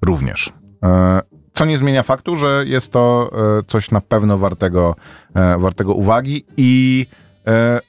również. 0.07 0.53
E, 0.85 1.21
Co 1.55 1.65
nie 1.65 1.79
zmienia 1.79 2.03
faktu, 2.03 2.37
że 2.37 2.65
jest 2.67 2.93
to 2.93 3.31
e, 3.59 3.63
coś 3.67 3.91
na 3.91 4.01
pewno 4.01 4.39
wartego, 4.39 4.97
e, 5.35 5.59
wartego 5.59 5.95
uwagi 5.95 6.47
i 6.57 7.07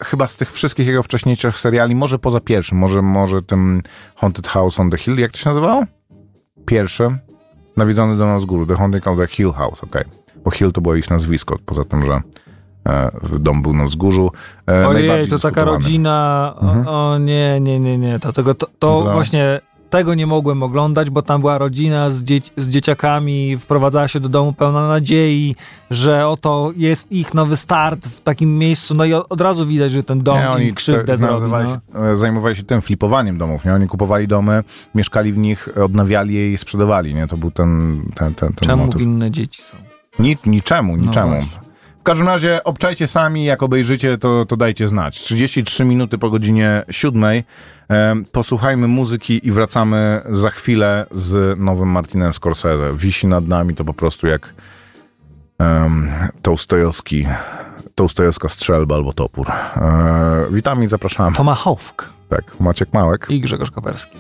chyba 0.03 0.27
z 0.27 0.37
tych 0.37 0.51
wszystkich 0.51 0.87
jego 0.87 1.03
wcześniejszych 1.03 1.59
seriali, 1.59 1.95
może 1.95 2.19
poza 2.19 2.39
pierwszym, 2.39 2.77
może, 2.77 3.01
może 3.01 3.41
tym 3.41 3.81
Haunted 4.15 4.47
House 4.47 4.79
on 4.79 4.89
the 4.89 4.97
Hill, 4.97 5.17
jak 5.17 5.31
to 5.31 5.37
się 5.37 5.49
nazywało? 5.49 5.83
Pierwszy, 6.65 7.17
nawiedzony 7.77 8.17
do 8.17 8.25
nas 8.25 8.45
góry, 8.45 8.65
The 8.65 8.75
Haunting 8.75 9.07
of 9.07 9.17
the 9.17 9.27
Hill 9.27 9.51
House, 9.51 9.83
okej. 9.83 10.03
Bo 10.43 10.51
Hill 10.51 10.71
to 10.71 10.81
było 10.81 10.95
ich 10.95 11.09
nazwisko, 11.09 11.57
poza 11.65 11.85
tym, 11.85 12.05
że 12.05 12.21
dom 13.39 13.61
był 13.61 13.73
na 13.73 13.85
wzgórzu. 13.85 14.31
E, 14.69 14.87
Ojej, 14.87 15.27
to 15.27 15.39
taka 15.39 15.63
rodzina. 15.63 16.53
Mhm. 16.61 16.87
O, 16.87 17.11
o 17.13 17.17
nie, 17.17 17.59
nie, 17.61 17.79
nie, 17.79 17.97
nie. 17.97 18.19
To, 18.19 18.33
tego, 18.33 18.55
to, 18.55 18.67
to 18.79 19.01
Dla- 19.03 19.13
właśnie 19.13 19.59
tego 19.89 20.13
nie 20.15 20.27
mogłem 20.27 20.63
oglądać, 20.63 21.09
bo 21.09 21.21
tam 21.21 21.41
była 21.41 21.57
rodzina 21.57 22.09
z, 22.09 22.23
dzieci, 22.23 22.51
z 22.57 22.69
dzieciakami, 22.69 23.57
wprowadzała 23.57 24.07
się 24.07 24.19
do 24.19 24.29
domu 24.29 24.53
pełna 24.53 24.87
nadziei, 24.87 25.55
że 25.91 26.27
oto 26.27 26.71
jest 26.77 27.11
ich 27.11 27.33
nowy 27.33 27.57
start 27.57 28.07
w 28.07 28.21
takim 28.21 28.57
miejscu. 28.57 28.95
No 28.95 29.05
i 29.05 29.13
od 29.13 29.41
razu 29.41 29.67
widać, 29.67 29.91
że 29.91 30.03
ten 30.03 30.23
dom 30.23 30.37
Nie, 30.39 30.49
oni 30.49 30.73
krzywdę 30.73 31.03
te- 31.05 31.17
zrobi. 31.17 31.33
nazywali 31.33 31.69
No. 31.93 31.99
się- 32.01 32.05
e, 32.11 32.15
zajmowali 32.15 32.55
się 32.55 32.63
tym 32.63 32.81
flipowaniem 32.81 33.37
domów, 33.37 33.65
nie? 33.65 33.73
Oni 33.73 33.87
kupowali 33.87 34.27
domy, 34.27 34.63
mieszkali 34.95 35.33
w 35.33 35.37
nich, 35.37 35.69
odnawiali 35.83 36.33
je 36.33 36.53
i 36.53 36.57
sprzedawali, 36.57 37.15
nie? 37.15 37.27
To 37.27 37.37
był 37.37 37.51
ten, 37.51 38.01
ten, 38.15 38.33
ten, 38.35 38.53
ten 38.53 38.67
Czemu 38.69 38.85
motyw. 38.85 39.01
inne 39.01 39.31
dzieci 39.31 39.61
są? 39.61 39.77
Nic, 40.19 40.45
niczemu, 40.45 40.97
No 40.97 41.03
niczemu. 41.03 41.29
właśnie. 41.29 41.66
W 42.07 42.09
każdym 42.09 42.27
razie 42.27 42.63
obczajcie 42.63 43.07
sami, 43.07 43.45
jak 43.45 43.63
obejrzycie, 43.63 44.17
to, 44.17 44.45
to 44.45 44.57
dajcie 44.57 44.87
znać. 44.87 45.21
33 45.21 45.85
minuty 45.85 46.17
po 46.17 46.29
godzinie 46.29 46.83
7. 46.89 47.23
Em, 47.23 48.25
posłuchajmy 48.31 48.87
muzyki 48.87 49.47
i 49.47 49.51
wracamy 49.51 50.21
za 50.29 50.49
chwilę 50.49 51.05
z 51.11 51.59
nowym 51.59 51.89
Martinem 51.89 52.33
Scorsese. 52.33 52.93
Wisi 52.93 53.27
nad 53.27 53.47
nami 53.47 53.75
to 53.75 53.85
po 53.85 53.93
prostu 53.93 54.27
jak 54.27 54.53
um, 55.59 56.09
Tołstojowski, 56.41 57.27
Tołstojowska 57.95 58.49
strzelba 58.49 58.95
albo 58.95 59.13
topór. 59.13 59.47
E, 59.49 60.45
witamy 60.51 60.85
i 60.85 60.87
zapraszamy. 60.87 61.35
Tomahawk 61.35 62.09
Tak, 62.29 62.59
Maciek 62.59 62.93
Małek. 62.93 63.25
i 63.29 63.41
Grzegorz 63.41 63.71
Koperski. 63.71 64.17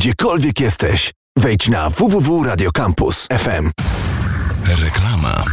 Gdziekolwiek 0.00 0.60
jesteś. 0.60 1.12
Wejdź 1.38 1.68
na 1.68 1.90
www.radiocampus.fm. 1.90 3.70
Reklama. 4.64 5.44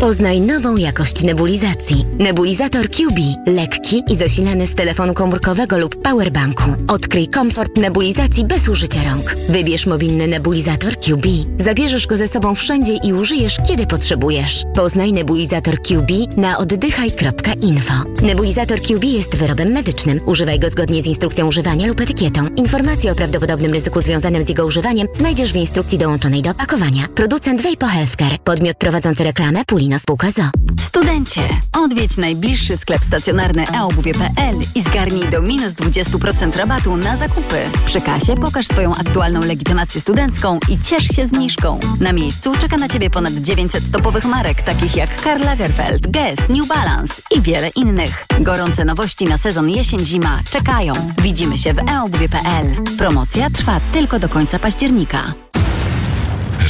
Poznaj 0.00 0.40
nową 0.40 0.76
jakość 0.76 1.22
nebulizacji. 1.22 2.06
Nebulizator 2.18 2.90
QB. 2.90 3.18
Lekki 3.46 4.02
i 4.08 4.16
zasilany 4.16 4.66
z 4.66 4.74
telefonu 4.74 5.14
komórkowego 5.14 5.78
lub 5.78 6.02
powerbanku. 6.02 6.62
Odkryj 6.88 7.28
komfort 7.28 7.76
nebulizacji 7.76 8.44
bez 8.44 8.68
użycia 8.68 9.00
rąk. 9.10 9.36
Wybierz 9.48 9.86
mobilny 9.86 10.26
nebulizator 10.26 10.96
QB. 10.96 11.26
Zabierzesz 11.58 12.06
go 12.06 12.16
ze 12.16 12.28
sobą 12.28 12.54
wszędzie 12.54 12.98
i 13.04 13.12
użyjesz, 13.12 13.56
kiedy 13.68 13.86
potrzebujesz. 13.86 14.64
Poznaj 14.74 15.12
nebulizator 15.12 15.82
QB 15.82 16.36
na 16.36 16.58
oddychaj.info. 16.58 17.94
Nebulizator 18.22 18.80
QB 18.80 19.04
jest 19.04 19.36
wyrobem 19.36 19.72
medycznym. 19.72 20.20
Używaj 20.26 20.58
go 20.58 20.70
zgodnie 20.70 21.02
z 21.02 21.06
instrukcją 21.06 21.46
używania 21.46 21.86
lub 21.86 22.00
etykietą. 22.00 22.46
Informacje 22.56 23.12
o 23.12 23.14
prawdopodobnym 23.14 23.72
ryzyku 23.72 24.00
związanym 24.00 24.42
z 24.42 24.48
jego 24.48 24.66
używaniem 24.66 25.08
znajdziesz 25.14 25.52
w 25.52 25.56
instrukcji 25.56 25.98
dołączonej 25.98 26.42
do 26.42 26.50
opakowania. 26.50 27.08
Producent 27.14 27.62
Vapo 27.62 27.86
Healthcare. 27.86 28.38
Podmiot 28.44 28.76
prowadzący 28.76 29.24
reklamę 29.24 29.64
Pulino 29.86 29.98
Spółka 29.98 30.30
ZO. 30.30 30.42
Studencie, 30.80 31.48
odwiedź 31.72 32.16
najbliższy 32.16 32.76
sklep 32.76 33.04
stacjonarny 33.04 33.64
eobuwie.pl 33.68 34.56
i 34.74 34.82
zgarnij 34.82 35.28
do 35.28 35.42
minus 35.42 35.72
20% 35.72 36.56
rabatu 36.56 36.96
na 36.96 37.16
zakupy. 37.16 37.56
Przy 37.84 38.00
kasie 38.00 38.34
pokaż 38.34 38.66
swoją 38.66 38.94
aktualną 38.94 39.40
legitymację 39.40 40.00
studencką 40.00 40.58
i 40.68 40.78
ciesz 40.78 41.08
się 41.08 41.26
zniżką. 41.26 41.80
Na 42.00 42.12
miejscu 42.12 42.52
czeka 42.60 42.76
na 42.76 42.88
Ciebie 42.88 43.10
ponad 43.10 43.34
900 43.34 43.90
topowych 43.90 44.24
marek, 44.24 44.62
takich 44.62 44.96
jak 44.96 45.22
Karl 45.22 45.44
Lagerfeld, 45.44 46.06
Guess, 46.06 46.48
New 46.48 46.66
Balance 46.66 47.14
i 47.36 47.42
wiele 47.42 47.68
innych. 47.68 48.26
Gorące 48.40 48.84
nowości 48.84 49.24
na 49.24 49.38
sezon 49.38 49.70
jesień-zima 49.70 50.40
czekają. 50.50 50.92
Widzimy 51.22 51.58
się 51.58 51.74
w 51.74 51.78
eobuwie.pl. 51.78 52.66
Promocja 52.98 53.50
trwa 53.50 53.80
tylko 53.92 54.18
do 54.18 54.28
końca 54.28 54.58
października. 54.58 55.34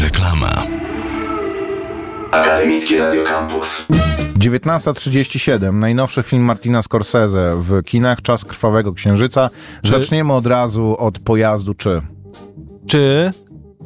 Reklama. 0.00 0.85
Akademickie 2.42 2.98
Radio 2.98 3.24
Campus. 3.24 3.86
19.37. 4.38 5.72
Najnowszy 5.74 6.22
film 6.22 6.42
Martina 6.42 6.82
Scorsese 6.82 7.56
w 7.60 7.82
kinach 7.84 8.22
Czas 8.22 8.44
Krwawego 8.44 8.92
Księżyca. 8.92 9.50
Czy- 9.82 9.90
Zaczniemy 9.90 10.32
od 10.32 10.46
razu 10.46 10.96
od 10.98 11.18
pojazdu 11.18 11.74
czy. 11.74 12.02
Czy 12.86 13.30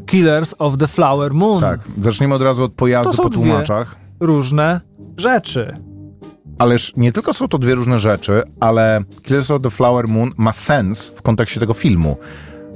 Killers 0.07 0.55
of 0.59 0.77
the 0.79 0.89
Flower 0.89 1.35
Moon? 1.35 1.61
Tak, 1.61 1.81
zaczniemy 2.01 2.35
od 2.35 2.43
razu 2.43 2.65
od 2.65 2.73
pojazdu 2.73 3.11
To 3.11 3.17
są 3.17 3.23
po 3.23 3.29
dwie. 3.29 3.43
tłumaczach. 3.43 3.97
Różne 4.21 4.81
rzeczy. 5.17 5.77
Ależ 6.59 6.93
nie 6.97 7.13
tylko 7.13 7.33
są 7.35 7.49
to 7.49 7.59
dwie 7.59 7.75
różne 7.75 7.99
rzeczy, 7.99 8.43
ale 8.61 9.05
Killers 9.23 9.51
of 9.51 9.63
the 9.63 9.71
Flower 9.71 10.09
Moon 10.09 10.33
ma 10.37 10.53
sens 10.53 11.07
w 11.17 11.23
kontekście 11.23 11.61
tego 11.61 11.75
filmu. 11.75 12.17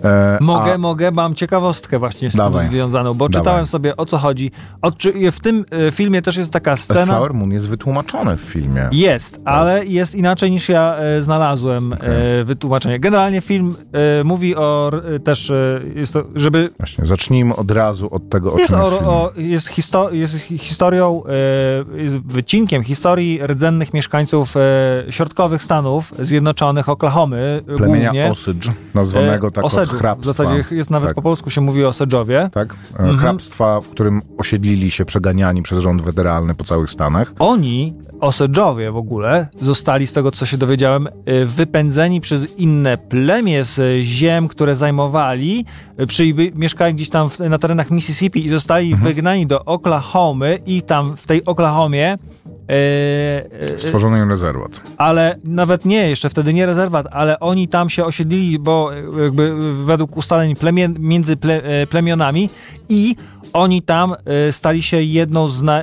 E, 0.05 0.38
Mogę, 0.40 0.75
a- 0.75 0.79
mogę, 0.79 1.11
mam 1.11 1.35
ciekawostkę 1.35 1.99
właśnie 1.99 2.31
z 2.31 2.37
Dawaj. 2.37 2.62
tym 2.62 2.71
związaną, 2.73 3.14
bo 3.14 3.29
Dawaj. 3.29 3.43
czytałem 3.43 3.67
sobie 3.67 3.97
o 3.97 4.07
co 4.07 4.19
chodzi. 4.19 4.51
Odczy- 4.83 5.31
w 5.33 5.40
tym 5.40 5.64
e, 5.88 5.90
filmie 5.90 6.23
też 6.23 6.37
jest 6.37 6.51
taka 6.53 6.77
scena. 6.77 7.07
Flower 7.12 7.35
Moon 7.35 7.51
jest 7.53 7.69
wytłumaczony 7.69 8.37
w 8.37 8.40
filmie. 8.40 8.88
Jest, 8.93 9.40
ale 9.45 9.85
jest 9.85 10.14
inaczej 10.14 10.51
niż 10.51 10.69
ja 10.69 10.97
e, 10.97 11.23
znalazłem 11.23 11.93
e, 11.93 12.45
wytłumaczenie. 12.45 13.01
Generalnie 13.01 13.40
film 13.40 13.75
mówi 14.25 14.57
o 14.57 14.93
też, 15.25 15.53
jest 15.95 16.12
to, 16.12 16.25
żeby 16.35 16.71
Właśnie, 16.79 17.07
zacznijmy 17.07 17.57
od 17.57 17.71
razu 17.71 18.09
od 18.14 18.29
tego, 18.31 18.55
o 18.55 18.59
jest, 18.59 18.71
czym 18.71 18.81
jest 18.81 18.93
o, 18.93 18.97
film. 18.97 19.09
o, 19.11 19.31
jest, 19.37 19.69
histo- 19.69 20.12
jest 20.12 20.35
hi- 20.38 20.59
historią, 20.59 21.23
jest 21.95 22.17
wycinkiem 22.19 22.83
historii 22.83 23.40
rdzennych 23.47 23.95
mieszkańców 23.95 24.55
środkowych 25.11 25.62
Stanów 25.62 26.12
Zjednoczonych, 26.19 26.88
Oklahomy 26.88 27.62
Plemienia 27.77 28.05
głównie. 28.11 28.31
Osage, 28.31 28.73
nazwanego 28.95 29.51
tak 29.51 29.64
Osedżów. 29.64 29.93
Hrabstwa. 29.98 30.33
W 30.33 30.37
zasadzie 30.37 30.64
jest 30.76 30.90
nawet 30.90 31.09
Tak. 31.09 31.14
po 31.14 31.22
polsku 31.22 31.50
się 31.50 31.61
mówi 31.61 31.85
o 31.85 31.88
Osedżowie. 31.88 32.50
tak? 32.52 32.74
E, 32.74 32.98
Mhm. 32.98 33.16
Hrabstwa, 33.18 33.80
w 33.80 33.88
którym 33.88 34.22
osiedlili 34.38 34.90
się 34.90 35.04
przeganiani 35.04 35.62
przez 35.62 35.78
rząd 35.78 36.02
federalny 36.02 36.54
po 36.54 36.64
całych 36.64 36.90
Stanach. 36.90 37.33
Oni, 37.38 37.94
Osedżowie 38.20 38.90
w 38.92 38.96
ogóle, 38.96 39.48
zostali 39.57 40.07
z 40.07 40.12
tego, 40.12 40.30
co 40.30 40.46
się 40.46 40.57
dowiedziałem, 40.59 41.07
y, 41.28 41.46
wypędzeni 41.46 42.20
przez 42.20 42.57
inne 42.59 42.98
plemię 42.98 43.64
z 43.64 44.02
ziem, 44.04 44.48
które 44.48 44.76
zajmowali, 44.76 45.64
y, 46.00 46.07
przyby, 46.07 46.52
mieszkali 46.54 46.94
gdzieś 46.94 47.09
tam 47.11 47.30
w, 47.30 47.38
na 47.40 47.59
terenach 47.59 47.90
Mississippi 47.90 48.46
i 48.46 48.48
zostali 48.48 48.92
Mhm. 48.92 49.14
wygnani 49.14 49.46
do 49.46 49.64
Oklahomy 49.64 50.59
i 50.66 50.83
tam 50.83 51.16
w 51.16 51.26
tej 51.26 51.44
Oklahomie 51.44 52.18
y, 52.70 53.74
y, 53.74 53.79
Stworzono 53.79 54.16
im 54.16 54.29
rezerwat. 54.31 54.81
ale 54.98 55.37
nawet 55.44 55.85
nie, 55.85 56.09
jeszcze 56.09 56.31
wtedy 56.31 56.55
nie 56.55 56.66
rezerwat, 56.66 57.07
ale 57.11 57.40
oni 57.40 57.68
tam 57.68 57.90
się 57.90 58.05
osiedlili, 58.05 58.59
bo 58.59 58.90
jakby 59.22 59.74
według 59.85 60.16
ustaleń 60.16 60.57
plemien, 60.57 60.96
między 60.98 61.37
ple, 61.37 61.62
e, 61.62 61.87
plemionami 61.87 62.50
i 62.88 63.16
oni 63.53 63.83
tam 63.83 64.14
stali 64.50 64.83
się 64.83 65.03
jedną 65.03 65.48
z 65.48 65.62
na, 65.62 65.83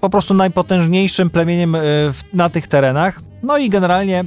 po 0.00 0.10
prostu 0.10 0.34
najpotężniejszym 0.34 1.30
plemieniem 1.30 1.76
w, 2.12 2.20
na 2.32 2.50
tych 2.50 2.66
terenach. 2.66 3.20
No 3.42 3.58
i 3.58 3.70
generalnie 3.70 4.24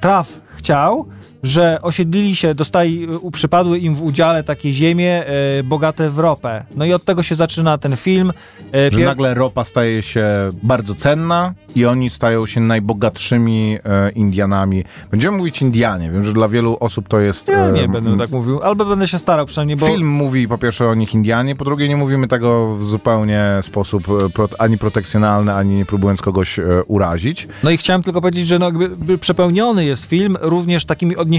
traf 0.00 0.40
chciał, 0.56 1.08
że 1.44 1.78
osiedlili 1.82 2.36
się, 2.36 2.54
dostali, 2.54 3.08
e, 3.26 3.30
przypadły 3.30 3.78
im 3.78 3.94
w 3.94 4.02
udziale 4.02 4.44
takie 4.44 4.72
ziemie 4.72 5.26
e, 5.26 5.62
bogate 5.62 6.10
w 6.10 6.18
ropę. 6.18 6.64
No 6.76 6.84
i 6.84 6.92
od 6.92 7.04
tego 7.04 7.22
się 7.22 7.34
zaczyna 7.34 7.78
ten 7.78 7.96
film. 7.96 8.32
E, 8.74 8.90
Że 8.92 9.00
nagle 9.00 9.34
ropa 9.34 9.64
staje 9.64 10.02
się 10.02 10.26
bardzo 10.62 10.94
cenna 10.94 11.54
i 11.74 11.86
oni 11.86 12.10
stają 12.10 12.46
się 12.46 12.60
najbogatszymi 12.60 13.78
e, 13.84 14.10
Indianami. 14.10 14.84
Będziemy 15.10 15.38
mówić 15.38 15.62
Indianie. 15.62 16.10
Wiem, 16.10 16.24
że 16.24 16.32
dla 16.32 16.48
wielu 16.48 16.76
osób 16.80 17.08
to 17.08 17.20
jest... 17.20 17.48
Ja 17.48 17.66
e, 17.66 17.72
nie 17.72 17.88
będę 17.88 18.16
tak 18.16 18.30
mówił, 18.30 18.62
albo 18.62 18.84
będę 18.84 19.08
się 19.08 19.18
starał 19.18 19.46
przynajmniej, 19.46 19.76
bo... 19.76 19.86
Film 19.86 20.08
mówi 20.08 20.48
po 20.48 20.58
pierwsze 20.58 20.86
o 20.86 20.94
nich 20.94 21.14
Indianie, 21.14 21.56
po 21.56 21.64
drugie 21.64 21.88
nie 21.88 21.96
mówimy 21.96 22.28
tego 22.28 22.76
w 22.76 22.84
zupełnie 22.84 23.44
sposób 23.62 24.04
e, 24.08 24.30
pro, 24.30 24.48
ani 24.58 24.78
protekcjonalny, 24.78 25.54
ani 25.54 25.74
nie 25.74 25.84
próbując 25.84 26.22
kogoś 26.22 26.58
e, 26.58 26.62
urazić. 26.86 27.48
No 27.62 27.70
i 27.70 27.76
chciałem 27.76 28.02
tylko 28.02 28.20
powiedzieć, 28.20 28.46
że 28.46 28.58
no 28.58 28.66
jakby 28.66 28.88
by 28.88 29.18
przepełniony 29.18 29.84
jest 29.84 30.04
film 30.04 30.36
również 30.40 30.84
takimi 30.84 31.16
odniesieniami. 31.16 31.33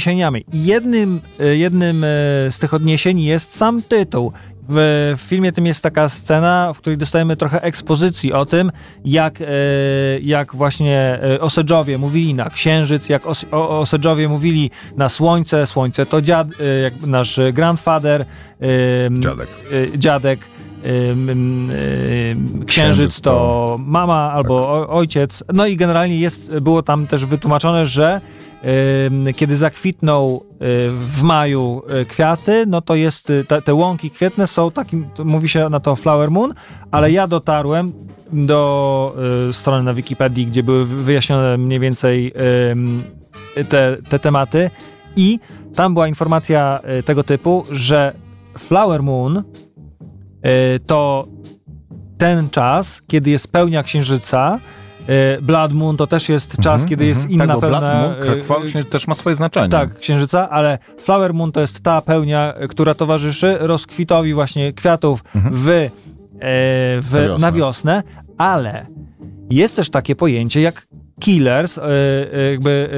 I 0.53 0.65
Jednym, 0.65 1.21
e, 1.39 1.55
jednym 1.55 2.03
e, 2.03 2.07
z 2.51 2.59
tych 2.59 2.73
odniesień 2.73 3.19
jest 3.21 3.55
sam 3.55 3.81
tytuł. 3.81 4.31
W, 4.69 5.13
w 5.17 5.21
filmie 5.21 5.51
tym 5.51 5.65
jest 5.65 5.83
taka 5.83 6.09
scena, 6.09 6.73
w 6.73 6.77
której 6.77 6.97
dostajemy 6.97 7.37
trochę 7.37 7.61
ekspozycji 7.63 8.33
o 8.33 8.45
tym, 8.45 8.71
jak, 9.05 9.41
e, 9.41 9.45
jak 10.21 10.55
właśnie 10.55 11.19
e, 11.23 11.41
Osedżowie 11.41 11.97
mówili 11.97 12.33
na 12.33 12.49
księżyc, 12.49 13.09
jak 13.09 13.27
os, 13.27 13.45
o, 13.51 13.79
Osedżowie 13.79 14.27
mówili 14.29 14.71
na 14.97 15.09
słońce, 15.09 15.67
słońce 15.67 16.05
to 16.05 16.21
dziad, 16.21 16.47
e, 16.59 16.79
jak 16.81 17.01
nasz 17.01 17.39
grandfather, 17.53 18.21
e, 18.21 18.65
Dziadek. 19.19 19.49
dziadek 19.97 20.39
ym, 21.11 21.71
księżyc 22.67 23.21
to 23.21 23.77
mama 23.85 24.31
albo 24.31 24.55
o- 24.69 24.89
ojciec. 24.89 25.43
No 25.53 25.67
i 25.67 25.77
generalnie 25.77 26.19
jest, 26.19 26.59
było 26.59 26.83
tam 26.83 27.07
też 27.07 27.25
wytłumaczone, 27.25 27.85
że 27.85 28.21
kiedy 29.35 29.55
zakwitną 29.55 30.39
y, 30.41 30.55
w 30.91 31.23
maju 31.23 31.81
y, 32.01 32.05
kwiaty, 32.05 32.65
no 32.67 32.81
to 32.81 32.95
jest, 32.95 33.29
y, 33.29 33.45
te, 33.47 33.61
te 33.61 33.73
łąki 33.73 34.11
kwietne 34.11 34.47
są 34.47 34.71
takim, 34.71 35.07
mówi 35.25 35.49
się 35.49 35.69
na 35.69 35.79
to 35.79 35.95
flower 35.95 36.31
moon, 36.31 36.53
ale 36.91 37.11
ja 37.11 37.27
dotarłem 37.27 37.93
do 38.33 39.15
strony 39.51 39.83
na 39.83 39.93
Wikipedii, 39.93 40.45
gdzie 40.45 40.63
były 40.63 40.85
wy- 40.85 41.03
wyjaśnione 41.03 41.57
mniej 41.57 41.79
więcej 41.79 42.33
te, 43.69 43.97
te 44.09 44.19
tematy 44.19 44.69
i 45.15 45.39
tam 45.75 45.93
była 45.93 46.07
informacja 46.07 46.79
tego 47.05 47.23
typu, 47.23 47.63
że 47.71 48.13
flower 48.57 49.03
moon 49.03 49.43
to 50.85 51.27
ten 52.17 52.49
czas, 52.49 53.01
kiedy 53.07 53.29
jest 53.29 53.51
pełnia 53.51 53.83
księżyca. 53.83 54.59
Y, 55.09 55.41
Blood 55.41 55.73
Moon 55.73 55.97
to 55.97 56.07
też 56.07 56.29
jest 56.29 56.51
czas, 56.57 56.65
Mhm, 56.81 56.89
kiedy 56.89 57.05
jest 57.05 57.19
mhm. 57.21 57.33
inna 57.33 57.47
tak, 57.47 57.55
bo 57.55 57.61
pełnia. 57.61 57.79
Blood 57.79 57.93
Moon, 57.93 58.15
krwawy 58.39 58.67
księżyc 58.67 58.91
też 58.91 59.07
ma 59.07 59.15
swoje 59.15 59.35
znaczenie. 59.35 59.69
tak, 59.69 59.99
księżyca, 59.99 60.49
ale 60.49 60.77
Flower 60.97 61.33
Moon 61.33 61.51
to 61.51 61.61
jest 61.61 61.83
ta 61.83 62.01
pełnia, 62.01 62.53
która 62.69 62.93
towarzyszy 62.93 63.57
rozkwitowi 63.59 64.33
właśnie 64.33 64.73
kwiatów 64.73 65.23
w, 65.51 65.69
e, 65.69 65.89
w, 67.01 67.09
Na 67.13 67.21
wiosnę. 67.27 67.37
na 67.47 67.51
wiosnę, 67.51 68.03
ale 68.37 68.85
jest 69.49 69.75
też 69.75 69.89
takie 69.89 70.15
pojęcie 70.15 70.61
jak 70.61 70.87
Killers, 71.19 71.77
e, 71.77 71.81
e, 71.83 72.51
jakby 72.51 72.89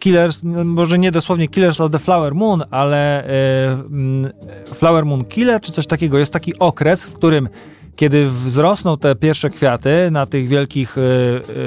Killers, 0.00 0.40
no, 0.44 0.64
może 0.64 0.98
nie 0.98 1.10
dosłownie 1.10 1.48
Killers 1.48 1.80
of 1.80 1.90
the 1.90 1.98
Flower 1.98 2.34
Moon, 2.34 2.62
ale 2.70 3.24
e, 3.26 3.30
Flower 4.74 5.06
Moon 5.06 5.24
Killer 5.24 5.60
czy 5.60 5.72
coś 5.72 5.86
takiego. 5.86 6.18
Jest 6.18 6.32
taki 6.32 6.58
okres, 6.58 7.04
w 7.04 7.14
którym 7.14 7.48
kiedy 7.96 8.28
wzrosną 8.30 8.98
te 8.98 9.14
pierwsze 9.16 9.50
kwiaty 9.50 10.08
na 10.10 10.26
tych 10.26 10.48
wielkich 10.48 10.96
e, 10.98 11.00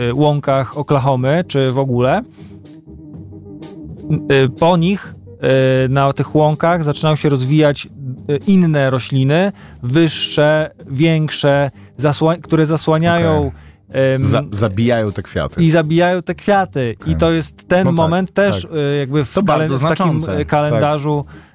e, 0.10 0.14
łąkach 0.14 0.78
Oklahomy, 0.78 1.44
czy 1.48 1.72
w 1.72 1.80
ogóle, 1.80 2.22
y, 4.46 4.50
po 4.50 4.78
nich 4.78 5.16
y, 5.86 5.90
na 5.90 6.14
tych 6.14 6.36
łąkach 6.36 6.84
zaczynają 6.84 7.16
się 7.16 7.30
rozwijać 7.30 7.86
y, 7.86 7.90
inne 8.48 8.90
rośliny, 8.90 9.52
wyższe, 9.84 10.72
większe, 10.88 11.72
zasła- 12.00 12.42
które 12.42 12.66
zasłaniają 12.66 13.52
em, 13.90 14.24
Za, 14.24 14.44
zabijają 14.52 15.12
te 15.12 15.24
kwiaty. 15.24 15.64
i 15.64 15.70
zabijają 15.70 16.22
te 16.22 16.36
kwiaty. 16.36 16.96
I 17.08 17.16
to 17.16 17.32
jest 17.32 17.68
ten 17.68 17.84
No 17.84 17.90
tak, 17.90 17.96
moment 17.96 18.32
też 18.34 18.62
tak. 18.62 18.72
y, 18.72 18.98
jakby 19.00 19.26
w, 19.26 19.36
kalen- 19.36 19.78
w 19.78 19.82
takim 19.82 20.22
y, 20.40 20.46
kalendarzu 20.46 21.26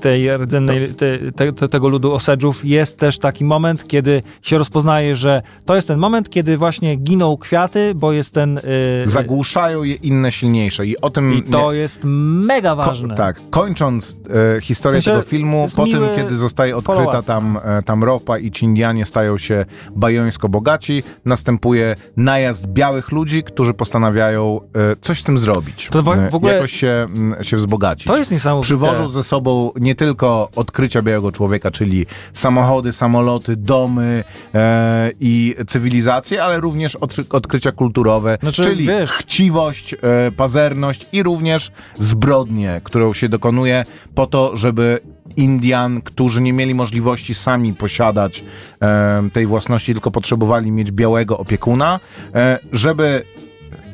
tej 0.00 0.36
rdzennej, 0.38 0.88
te, 0.88 1.18
te, 1.32 1.52
te, 1.52 1.68
tego 1.68 1.88
ludu 1.88 2.12
Osedżów 2.12 2.64
jest 2.64 2.98
też 2.98 3.18
taki 3.18 3.44
moment, 3.44 3.86
kiedy 3.88 4.22
się 4.42 4.58
rozpoznaje, 4.58 5.16
że 5.16 5.42
to 5.64 5.74
jest 5.74 5.88
ten 5.88 5.98
moment, 5.98 6.30
kiedy 6.30 6.56
właśnie 6.56 6.96
giną 6.96 7.36
kwiaty, 7.36 7.92
bo 7.94 8.12
jest 8.12 8.34
ten... 8.34 8.54
Yy, 8.54 9.10
Zagłuszają 9.10 9.82
je 9.82 9.94
inne 9.94 10.32
silniejsze 10.32 10.86
i 10.86 11.00
o 11.00 11.10
tym... 11.10 11.34
I 11.34 11.42
to 11.42 11.72
jest 11.72 12.00
mega 12.04 12.74
ważne. 12.74 13.08
Ko 13.08 13.14
tak, 13.14 13.40
kończąc 13.50 14.16
e, 14.56 14.60
historię 14.60 15.00
W 15.00 15.04
sensie 15.04 15.18
tego 15.18 15.30
filmu, 15.30 15.66
po 15.76 15.84
tym, 15.84 16.02
kiedy 16.16 16.36
zostaje 16.36 16.76
odkryta 16.76 17.22
tam, 17.22 17.58
e, 17.64 17.82
tam 17.82 18.04
ropa 18.04 18.38
i 18.38 18.50
ci 18.50 18.64
Indianie 18.64 19.04
stają 19.04 19.38
się 19.38 19.64
bajońsko 19.96 20.48
bogaci, 20.48 21.02
następuje 21.24 21.94
najazd 22.16 22.66
białych 22.66 23.12
ludzi, 23.12 23.42
którzy 23.42 23.74
postanawiają 23.74 24.60
e, 24.74 24.96
coś 25.00 25.20
z 25.20 25.24
tym 25.24 25.38
zrobić. 25.38 25.88
To 25.92 26.02
w- 26.02 26.08
E, 26.08 26.30
w 26.30 26.34
ogóle- 26.34 26.54
Jakoś 26.54 26.72
się, 26.72 27.06
m, 27.16 27.34
się 27.42 27.56
wzbogacić. 27.56 28.06
To 28.06 28.16
jest 28.16 28.30
niesamowite. 28.30 28.68
Przywożą 28.76 29.08
ze 29.08 29.22
sobą 29.22 29.70
nie 29.80 29.94
tylko 29.94 30.48
odkrycia 30.56 31.02
białego 31.02 31.32
człowieka, 31.32 31.70
czyli 31.70 32.06
samochody, 32.32 32.92
samoloty, 32.92 33.56
domy 33.56 34.24
e, 34.54 35.10
i 35.20 35.54
cywilizację, 35.68 36.42
ale 36.44 36.60
również 36.60 36.96
odkry- 36.96 37.36
odkrycia 37.36 37.72
kulturowe, 37.72 38.38
Znaczy, 38.42 38.62
czyli 38.64 38.86
wiesz- 38.86 39.10
chciwość, 39.10 39.94
e, 39.94 39.98
pazerność 40.36 41.06
i 41.12 41.22
również 41.22 41.70
zbrodnię, 41.98 42.80
którą 42.84 43.12
się 43.12 43.28
dokonuje 43.28 43.84
po 44.14 44.26
to, 44.26 44.56
żeby 44.56 45.00
Indian, 45.36 46.00
którzy 46.02 46.42
nie 46.42 46.52
mieli 46.52 46.74
możliwości 46.74 47.34
sami 47.34 47.74
posiadać 47.74 48.44
e, 48.82 49.28
tej 49.32 49.46
własności, 49.46 49.92
tylko 49.92 50.10
potrzebowali 50.10 50.70
mieć 50.72 50.90
białego 50.92 51.38
opiekuna, 51.38 52.00
e, 52.34 52.58
żeby 52.72 53.22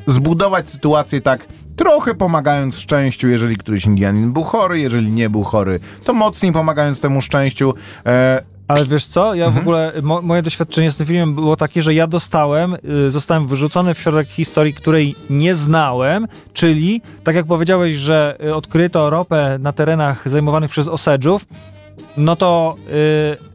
zbudować 0.07 0.71
sytuację 0.71 1.21
tak 1.21 1.47
trochę 1.79 2.15
pomagając 2.15 2.79
szczęściu, 2.79 3.29
jeżeli 3.29 3.57
któryś 3.57 3.85
Indianin 3.87 4.33
był 4.33 4.45
chory, 4.45 4.81
jeżeli 4.81 5.13
nie 5.13 5.31
był 5.31 5.45
chory, 5.45 5.81
to 6.05 6.15
mocniej 6.15 6.53
pomagając 6.53 7.01
temu 7.01 7.21
szczęściu. 7.23 7.75
E, 8.07 8.43
Ale 8.69 8.87
wiesz 8.87 9.07
co, 9.07 9.35
ja 9.35 9.47
Mhm. 9.47 9.55
w 9.55 9.59
ogóle, 9.67 9.93
mo, 10.03 10.23
moje 10.23 10.43
doświadczenie 10.43 10.93
z 10.93 10.97
tym 10.97 11.07
filmem 11.07 11.35
było 11.35 11.57
takie, 11.57 11.83
że 11.83 11.95
ja 11.95 12.07
dostałem, 12.07 12.77
y, 13.07 13.11
zostałem 13.11 13.47
wyrzucony 13.47 13.95
w 13.95 13.99
środek 13.99 14.29
historii, 14.29 14.75
której 14.75 15.15
nie 15.31 15.55
znałem, 15.55 16.29
czyli, 16.53 17.03
tak 17.25 17.35
jak 17.35 17.47
powiedziałeś, 17.47 17.97
że 17.97 18.37
y, 18.45 18.55
odkryto 18.55 19.11
ropę 19.11 19.59
na 19.61 19.73
terenach 19.73 20.29
zajmowanych 20.29 20.71
przez 20.71 20.89
Osedżów, 20.89 21.47
no 22.17 22.37
to... 22.37 22.77
Y, 23.45 23.48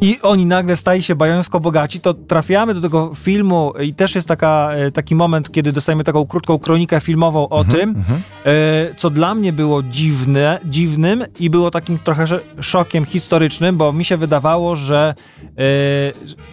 i 0.00 0.18
oni 0.22 0.46
nagle 0.46 0.76
stali 0.76 1.02
się 1.02 1.14
bajońsko 1.14 1.60
bogaci, 1.60 2.00
to 2.00 2.14
trafiamy 2.14 2.74
do 2.74 2.80
tego 2.80 3.12
filmu 3.14 3.72
i 3.82 3.94
też 3.94 4.14
jest 4.14 4.28
taka, 4.28 4.70
e, 4.74 4.90
taki 4.90 5.14
moment, 5.14 5.52
kiedy 5.52 5.72
dostajemy 5.72 6.04
taką 6.04 6.26
krótką 6.26 6.58
kronikę 6.58 7.00
filmową 7.00 7.48
o 7.48 7.64
tym, 7.64 8.04
e, 8.46 8.94
co 8.96 9.10
dla 9.10 9.34
mnie 9.34 9.52
było 9.52 9.82
dziwne, 9.82 10.58
dziwnym 10.64 11.24
i 11.40 11.50
było 11.50 11.70
takim 11.70 11.98
trochę 11.98 12.22
sz- 12.22 12.42
szokiem 12.60 13.04
historycznym, 13.04 13.76
bo 13.76 13.92
mi 13.92 14.04
się 14.04 14.16
wydawało, 14.16 14.76
że, 14.76 15.14
e, 15.46 15.52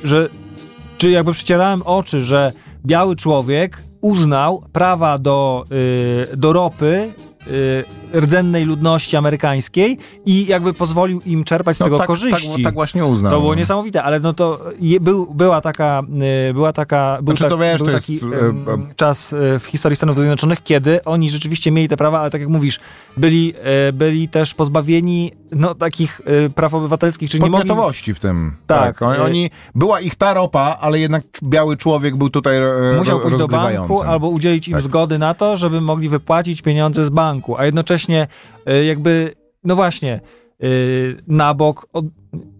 że 0.03 0.29
czy 0.97 1.11
jakby 1.11 1.31
przycierałem 1.31 1.81
oczy, 1.81 2.21
że 2.21 2.51
biały 2.85 3.15
człowiek 3.15 3.83
uznał 4.01 4.63
prawa 4.73 5.17
do, 5.17 5.63
y, 6.33 6.37
do 6.37 6.53
ropy 6.53 7.13
rdzennej 8.15 8.65
ludności 8.65 9.17
amerykańskiej 9.17 9.97
i 10.25 10.45
jakby 10.45 10.73
pozwolił 10.73 11.21
im 11.25 11.43
czerpać 11.43 11.75
z 11.75 11.79
tego 11.79 11.97
tak, 11.97 12.07
korzyści. 12.07 12.49
Tak, 12.53 12.63
tak 12.63 12.73
właśnie 12.73 13.05
uznał. 13.05 13.31
To 13.31 13.39
było 13.39 13.55
niesamowite, 13.55 14.03
ale 14.03 14.19
no 14.19 14.33
to 14.33 14.61
je, 14.79 14.99
był, 14.99 15.33
była 15.33 15.61
taka, 15.61 16.01
y, 16.49 16.53
była 16.53 16.73
taka, 16.73 17.19
był, 17.21 17.35
Znaczy, 17.35 17.49
tak, 17.49 17.59
wiesz, 17.59 17.83
był 17.83 17.93
taki 17.93 18.13
jest, 18.13 18.25
czas 18.95 19.33
e, 19.33 19.59
w 19.59 19.65
historii 19.65 19.95
Stanów 19.95 20.17
Zjednoczonych, 20.17 20.63
kiedy 20.63 21.03
oni 21.03 21.29
rzeczywiście 21.29 21.71
mieli 21.71 21.87
te 21.87 21.97
prawa, 21.97 22.19
ale 22.19 22.29
tak 22.29 22.41
jak 22.41 22.49
mówisz, 22.49 22.79
byli, 23.17 23.53
e, 23.63 23.93
byli 23.93 24.29
też 24.29 24.53
pozbawieni 24.53 25.31
no, 25.51 25.75
takich 25.75 26.21
e, 26.25 26.49
praw 26.49 26.73
obywatelskich, 26.73 27.29
czyli 27.31 27.43
nie 27.43 27.49
mogli... 27.49 27.69
w 28.13 28.19
tym. 28.19 28.55
Tak. 28.67 29.01
Oni, 29.01 29.17
Y- 29.19 29.23
oni, 29.23 29.49
była 29.75 29.99
ich 29.99 30.15
ta 30.15 30.33
ropa, 30.33 30.77
ale 30.81 30.99
jednak 30.99 31.23
biały 31.43 31.77
człowiek 31.77 32.15
był 32.17 32.29
tutaj 32.29 32.57
e, 32.57 32.97
Musiał 32.97 33.19
pójść 33.19 33.37
do 33.37 33.47
banku 33.47 34.01
albo 34.01 34.29
udzielić 34.29 34.67
im 34.67 34.73
Tak. 34.73 34.81
zgody 34.81 35.19
na 35.19 35.33
to, 35.33 35.57
żeby 35.57 35.81
mogli 35.81 36.09
wypłacić 36.09 36.61
pieniądze 36.61 37.05
z 37.05 37.09
banku, 37.09 37.57
a 37.57 37.65
jednocześnie 37.65 38.27
e, 38.65 38.83
jakby, 38.85 39.35
no 39.63 39.75
właśnie, 39.75 40.13
e, 40.13 40.67
na 41.27 41.53
bok, 41.53 41.87
od, 41.93 42.05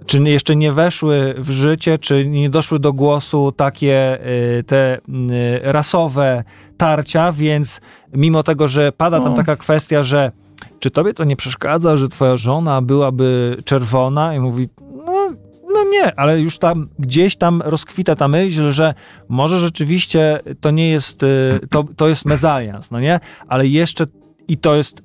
czy 0.05 0.21
jeszcze 0.21 0.55
nie 0.55 0.71
weszły 0.71 1.35
w 1.37 1.49
życie, 1.49 1.97
czy 1.97 2.25
nie 2.27 2.49
doszły 2.49 2.79
do 2.79 2.93
głosu 2.93 3.51
takie 3.51 4.19
e, 4.59 4.63
te 4.63 4.97
m, 5.09 5.29
rasowe 5.61 6.43
tarcia, 6.77 7.31
więc 7.31 7.81
mimo 8.13 8.43
tego, 8.43 8.67
że 8.67 8.91
pada 8.91 9.19
tam 9.19 9.29
No. 9.29 9.35
taka 9.35 9.55
kwestia, 9.55 10.03
że 10.03 10.31
czy 10.79 10.91
tobie 10.91 11.13
to 11.13 11.23
nie 11.23 11.35
przeszkadza, 11.35 11.97
że 11.97 12.07
twoja 12.09 12.37
żona 12.37 12.81
byłaby 12.81 13.57
czerwona? 13.65 14.35
I 14.35 14.39
mówi, 14.39 14.67
no, 15.05 15.29
no 15.73 15.83
nie, 15.91 16.19
ale 16.19 16.41
już 16.41 16.57
tam 16.57 16.89
gdzieś 16.99 17.35
tam 17.35 17.61
rozkwita 17.65 18.15
ta 18.15 18.27
myśl, 18.27 18.71
że 18.71 18.93
może 19.29 19.59
rzeczywiście 19.59 20.39
to 20.61 20.71
nie 20.71 20.89
jest, 20.89 21.23
y, 21.23 21.27
to, 21.69 21.83
to 21.95 22.07
jest 22.07 22.25
mezalians, 22.25 22.91
no 22.91 22.99
nie? 22.99 23.19
Ale 23.47 23.67
jeszcze 23.67 24.05
i 24.47 24.57
to 24.57 24.75
jest, 24.75 25.01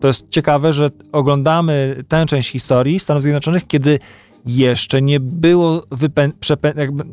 to 0.00 0.08
jest 0.08 0.28
ciekawe, 0.28 0.72
że 0.72 0.90
oglądamy 1.12 2.04
tę 2.08 2.26
część 2.26 2.50
historii 2.50 2.98
Stanów 2.98 3.22
Zjednoczonych, 3.22 3.66
kiedy 3.66 3.98
jeszcze 4.46 5.02
nie 5.02 5.20
było 5.20 5.78
wypę- 5.80 6.32
przepę- 6.40 6.78
jakby, 6.78 7.04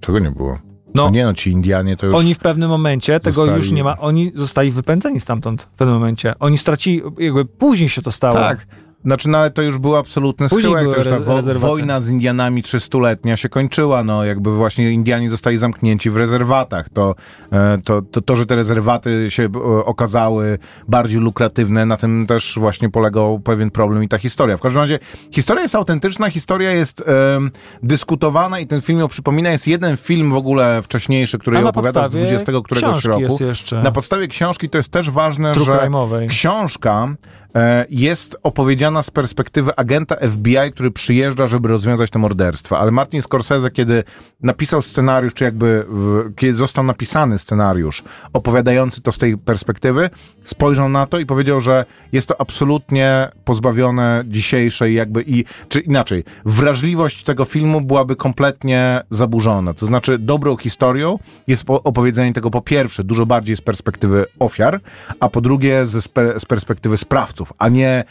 Czego 0.00 0.18
nie 0.18 0.30
było? 0.30 0.58
No, 0.94 1.04
No 1.04 1.10
nie 1.10 1.24
no, 1.24 1.34
ci 1.34 1.50
Indianie 1.50 1.96
to 1.96 2.06
już... 2.06 2.14
oni 2.14 2.34
w 2.34 2.38
pewnym 2.38 2.70
momencie, 2.70 3.20
tego 3.20 3.44
zostali- 3.44 3.56
już 3.56 3.70
nie 3.70 3.84
ma, 3.84 3.98
oni 3.98 4.32
zostali 4.34 4.70
wypędzeni 4.70 5.20
stamtąd 5.20 5.62
w 5.62 5.66
pewnym 5.66 5.94
momencie. 5.96 6.34
Oni 6.38 6.58
stracili, 6.58 7.02
jakby 7.18 7.44
później 7.44 7.88
się 7.88 8.02
to 8.02 8.10
stało. 8.10 8.34
Tak. 8.34 8.66
Znaczy, 9.04 9.28
no 9.28 9.38
ale 9.38 9.50
to 9.50 9.62
już 9.62 9.78
był 9.78 9.96
absolutny 9.96 10.48
schyłek, 10.48 10.90
to 10.90 10.96
już 10.96 11.08
ta 11.08 11.20
wo- 11.20 11.36
rezerwaty. 11.36 11.66
wojna 11.66 12.00
z 12.00 12.10
Indianami 12.10 12.62
trzystuletnia 12.62 13.36
się 13.36 13.48
kończyła, 13.48 14.04
no 14.04 14.24
jakby 14.24 14.52
właśnie 14.52 14.90
Indianie 14.92 15.30
zostali 15.30 15.58
zamknięci 15.58 16.10
w 16.10 16.16
rezerwatach. 16.16 16.88
To, 16.88 17.14
e, 17.52 17.78
to, 17.84 18.02
to, 18.02 18.20
to 18.20 18.36
że 18.36 18.46
te 18.46 18.56
rezerwaty 18.56 19.26
się 19.30 19.42
e, 19.42 19.84
okazały 19.84 20.58
bardziej 20.88 21.20
lukratywne, 21.20 21.86
na 21.86 21.96
tym 21.96 22.26
też 22.26 22.56
właśnie 22.60 22.90
polegał 22.90 23.40
pewien 23.40 23.70
problem 23.70 24.04
i 24.04 24.08
ta 24.08 24.18
historia. 24.18 24.56
W 24.56 24.60
każdym 24.60 24.80
razie 24.82 24.98
historia 25.30 25.62
jest 25.62 25.74
autentyczna, 25.74 26.30
historia 26.30 26.72
jest 26.72 27.04
em, 27.06 27.50
dyskutowana 27.82 28.58
i 28.60 28.66
ten 28.66 28.80
film 28.80 28.98
ją 28.98 29.08
przypomina. 29.08 29.50
Jest 29.50 29.66
jeden 29.66 29.96
film 29.96 30.30
w 30.30 30.36
ogóle 30.36 30.82
wcześniejszy, 30.82 31.38
który 31.38 31.60
ją 31.60 31.68
opowiada 31.68 32.00
z 32.00 32.04
podstawie 32.04 32.26
20 32.26 32.52
któregoś 32.64 33.04
roku. 33.04 33.38
Na 33.82 33.92
podstawie 33.92 34.28
książki 34.28 34.68
to 34.70 34.78
jest 34.78 34.92
też 34.92 35.10
ważne, 35.10 35.52
True 35.52 35.64
że 35.64 35.90
książka 36.28 37.08
e, 37.08 37.43
jest 37.90 38.36
opowiedziana 38.42 39.02
z 39.02 39.10
perspektywy 39.10 39.76
agenta 39.76 40.16
FBI, 40.16 40.72
który 40.72 40.90
przyjeżdża, 40.90 41.46
żeby 41.46 41.68
rozwiązać 41.68 42.10
te 42.10 42.18
morderstwa. 42.18 42.78
Ale 42.78 42.90
Martin 42.90 43.22
Scorsese, 43.22 43.70
kiedy 43.70 44.04
napisał 44.42 44.82
scenariusz, 44.82 45.34
czy 45.34 45.44
jakby 45.44 45.84
w, 45.88 46.34
kiedy 46.36 46.58
został 46.58 46.84
napisany 46.84 47.38
scenariusz 47.38 48.02
opowiadający 48.32 49.02
to 49.02 49.12
z 49.12 49.18
tej 49.18 49.38
perspektywy, 49.38 50.10
spojrzał 50.44 50.88
na 50.88 51.06
to 51.06 51.18
i 51.18 51.26
powiedział, 51.26 51.60
że 51.60 51.84
jest 52.12 52.28
to 52.28 52.40
absolutnie 52.40 53.28
pozbawione 53.44 54.24
dzisiejszej 54.26 54.94
jakby 54.94 55.22
i, 55.26 55.44
czy 55.68 55.80
inaczej, 55.80 56.24
wrażliwość 56.44 57.24
tego 57.24 57.44
filmu 57.44 57.80
byłaby 57.80 58.16
kompletnie 58.16 59.00
zaburzona. 59.10 59.74
To 59.74 59.86
znaczy 59.86 60.18
dobrą 60.18 60.56
historią 60.56 61.18
jest 61.46 61.64
po- 61.64 61.82
opowiedzenie 61.82 62.32
tego 62.32 62.50
po 62.50 62.60
pierwsze 62.60 63.04
dużo 63.04 63.26
bardziej 63.26 63.56
z 63.56 63.60
perspektywy 63.60 64.26
ofiar, 64.38 64.80
a 65.20 65.28
po 65.28 65.40
drugie 65.40 65.86
spe, 65.86 66.40
z 66.40 66.44
perspektywy 66.44 66.96
sprawców, 66.96 67.43
a 67.58 67.68
nie 67.68 68.04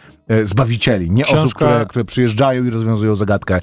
zbawicieli, 0.44 1.12
nie 1.12 1.24
Książka- 1.24 1.38
osób, 1.40 1.54
które, 1.54 1.86
które 1.90 2.06
przyjeżdżają 2.06 2.64
i 2.66 2.70
rozwiązują 2.70 3.16
zagadkę, 3.16 3.62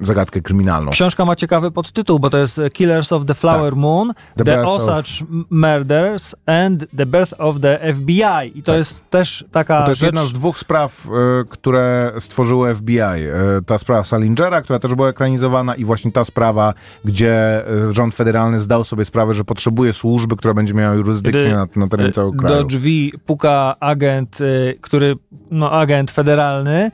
zagadkę 0.00 0.40
kryminalną. 0.40 0.90
Książka 0.90 1.24
ma 1.24 1.36
ciekawy 1.36 1.70
podtytuł, 1.70 2.18
bo 2.18 2.30
to 2.30 2.38
jest 2.38 2.60
Killers 2.72 3.12
of 3.12 3.26
the 3.26 3.34
Flower 3.34 3.70
Tak. 3.72 3.78
Moon, 3.80 4.12
The 4.36 4.44
The, 4.44 4.56
Birth 4.56 4.68
of- 4.68 4.82
Osage 4.82 5.10
Murders 5.50 6.34
and 6.46 6.86
the 6.96 7.06
Birth 7.06 7.34
of 7.38 7.60
the 7.60 7.78
FBI. 7.94 8.58
I 8.58 8.62
to 8.62 8.72
Tak. 8.72 8.76
jest 8.78 9.10
też 9.10 9.44
taka 9.52 9.82
To 9.82 9.90
jest 9.90 10.00
rzecz... 10.00 10.08
jedna 10.08 10.24
z 10.24 10.32
dwóch 10.32 10.58
spraw, 10.58 11.06
e, 11.06 11.44
które 11.48 12.12
stworzyło 12.18 12.74
FBI. 12.74 12.98
E, 13.00 13.22
ta 13.66 13.78
sprawa 13.78 14.04
Salingera, 14.04 14.62
która 14.62 14.78
też 14.78 14.94
była 14.94 15.08
ekranizowana 15.08 15.74
i 15.74 15.84
właśnie 15.84 16.12
ta 16.12 16.24
sprawa, 16.24 16.74
gdzie 17.04 17.66
e, 17.88 17.92
rząd 17.92 18.14
federalny 18.14 18.60
zdał 18.60 18.84
sobie 18.84 19.04
sprawę, 19.04 19.32
że 19.32 19.44
potrzebuje 19.44 19.92
służby, 19.92 20.36
która 20.36 20.54
będzie 20.54 20.74
miała 20.74 20.94
jurysdykcję 20.94 21.52
na, 21.52 21.66
na 21.76 21.88
terenie 21.88 22.12
całego 22.12 22.38
kraju. 22.38 22.56
Do 22.56 22.64
drzwi 22.64 23.12
puka 23.26 23.76
agent, 23.80 24.38
który, 24.80 25.14
no 25.50 25.72
agent 25.84 26.10
federalny, 26.10 26.90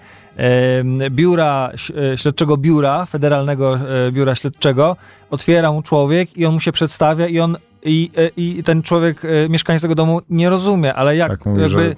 biura, 1.10 1.70
e, 2.12 2.16
śledczego 2.18 2.56
biura, 2.56 3.06
federalnego 3.06 3.74
e, 3.76 4.12
biura 4.12 4.34
śledczego, 4.34 4.96
otwiera 5.30 5.72
mu 5.72 5.82
człowiek 5.82 6.36
i 6.36 6.46
on 6.46 6.54
mu 6.54 6.60
się 6.60 6.72
przedstawia 6.72 7.26
i 7.26 7.40
on, 7.40 7.56
i, 7.84 8.10
e, 8.16 8.30
i 8.36 8.62
ten 8.64 8.82
człowiek, 8.82 9.22
mieszkaniec 9.48 9.82
tego 9.82 9.94
domu 9.94 10.20
nie 10.30 10.50
rozumie, 10.50 10.94
ale 10.94 11.16
jak 11.16 11.30
Tak 11.30 11.46
mówi, 11.46 11.60
jakby 11.62 11.82
że- 11.82 11.94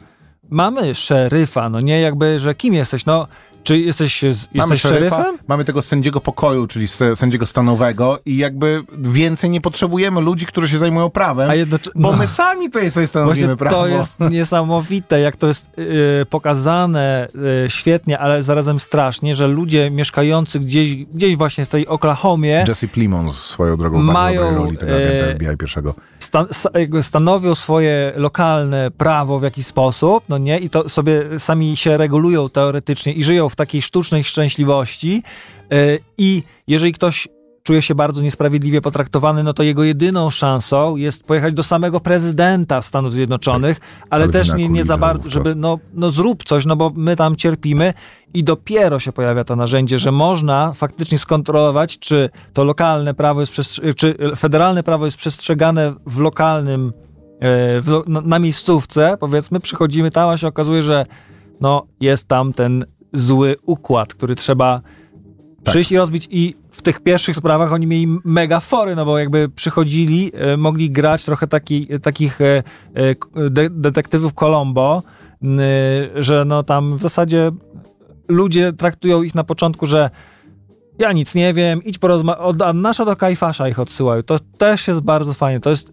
mamy 0.50 0.94
szeryfa, 0.94 1.68
no 1.68 1.80
nie 1.80 2.00
jakby, 2.00 2.40
że 2.40 2.54
kim 2.54 2.74
jesteś, 2.74 3.06
no 3.06 3.26
Czy 3.64 3.78
jesteś, 3.78 4.20
z- 4.22 4.24
Mamy 4.24 4.38
jesteś 4.54 4.80
szeryfa, 4.80 5.16
szeryfem? 5.16 5.38
mamy 5.48 5.64
tego 5.64 5.82
sędziego 5.82 6.20
pokoju, 6.20 6.66
czyli 6.66 6.86
sędziego 7.14 7.46
stanowego 7.46 8.18
i 8.26 8.36
jakby 8.36 8.82
więcej 8.98 9.50
nie 9.50 9.60
potrzebujemy 9.60 10.20
ludzi, 10.20 10.46
którzy 10.46 10.68
się 10.68 10.78
zajmują 10.78 11.10
prawem, 11.10 11.50
A 11.50 11.54
bo 11.94 12.12
my 12.12 12.26
sami 12.26 12.66
tutaj 12.66 12.90
sobie 12.90 13.06
stanowimy 13.06 13.34
Właśnie 13.46 13.56
prawo. 13.56 13.76
to 13.76 13.86
jest 13.86 14.20
niesamowite, 14.20 15.20
jak 15.20 15.36
to 15.36 15.46
jest 15.48 15.70
y, 15.78 16.26
pokazane 16.30 17.26
y, 17.66 17.70
świetnie, 17.70 18.18
ale 18.18 18.42
zarazem 18.42 18.80
strasznie, 18.80 19.34
że 19.34 19.46
ludzie 19.46 19.90
mieszkający 19.90 20.60
gdzieś, 20.60 20.94
gdzieś 21.04 21.36
właśnie 21.36 21.64
w 21.64 21.68
tej 21.68 21.86
Oklahomie 21.86 22.64
Jesse 22.68 22.88
Plimons 22.88 23.36
swoją 23.36 23.76
drogą 23.76 24.02
w 24.02 24.06
bardzo 24.06 24.12
Mają, 24.20 24.40
dobrej 24.42 24.64
roli 24.64 24.76
tego 24.76 24.92
agenta 24.96 25.26
FBI 25.34 25.56
pierwszego. 25.56 25.94
Sta, 26.32 26.46
sta, 26.50 26.78
jakby 26.78 27.02
stanowią 27.02 27.54
swoje 27.54 28.12
lokalne 28.16 28.90
prawo 28.90 29.38
w 29.38 29.42
jakiś 29.42 29.66
sposób, 29.66 30.24
no 30.28 30.38
nie, 30.38 30.58
i 30.58 30.70
to 30.70 30.88
sobie 30.88 31.24
sami 31.38 31.76
się 31.76 31.96
regulują 31.96 32.48
teoretycznie 32.48 33.12
i 33.12 33.24
żyją 33.24 33.48
w 33.48 33.56
takiej 33.56 33.82
sztucznej 33.82 34.24
szczęśliwości. 34.24 35.22
Y, 35.72 35.98
i 36.18 36.42
jeżeli 36.66 36.92
ktoś 36.92 37.28
czuje 37.62 37.82
się 37.82 37.94
bardzo 37.94 38.22
niesprawiedliwie 38.22 38.80
potraktowany, 38.80 39.42
no 39.42 39.54
to 39.54 39.62
jego 39.62 39.84
jedyną 39.84 40.30
szansą 40.30 40.96
jest 40.96 41.24
pojechać 41.24 41.54
do 41.54 41.62
samego 41.62 42.00
prezydenta 42.00 42.82
Stanów 42.82 43.12
Zjednoczonych, 43.12 43.80
ale 44.10 44.24
Kalwina 44.24 44.44
też 44.44 44.54
nie, 44.54 44.68
nie 44.68 44.84
za 44.84 44.96
bardzo, 44.96 45.30
żeby 45.30 45.54
no, 45.54 45.78
no 45.94 46.10
zrób 46.10 46.44
coś, 46.44 46.66
no 46.66 46.76
bo 46.76 46.92
my 46.96 47.16
tam 47.16 47.36
cierpimy 47.36 47.94
i 48.34 48.44
dopiero 48.44 48.98
się 48.98 49.12
pojawia 49.12 49.44
to 49.44 49.56
narzędzie, 49.56 49.98
że 49.98 50.12
można 50.12 50.72
faktycznie 50.72 51.18
skontrolować, 51.18 51.98
czy 51.98 52.30
to 52.52 52.64
lokalne 52.64 53.14
prawo 53.14 53.40
jest, 53.40 53.52
przestrze- 53.52 53.94
czy 53.94 54.14
federalne 54.36 54.82
prawo 54.82 55.04
jest 55.04 55.16
przestrzegane 55.16 55.94
w 56.06 56.18
lokalnym, 56.18 56.92
e, 57.40 57.80
w, 57.80 58.02
na, 58.06 58.38
miejscówce, 58.38 59.16
powiedzmy, 59.20 59.60
przychodzimy 59.60 60.10
tam, 60.10 60.28
a 60.28 60.36
się 60.36 60.46
okazuje, 60.46 60.82
że 60.82 61.06
no, 61.60 61.86
jest 62.00 62.28
tam 62.28 62.52
ten 62.52 62.84
zły 63.12 63.56
układ, 63.62 64.14
który 64.14 64.36
trzeba 64.36 64.80
przyjść 65.64 65.92
i 65.92 65.96
rozbić 65.96 66.28
i 66.30 66.61
w 66.82 66.84
tych 66.84 67.00
pierwszych 67.00 67.36
sprawach 67.36 67.72
oni 67.72 67.86
mieli 67.86 68.18
mega 68.24 68.60
fory, 68.60 68.96
no 68.96 69.04
bo 69.04 69.18
jakby 69.18 69.48
przychodzili, 69.48 70.32
e, 70.34 70.56
mogli 70.56 70.90
grać 70.90 71.24
trochę 71.24 71.46
taki, 71.46 71.86
takich 72.02 72.40
e, 72.40 72.62
e, 72.94 73.50
de, 73.50 73.70
detektywów 73.70 74.34
Colombo, 74.34 75.02
że 76.14 76.44
no 76.46 76.62
tam 76.62 76.96
w 76.96 77.02
zasadzie 77.02 77.50
ludzie 78.28 78.72
traktują 78.72 79.22
ich 79.22 79.34
na 79.34 79.44
początku, 79.44 79.86
że 79.86 80.10
ja 80.98 81.12
nic 81.12 81.34
nie 81.34 81.54
wiem, 81.54 81.84
idź 81.84 81.98
porozmawiać, 81.98 82.42
od 82.42 82.62
Annasza 82.62 83.04
do 83.04 83.16
Kajfasza 83.16 83.68
ich 83.68 83.78
odsyłają. 83.78 84.22
To 84.22 84.38
też 84.58 84.88
jest 84.88 85.00
bardzo 85.00 85.34
fajne. 85.34 85.60
To 85.60 85.70
jest, 85.70 85.92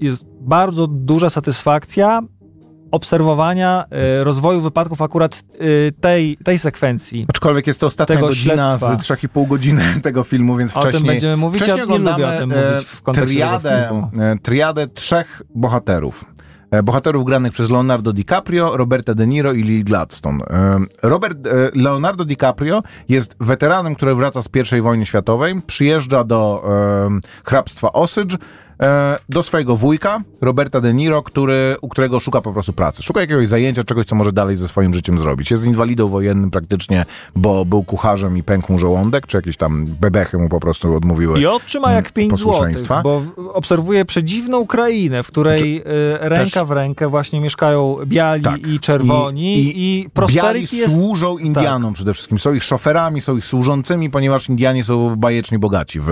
jest 0.00 0.26
bardzo 0.40 0.86
duża 0.86 1.30
satysfakcja 1.30 2.22
obserwowania 2.90 3.84
e, 3.90 4.24
rozwoju 4.24 4.60
wypadków 4.60 5.02
akurat 5.02 5.42
e, 5.52 5.92
tej, 6.00 6.36
tej 6.44 6.58
sekwencji. 6.58 7.26
Aczkolwiek 7.28 7.66
jest 7.66 7.80
to 7.80 7.86
ostatnia 7.86 8.16
Tego 8.16 8.28
godzina 8.28 8.78
śledztwa. 8.78 9.16
z 9.16 9.20
3,5 9.20 9.48
godziny 9.48 9.82
tego 10.02 10.24
filmu, 10.24 10.56
więc 10.56 10.76
O 10.76 10.80
wcześniej... 10.80 11.00
tym 11.00 11.06
będziemy 11.06 11.36
mówić, 11.36 11.66
ja 11.66 11.76
nie 11.76 11.98
lubię 11.98 12.28
o 12.28 12.38
tym 12.38 12.52
e, 12.52 12.72
mówić 12.72 12.86
w 12.86 13.02
kontekście 13.02 13.34
triadę, 13.34 14.02
e, 14.20 14.36
triadę 14.42 14.86
trzech 14.86 15.42
bohaterów. 15.54 16.24
E, 16.70 16.82
Bohaterów 16.82 17.24
granych 17.24 17.52
przez 17.52 17.70
Leonardo 17.70 18.12
DiCaprio, 18.12 18.76
Roberta 18.76 19.14
De 19.14 19.26
Niro 19.26 19.52
i 19.52 19.62
Lily 19.62 19.84
Gladstone. 19.84 20.44
Robert, 21.02 21.38
Leonardo 21.74 22.24
DiCaprio 22.24 22.82
jest 23.08 23.36
weteranem, 23.40 23.94
który 23.94 24.14
wraca 24.14 24.42
z 24.42 24.48
I 24.78 24.80
wojny 24.80 25.06
światowej, 25.06 25.60
przyjeżdża 25.66 26.24
do 26.24 26.64
hrabstwa 27.44 27.92
Osage, 27.92 28.36
do 29.28 29.42
swojego 29.42 29.76
wujka, 29.76 30.20
Roberta 30.40 30.80
De 30.80 30.94
Niro, 30.94 31.22
który, 31.22 31.76
u 31.80 31.88
którego 31.88 32.20
szuka 32.20 32.40
po 32.40 32.52
prostu 32.52 32.72
pracy. 32.72 33.02
Szuka 33.02 33.20
jakiegoś 33.20 33.48
zajęcia, 33.48 33.84
czegoś, 33.84 34.06
co 34.06 34.14
może 34.14 34.32
dalej 34.32 34.56
ze 34.56 34.68
swoim 34.68 34.94
życiem 34.94 35.18
zrobić. 35.18 35.50
Jest 35.50 35.64
inwalidą 35.64 36.08
wojennym 36.08 36.50
praktycznie, 36.50 37.04
bo 37.36 37.64
był 37.64 37.84
kucharzem 37.84 38.36
i 38.36 38.42
pękł 38.42 38.72
mu 38.72 38.78
żołądek, 38.78 39.26
czy 39.26 39.36
jakieś 39.36 39.56
tam 39.56 39.86
bebechy 40.00 40.38
mu 40.38 40.48
po 40.48 40.60
prostu 40.60 40.96
odmówiły. 40.96 41.40
I 41.40 41.46
otrzyma 41.46 41.92
jak 41.92 42.12
5 42.12 42.30
złotych, 42.30 42.46
posłuszeństwa. 42.46 43.02
bo 43.02 43.22
obserwuje 43.52 44.04
przedziwną 44.04 44.66
krainę, 44.66 45.22
w 45.22 45.26
której 45.26 45.82
e, 46.20 46.28
ręka 46.28 46.64
w 46.64 46.70
rękę 46.70 47.08
właśnie 47.08 47.40
mieszkają 47.40 47.96
biali 48.06 48.42
Tak. 48.42 48.66
i 48.66 48.80
czerwoni 48.80 49.58
i, 49.58 49.68
i, 49.68 50.00
Biali 50.00 50.10
prosperity 50.10 50.76
jest... 50.76 50.90
Tak. 50.90 50.94
służą 50.94 51.38
Indianom 51.38 51.94
przede 51.94 52.14
wszystkim. 52.14 52.38
Są 52.38 52.52
ich 52.52 52.64
szoferami, 52.64 53.20
są 53.20 53.36
ich 53.36 53.44
służącymi, 53.44 54.10
ponieważ 54.10 54.48
Indianie 54.48 54.84
są 54.84 55.16
bajecznie 55.16 55.58
bogaci 55.58 56.00
w, 56.00 56.08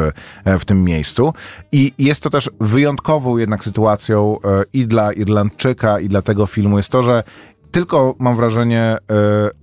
w 0.59 0.65
tym 0.65 0.83
miejscu. 0.83 1.33
I 1.73 1.93
jest 1.99 2.23
to 2.23 2.31
też 2.31 2.51
wyjątkową 2.61 3.37
jednak 3.37 3.65
sytuacją 3.65 4.37
e, 4.45 4.65
i 4.73 4.87
dla 4.87 5.13
Irlandczyka, 5.13 6.01
i 6.01 6.09
dla 6.09 6.23
tego 6.23 6.47
filmu 6.47 6.77
jest 6.77 6.89
to, 6.89 7.03
że 7.03 7.23
tylko 7.71 8.15
mam 8.19 8.37
wrażenie, 8.37 8.83
e, 8.83 8.99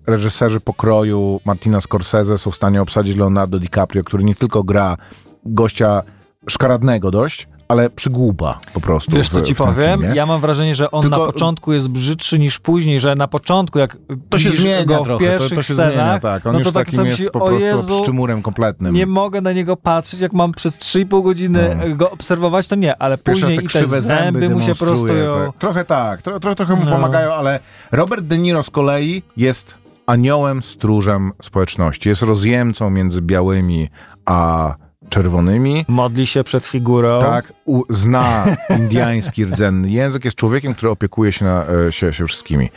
reżyserzy 0.07 0.59
pokroju 0.59 1.39
Martina 1.45 1.81
Scorsese 1.81 2.37
są 2.37 2.51
w 2.51 2.55
stanie 2.55 2.81
obsadzić 2.81 3.15
Leonardo 3.15 3.59
DiCaprio, 3.59 4.03
który 4.03 4.23
nie 4.23 4.35
tylko 4.35 4.63
gra 4.63 4.97
gościa 5.45 6.03
szkaradnego 6.49 7.11
dość, 7.11 7.47
ale 7.67 7.89
przygłupa 7.89 8.59
po 8.73 8.81
prostu. 8.81 9.11
Wiesz 9.11 9.29
w, 9.29 9.33
co 9.33 9.41
ci 9.41 9.55
w 9.55 9.57
powiem? 9.57 9.99
filmie. 9.99 10.15
Ja 10.15 10.25
mam 10.25 10.41
wrażenie, 10.41 10.75
że 10.75 10.91
on 10.91 11.01
Tylko- 11.01 11.17
na 11.19 11.25
początku 11.25 11.73
jest 11.73 11.87
brzydszy 11.87 12.39
niż 12.39 12.59
później, 12.59 12.99
że 12.99 13.15
na 13.15 13.27
początku 13.27 13.79
jak 13.79 13.97
To 14.29 14.39
się 14.39 14.49
zmienia 14.49 14.85
go 14.85 15.03
w 15.03 15.07
trochę, 15.07 15.25
to, 15.25 15.31
pierwszych 15.31 15.55
to 15.57 15.61
się 15.61 15.73
scenach, 15.73 15.93
zmienia, 15.93 16.19
tak. 16.19 16.45
On 16.45 16.51
no 16.53 16.59
już 16.59 16.67
to 16.67 16.71
tak 16.73 16.85
takim 16.91 17.05
jest 17.05 17.29
po 17.29 17.39
prostu 17.39 17.59
Jezu, 17.65 17.99
szczymurem 18.03 18.41
kompletnym. 18.41 18.93
nie 18.93 19.05
mogę 19.05 19.41
na 19.41 19.51
niego 19.51 19.77
patrzeć, 19.77 20.19
jak 20.19 20.33
mam 20.33 20.51
przez 20.51 20.77
3,5 20.79 21.23
godziny 21.23 21.77
No. 21.89 21.95
go 21.95 22.11
obserwować, 22.11 22.67
to 22.67 22.75
nie, 22.75 22.97
ale 23.01 23.17
później 23.17 23.57
te 23.57 23.63
i 23.63 23.67
te 23.89 24.01
zęby 24.01 24.49
mu 24.49 24.61
się 24.61 24.75
prostują. 24.75 25.33
tak. 25.45 25.57
Trochę 25.57 25.85
tak, 25.85 26.21
tro, 26.21 26.39
tro, 26.39 26.55
trochę 26.55 26.75
mu 26.75 26.85
No. 26.85 26.91
pomagają, 26.91 27.33
ale 27.33 27.59
Robert 27.91 28.25
De 28.25 28.37
Niro 28.37 28.63
z 28.63 28.69
kolei 28.69 29.23
jest 29.37 29.75
aniołem, 30.07 30.63
stróżem 30.63 31.31
społeczności. 31.41 32.09
Jest 32.09 32.21
rozjemcą 32.21 32.89
między 32.89 33.21
białymi 33.21 33.89
a 34.25 34.75
czerwonymi. 35.09 35.85
Modli 35.87 36.27
się 36.27 36.43
przed 36.43 36.65
figurą. 36.65 37.21
Tak, 37.21 37.53
u, 37.65 37.83
zna 37.89 38.45
indiański 38.79 39.45
rdzenny 39.45 39.89
język, 39.89 40.25
jest 40.25 40.37
człowiekiem, 40.37 40.73
który 40.75 40.91
opiekuje 40.91 41.31
się, 41.31 41.45
na, 41.45 41.65
e, 41.87 41.91
się, 41.91 42.13
się 42.13 42.25
wszystkimi. 42.25 42.69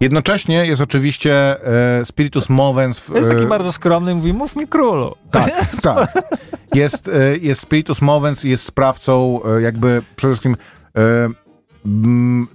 Jednocześnie 0.00 0.66
jest 0.66 0.82
oczywiście 0.82 1.56
e, 2.00 2.04
spiritus 2.04 2.48
movens. 2.48 2.98
w- 3.00 3.14
Jest 3.14 3.30
taki 3.30 3.42
e, 3.42 3.46
bardzo 3.46 3.72
skromny 3.72 4.14
mówi, 4.14 4.32
mów 4.32 4.56
mi 4.56 4.68
królu. 4.68 5.14
Tak, 5.30 5.52
tak. 5.82 6.12
Jest, 6.74 7.08
e, 7.08 7.36
jest 7.36 7.60
spiritus 7.60 8.02
movens, 8.02 8.44
jest 8.44 8.64
sprawcą 8.64 9.40
e, 9.58 9.62
jakby 9.62 10.02
przede 10.16 10.32
wszystkim 10.34 10.56
e, 10.96 11.00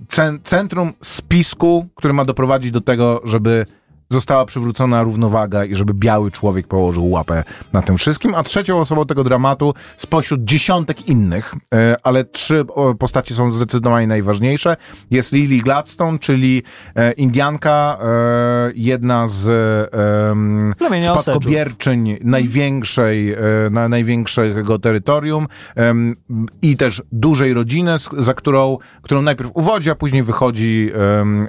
cen- 0.07 0.39
centrum 0.43 0.93
spisku, 1.03 1.87
który 1.95 2.13
ma 2.13 2.25
doprowadzić 2.25 2.71
do 2.71 2.81
tego, 2.81 3.21
żeby 3.23 3.65
została 4.11 4.45
przywrócona 4.45 5.03
równowaga 5.03 5.65
i 5.65 5.75
żeby 5.75 5.93
biały 5.93 6.31
człowiek 6.31 6.67
położył 6.67 7.09
łapę 7.09 7.43
na 7.73 7.81
tym 7.81 7.97
wszystkim, 7.97 8.35
a 8.35 8.43
trzecią 8.43 8.79
osobą 8.79 9.05
tego 9.05 9.23
dramatu 9.23 9.73
spośród 9.97 10.43
dziesiątek 10.43 11.09
innych, 11.09 11.55
e, 11.73 11.95
ale 12.03 12.23
trzy 12.23 12.65
postacie 12.99 13.35
są 13.35 13.51
zdecydowanie 13.51 14.07
najważniejsze, 14.07 14.75
jest 15.11 15.31
Lily 15.31 15.61
Gladstone, 15.61 16.19
czyli 16.19 16.63
e, 16.95 17.11
Indianka, 17.11 17.97
e, 18.01 18.71
jedna 18.75 19.27
z 19.27 19.49
spadkobierczyń 21.05 22.17
największej, 22.21 23.35
na 23.71 23.89
największego 23.89 24.79
terytorium 24.79 25.47
i 26.61 26.77
też 26.77 27.03
dużej 27.11 27.53
rodziny, 27.53 27.91
za 28.17 28.33
którą, 28.33 28.77
którą 29.01 29.21
najpierw 29.21 29.51
uwodzi, 29.53 29.89
a 29.89 29.95
później 29.95 30.23
wychodzi 30.23 30.91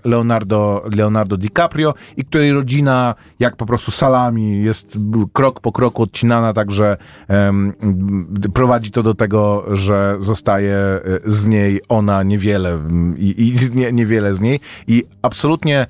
Leonardo, 0.05 0.85
Leonardo 0.97 1.37
DiCaprio 1.37 1.95
i 2.17 2.25
której 2.25 2.50
rodzina 2.53 3.15
jak 3.39 3.57
po 3.57 3.67
prostu 3.67 3.91
salami 3.91 4.63
jest 4.63 4.99
krok 5.33 5.61
po 5.61 5.73
kroku 5.73 6.03
odcinana, 6.03 6.53
także 6.53 6.97
em, 7.29 7.73
m, 7.83 8.35
prowadzi 8.55 8.91
to 8.91 9.03
do 9.03 9.15
tego, 9.15 9.65
że 9.71 10.17
zostaje 10.19 10.75
e, 10.75 11.01
z 11.27 11.47
niej 11.47 11.81
ona 11.89 12.23
niewiele 12.23 12.79
i, 13.17 13.35
i 13.39 13.57
nie, 13.79 13.93
niewiele 13.93 14.35
z 14.35 14.41
niej 14.41 14.61
i 14.87 15.05
absolutnie 15.23 15.87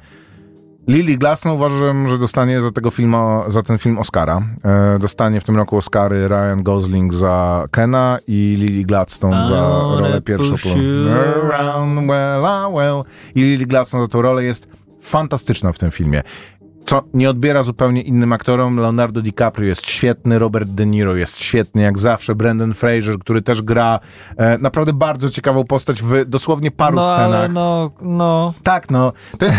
Lily 0.89 1.17
Glasnow 1.17 1.55
uważam, 1.55 2.09
że 2.09 2.19
dostanie 2.19 2.61
za 2.61 2.73
tego 2.73 2.91
filmu, 2.91 3.43
za 3.49 3.63
ten 3.63 3.79
film 3.79 3.99
Oscara. 3.99 4.43
E, 4.65 4.99
dostanie 4.99 5.41
w 5.41 5.45
tym 5.45 5.57
roku 5.57 5.77
Oscary 5.77 6.29
Ryan 6.29 6.63
Gosling 6.63 7.15
za 7.15 7.67
Kena 7.71 8.19
i 8.27 8.57
Lily 8.59 8.85
Gladstone 8.85 9.45
za 9.45 9.61
rolę 10.01 10.21
well, 12.07 12.47
ah, 12.47 12.69
well. 12.75 13.05
I 13.35 13.41
Lily 13.43 13.67
Gladstone 13.67 14.05
za 14.05 14.09
tą 14.09 14.23
rolę 14.23 14.45
jest 14.45 14.69
fantastyczna 15.01 15.73
w 15.73 15.79
tym 15.79 15.91
filmie. 15.91 16.23
Co 16.85 17.03
nie 17.15 17.31
odbiera 17.31 17.63
zupełnie 17.63 18.03
innym 18.03 18.33
aktorom. 18.33 18.77
Leonardo 18.77 19.23
DiCaprio 19.23 19.67
jest 19.67 19.87
świetny, 19.87 20.39
Robert 20.39 20.71
De 20.71 20.87
Niro 20.87 21.17
jest 21.17 21.39
świetny, 21.39 21.83
jak 21.83 21.99
zawsze. 21.99 22.35
Brendan 22.35 22.75
Fraser, 22.75 23.19
który 23.19 23.43
też 23.43 23.63
gra 23.63 24.01
e, 24.37 24.59
naprawdę 24.59 24.93
bardzo 24.93 25.31
ciekawą 25.31 25.65
postać 25.65 26.03
w 26.03 26.25
dosłownie 26.25 26.71
paru 26.71 26.97
no 26.97 27.03
scenach. 27.03 27.35
ale 27.35 27.49
no, 27.49 27.91
no, 28.03 28.55
Tak, 28.63 28.91
no. 28.91 29.13
To 29.39 29.47
jest... 29.47 29.59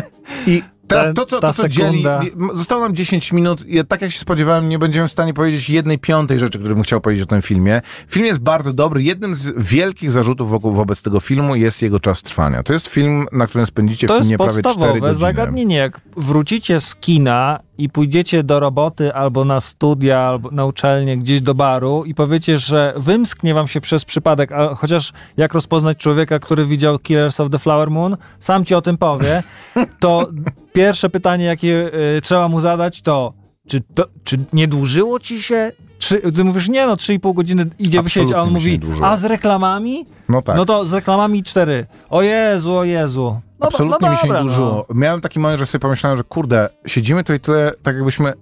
I 0.46 0.62
Teraz 0.88 1.14
to, 1.14 1.26
co, 1.26 1.40
ta 1.40 1.46
to, 1.48 1.54
co 1.54 1.68
dzieli, 1.68 2.02
sekunda. 2.02 2.20
zostało 2.54 2.82
nam 2.82 2.94
10 2.94 3.32
minut. 3.32 3.64
Ja, 3.68 3.84
tak 3.84 4.02
jak 4.02 4.12
się 4.12 4.18
spodziewałem, 4.20 4.68
nie 4.68 4.78
będziemy 4.78 5.08
w 5.08 5.12
stanie 5.12 5.34
powiedzieć 5.34 5.70
jednej 5.70 5.98
piątej 5.98 6.38
rzeczy, 6.38 6.58
którą 6.58 6.74
bym 6.74 6.82
chciał 6.84 7.00
powiedzieć 7.00 7.24
o 7.24 7.26
tym 7.26 7.42
filmie. 7.42 7.82
Film 8.08 8.26
jest 8.26 8.38
bardzo 8.38 8.72
dobry. 8.72 9.02
Jednym 9.02 9.34
z 9.34 9.52
wielkich 9.56 10.10
zarzutów 10.10 10.48
wokół, 10.50 10.72
wobec 10.72 11.02
tego 11.02 11.20
filmu 11.20 11.56
jest 11.56 11.82
jego 11.82 12.00
czas 12.00 12.22
trwania. 12.22 12.62
To 12.62 12.72
jest 12.72 12.86
film, 12.86 13.26
na 13.32 13.46
którym 13.46 13.66
spędzicie 13.66 14.06
To 14.06 14.14
w 14.14 14.16
jest 14.16 14.26
kinie 14.28 14.36
prawie 14.38 14.50
4 14.52 14.62
podstawowe 14.62 15.00
godziny. 15.00 15.18
zagadnienie. 15.20 15.76
Jak 15.76 16.00
wrócicie 16.16 16.80
z 16.80 16.94
kina 16.94 17.60
i 17.78 17.88
pójdziecie 17.88 18.42
do 18.42 18.60
roboty 18.60 19.14
albo 19.14 19.44
na 19.44 19.60
studia, 19.60 20.20
albo 20.20 20.50
na 20.50 20.64
uczelnię, 20.64 21.16
gdzieś 21.16 21.40
do 21.40 21.54
baru 21.54 22.04
i 22.06 22.14
powiecie, 22.14 22.58
że 22.58 22.94
wymsknie 22.96 23.54
wam 23.54 23.68
się 23.68 23.80
przez 23.80 24.04
przypadek, 24.04 24.52
a 24.52 24.74
chociaż 24.74 25.12
jak 25.36 25.54
rozpoznać 25.54 25.98
człowieka, 25.98 26.38
który 26.38 26.66
widział 26.66 26.98
Killers 26.98 27.40
of 27.40 27.50
the 27.50 27.58
Flower 27.58 27.90
Moon, 27.90 28.16
sam 28.40 28.64
ci 28.64 28.74
o 28.74 28.82
tym 28.82 28.98
powie, 28.98 29.42
to 30.00 30.28
pierwsze 30.72 31.10
pytanie, 31.10 31.44
jakie 31.44 31.90
y, 32.16 32.20
trzeba 32.20 32.48
mu 32.48 32.60
zadać, 32.60 33.02
to 33.02 33.32
czy, 33.68 33.82
to 33.94 34.06
czy 34.24 34.36
nie 34.52 34.68
dłużyło 34.68 35.20
ci 35.20 35.42
się? 35.42 35.72
Trzy, 35.98 36.32
ty 36.32 36.44
mówisz, 36.44 36.68
nie 36.68 36.86
no, 36.86 36.94
3,5 36.94 37.34
godziny 37.34 37.66
idzie 37.78 38.02
wysiedzieć, 38.02 38.32
a 38.32 38.42
on 38.42 38.50
mówi, 38.50 38.80
a 39.02 39.16
z 39.16 39.24
reklamami? 39.24 40.04
No 40.28 40.42
tak. 40.42 40.56
No 40.56 40.64
to 40.64 40.84
z 40.84 40.92
reklamami 40.92 41.42
cztery. 41.42 41.86
O 42.10 42.22
Jezu, 42.22 42.74
o 42.74 42.84
Jezu. 42.84 43.40
No, 43.60 43.66
Absolutnie 43.66 44.08
no 44.08 44.12
mi 44.12 44.18
się 44.18 44.22
dobra, 44.26 44.38
nie 44.40 44.44
no. 44.44 44.48
dłużyło. 44.50 44.86
Miałem 44.94 45.20
taki 45.20 45.38
moment, 45.38 45.58
że 45.60 45.66
sobie 45.66 45.80
pomyślałem, 45.82 46.16
że 46.16 46.24
kurde, 46.24 46.68
siedzimy 46.86 47.24
tutaj 47.24 47.40
tyle, 47.40 47.72
tak 47.82 47.94
jakbyśmy 47.94 48.32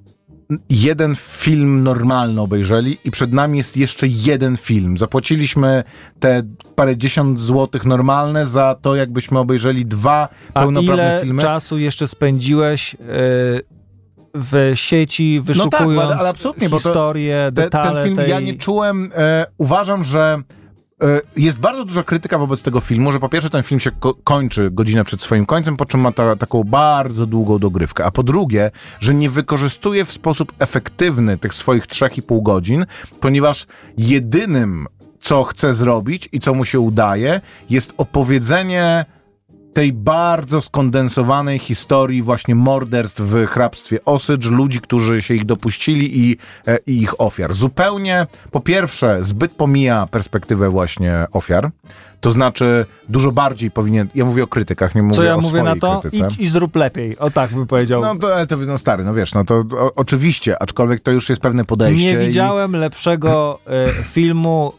jeden 0.71 1.15
film 1.17 1.83
normalny 1.83 2.41
obejrzeli 2.41 2.99
i 3.05 3.11
przed 3.11 3.33
nami 3.33 3.59
jest 3.59 3.77
jeszcze 3.77 4.07
jeden 4.09 4.57
film. 4.57 4.99
Zapłaciliśmy 4.99 5.85
te 6.21 6.43
parę 6.75 6.97
dziesiąt 6.97 7.41
złotych 7.41 7.85
normalne 7.85 8.47
za 8.47 8.77
to, 8.83 8.97
jakbyśmy 8.97 9.39
obejrzeli 9.39 9.87
dwa 9.87 10.29
A 10.55 10.61
pełnoprawne 10.61 11.03
ile 11.05 11.21
filmy. 11.23 11.43
czasu 11.43 11.79
jeszcze 11.79 12.09
spędziłeś 12.09 12.95
e, 12.95 12.99
w 14.35 14.73
sieci, 14.75 15.41
wyszukując 15.45 16.05
ale- 16.11 16.17
ale 16.21 16.29
absolutnie, 16.29 16.69
bo 16.69 16.77
to- 16.77 16.83
historię, 16.83 17.43
Te, 17.47 17.53
detale 17.53 17.95
ten 17.95 18.05
film 18.05 18.17
tej... 18.17 18.31
ja 18.31 18.41
nie 18.41 18.55
czułem. 18.55 19.11
E, 19.17 19.47
uważam, 19.59 20.03
że 20.03 20.43
jest 21.37 21.59
bardzo 21.59 21.85
duża 21.85 22.03
krytyka 22.03 22.39
wobec 22.39 22.63
tego 22.63 22.81
filmu, 22.81 23.13
że 23.13 23.21
po 23.21 23.29
pierwsze 23.29 23.51
ten 23.51 23.63
film 23.63 23.81
się 23.81 23.91
ko- 23.91 24.15
kończy 24.25 24.71
godzinę 24.71 25.05
przed 25.05 25.23
swoim 25.23 25.47
końcem, 25.47 25.77
po 25.77 25.87
czym 25.87 26.01
ma 26.01 26.13
ta, 26.13 26.37
taką 26.37 26.65
bardzo 26.65 27.27
długą 27.27 27.59
dogrywkę, 27.59 28.05
a 28.05 28.11
po 28.11 28.23
drugie, 28.23 28.71
że 29.01 29.15
nie 29.15 29.31
wykorzystuje 29.31 30.05
w 30.05 30.13
sposób 30.13 30.53
efektywny 30.59 31.39
tych 31.39 31.55
swoich 31.55 31.87
3,5 31.87 32.43
godzin, 32.43 32.87
ponieważ 33.21 33.67
jedynym, 33.99 34.87
co 35.21 35.45
chce 35.45 35.75
zrobić 35.75 36.29
i 36.33 36.41
co 36.41 36.55
mu 36.55 36.65
się 36.65 36.81
udaje, 36.81 37.41
jest 37.71 37.95
opowiedzenie 37.97 39.05
tej 39.75 39.93
bardzo 39.93 40.61
skondensowanej 40.61 41.59
historii 41.59 42.23
właśnie 42.23 42.55
morderstw 42.55 43.21
w 43.21 43.47
hrabstwie 43.47 44.05
Osydż, 44.05 44.51
ludzi, 44.51 44.81
którzy 44.81 45.23
się 45.23 45.35
ich 45.35 45.45
dopuścili 45.45 46.21
i, 46.21 46.37
e, 46.67 46.79
i 46.87 47.03
ich 47.03 47.21
ofiar. 47.21 47.55
Zupełnie, 47.55 48.27
po 48.51 48.61
pierwsze, 48.61 49.19
zbyt 49.25 49.53
pomija 49.53 50.07
perspektywę 50.11 50.71
właśnie 50.71 51.27
ofiar, 51.33 51.71
to 52.21 52.31
znaczy 52.31 52.87
dużo 53.09 53.33
bardziej 53.33 53.71
powinien, 53.71 54.09
ja 54.15 54.25
mówię 54.25 54.45
o 54.45 54.47
krytykach, 54.47 54.95
nie 54.95 55.03
mówię 55.03 55.15
Co 55.17 55.23
ja 55.23 55.35
o 55.37 55.41
mówię 55.41 55.63
na 55.63 55.77
to? 55.77 56.01
krytyce. 56.01 56.27
Idź 56.27 56.39
i 56.39 56.47
zrób 56.47 56.77
lepiej. 56.77 57.19
O 57.19 57.31
tak 57.31 57.51
bym 57.55 57.67
powiedział. 57.67 58.03
No 58.03 58.17
to, 58.17 58.35
ale 58.35 58.47
to 58.47 58.57
no 58.57 58.79
stary, 58.79 59.05
no 59.05 59.15
wiesz, 59.15 59.35
no 59.35 59.45
to 59.45 59.55
o, 59.79 59.95
oczywiście, 59.95 60.63
aczkolwiek 60.63 61.01
to 61.01 61.11
już 61.11 61.29
jest 61.29 61.41
pewne 61.43 61.65
podejście. 61.65 62.15
nie 62.17 62.23
i- 62.23 62.27
widziałem 62.27 62.77
lepszego 62.77 63.59
e, 63.67 64.05
filmu, 64.05 64.73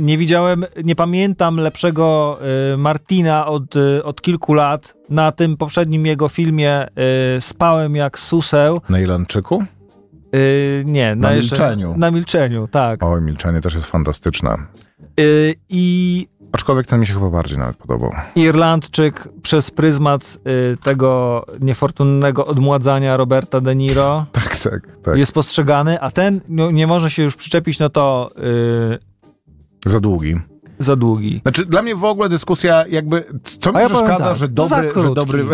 nie 0.00 0.18
widziałem, 0.18 0.64
nie 0.84 0.96
pamiętam 0.96 1.56
lepszego 1.56 2.38
e, 2.72 2.76
Martina 2.76 3.46
od, 3.46 3.76
e, 3.76 4.04
od 4.04 4.22
kilku 4.22 4.54
lat. 4.54 4.94
Na 5.10 5.32
tym 5.32 5.56
poprzednim 5.56 6.06
jego 6.06 6.28
filmie 6.28 6.70
e, 6.72 6.88
Spałem 7.40 7.96
jak 7.96 8.18
suseł. 8.18 8.80
Na 8.88 9.00
Irlandczyku? 9.00 9.64
Nie, 10.84 11.16
Na 11.16 11.32
jeszcze- 11.32 11.56
milczeniu. 11.56 11.94
Na 11.96 12.10
milczeniu, 12.10 12.68
tak. 12.68 13.02
Oj, 13.02 13.22
milczenie 13.22 13.60
też 13.60 13.74
jest 13.74 13.86
fantastyczne. 13.86 14.56
I 15.68 16.26
Aczkolwiek 16.52 16.86
ten 16.86 17.00
mi 17.00 17.06
się 17.06 17.14
chyba 17.14 17.30
bardziej 17.30 17.58
nawet 17.58 17.76
podobał. 17.76 18.12
Irlandczyk 18.34 19.28
przez 19.42 19.70
pryzmat 19.70 20.38
y, 20.72 20.76
tego 20.82 21.44
niefortunnego 21.60 22.46
odmładzania 22.46 23.16
Roberta 23.16 23.60
De 23.60 23.76
Niro 23.76 24.26
Tak, 24.32 24.56
tak, 24.58 24.80
tak. 25.02 25.18
jest 25.18 25.32
postrzegany, 25.32 26.00
a 26.00 26.10
ten 26.10 26.40
no, 26.48 26.70
nie 26.70 26.86
może 26.86 27.10
się 27.10 27.22
już 27.22 27.36
przyczepić, 27.36 27.78
no 27.78 27.88
to 27.90 28.30
Za 29.84 30.00
długi. 30.00 30.36
za 30.78 30.96
długi. 30.96 31.40
Znaczy, 31.42 31.66
dla 31.66 31.82
mnie 31.82 31.96
w 31.96 32.04
ogóle 32.04 32.28
dyskusja 32.28 32.84
jakby, 32.90 33.24
co 33.60 33.72
mi 33.72 33.78
ja 33.78 33.86
przeszkadza, 33.86 34.24
tak, 34.24 34.36
że 34.36 34.48
dobry, 34.48 34.90
że 35.02 35.14
dobry, 35.14 35.46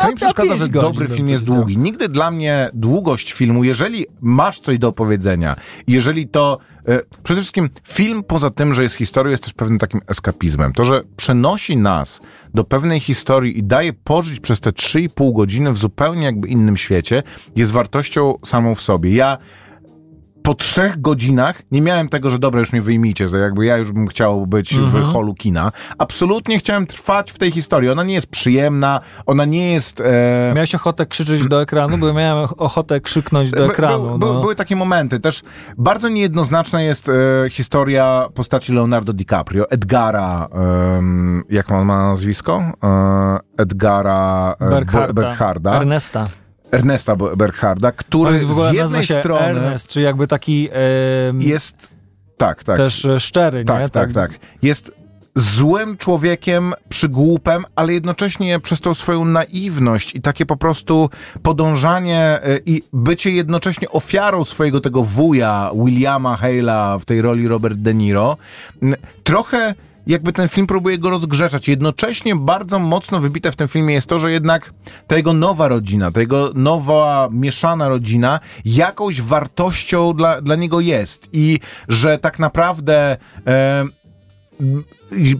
co 0.00 0.08
mi 0.08 0.14
przeszkadza, 0.14 0.56
że 0.56 0.68
dobry 0.68 1.08
film 1.08 1.28
jest 1.28 1.44
powiedział. 1.44 1.64
długi. 1.64 1.78
Nigdy 1.78 2.08
dla 2.08 2.30
mnie 2.30 2.70
długość 2.74 3.32
filmu, 3.32 3.64
jeżeli 3.64 4.06
masz 4.20 4.60
coś 4.60 4.78
do 4.78 4.88
opowiedzenia, 4.88 5.56
jeżeli 5.86 6.28
to, 6.28 6.58
e, 6.88 7.00
przede 7.22 7.40
wszystkim 7.40 7.70
film 7.88 8.22
poza 8.24 8.50
tym, 8.50 8.74
że 8.74 8.82
jest 8.82 8.94
historią, 8.94 9.30
jest 9.30 9.44
też 9.44 9.52
pewnym 9.52 9.78
takim 9.78 10.00
eskapizmem. 10.06 10.72
To, 10.72 10.84
że 10.84 11.02
przenosi 11.16 11.76
nas 11.76 12.20
do 12.54 12.64
pewnej 12.64 13.00
historii 13.00 13.58
i 13.58 13.64
daje 13.64 13.92
pożyć 13.92 14.40
przez 14.40 14.60
te 14.60 14.70
3,5 14.70 15.32
godziny 15.32 15.72
w 15.72 15.78
zupełnie 15.78 16.24
jakby 16.24 16.48
innym 16.48 16.76
świecie, 16.76 17.22
jest 17.56 17.72
wartością 17.72 18.34
samą 18.44 18.74
w 18.74 18.82
sobie. 18.82 19.14
Ja 19.14 19.38
po 20.46 20.54
trzech 20.54 21.00
godzinach 21.00 21.62
nie 21.70 21.82
miałem 21.82 22.08
tego, 22.08 22.30
że 22.30 22.38
dobra, 22.38 22.60
już 22.60 22.72
mnie 22.72 22.82
wyjmijcie, 22.82 23.28
że 23.28 23.38
jakby 23.38 23.64
ja 23.66 23.76
już 23.76 23.92
bym 23.92 24.06
chciał 24.08 24.46
być 24.46 24.72
Mhm. 24.74 25.04
w 25.04 25.12
holu 25.12 25.34
kina. 25.34 25.72
Absolutnie 25.98 26.58
chciałem 26.58 26.86
trwać 26.86 27.32
w 27.32 27.38
tej 27.38 27.50
historii. 27.50 27.90
Ona 27.90 28.04
nie 28.04 28.14
jest 28.14 28.26
przyjemna, 28.26 29.00
ona 29.26 29.44
nie 29.44 29.72
jest... 29.72 30.00
E... 30.00 30.52
Miałeś 30.54 30.74
ochotę 30.74 31.06
krzyczeć 31.06 31.48
do 31.48 31.62
ekranu, 31.62 31.98
bo 31.98 32.12
miałem 32.12 32.48
ochotę 32.56 33.00
krzyknąć 33.00 33.50
do 33.50 33.56
By- 33.66 33.72
ekranu. 33.72 34.18
by- 34.18 34.26
no. 34.26 34.40
Były 34.40 34.54
takie 34.54 34.76
momenty. 34.76 35.20
Też 35.20 35.42
bardzo 35.78 36.08
niejednoznaczna 36.08 36.82
jest 36.82 37.08
e, 37.08 37.12
historia 37.50 38.28
postaci 38.34 38.72
Leonardo 38.72 39.12
DiCaprio, 39.12 39.70
Edgara, 39.70 40.48
em, 40.98 41.44
jak 41.50 41.70
on 41.70 41.84
ma 41.86 42.08
nazwisko? 42.08 42.62
E, 42.84 43.38
Edgara 43.58 44.54
e, 44.60 44.70
Bergharda. 44.70 45.22
Bergharda. 45.22 45.76
Ernesta. 45.76 46.28
Ernesta 46.70 47.16
Be- 47.16 47.36
Bergharda, 47.36 47.92
który 47.92 48.32
jest 48.32 48.44
w 48.44 48.50
ogóle 48.50 48.70
z 48.70 48.74
jednej 48.74 49.04
strony 49.04 49.40
Ernest, 49.40 49.88
czy 49.88 50.00
jakby 50.00 50.26
taki 50.26 50.68
em, 50.72 51.42
jest... 51.42 51.76
Tak, 52.36 52.64
tak. 52.64 52.76
też 52.76 53.04
e, 53.04 53.20
szczery, 53.20 53.58
nie? 53.58 53.64
Tak, 53.64 53.90
tak, 53.90 54.12
tak. 54.12 54.30
Jest 54.62 54.92
złym 55.36 55.96
człowiekiem, 55.96 56.74
przygłupem, 56.88 57.64
ale 57.76 57.92
jednocześnie 57.92 58.60
przez 58.60 58.80
tą 58.80 58.94
swoją 58.94 59.24
naiwność 59.24 60.14
i 60.14 60.20
takie 60.20 60.46
po 60.46 60.56
prostu 60.56 61.10
podążanie 61.42 62.40
y, 62.46 62.62
i 62.66 62.82
bycie 62.92 63.30
jednocześnie 63.30 63.90
ofiarą 63.90 64.44
swojego 64.44 64.80
tego 64.80 65.02
wuja, 65.02 65.70
Williama 65.84 66.36
Hale'a 66.42 67.00
w 67.00 67.04
tej 67.04 67.22
roli 67.22 67.48
Robert 67.48 67.78
De 67.78 67.94
Niro, 67.94 68.36
trochę 69.24 69.74
jakby 70.06 70.32
ten 70.32 70.48
film 70.48 70.66
próbuje 70.66 70.98
go 70.98 71.10
rozgrzeszać. 71.10 71.68
Jednocześnie 71.68 72.36
bardzo 72.36 72.78
mocno 72.78 73.20
wybite 73.20 73.52
w 73.52 73.56
tym 73.56 73.68
filmie 73.68 73.94
jest 73.94 74.06
to, 74.06 74.18
że 74.18 74.32
jednak 74.32 74.72
ta 75.06 75.16
jego 75.16 75.32
nowa 75.32 75.68
rodzina, 75.68 76.10
ta 76.10 76.20
jego 76.20 76.50
nowa, 76.54 77.28
mieszana 77.32 77.88
rodzina 77.88 78.40
jakąś 78.64 79.22
wartością 79.22 80.12
dla, 80.12 80.40
dla 80.40 80.56
niego 80.56 80.80
jest 80.80 81.28
i 81.32 81.60
że 81.88 82.18
tak 82.18 82.38
naprawdę 82.38 83.16
e, 83.46 83.84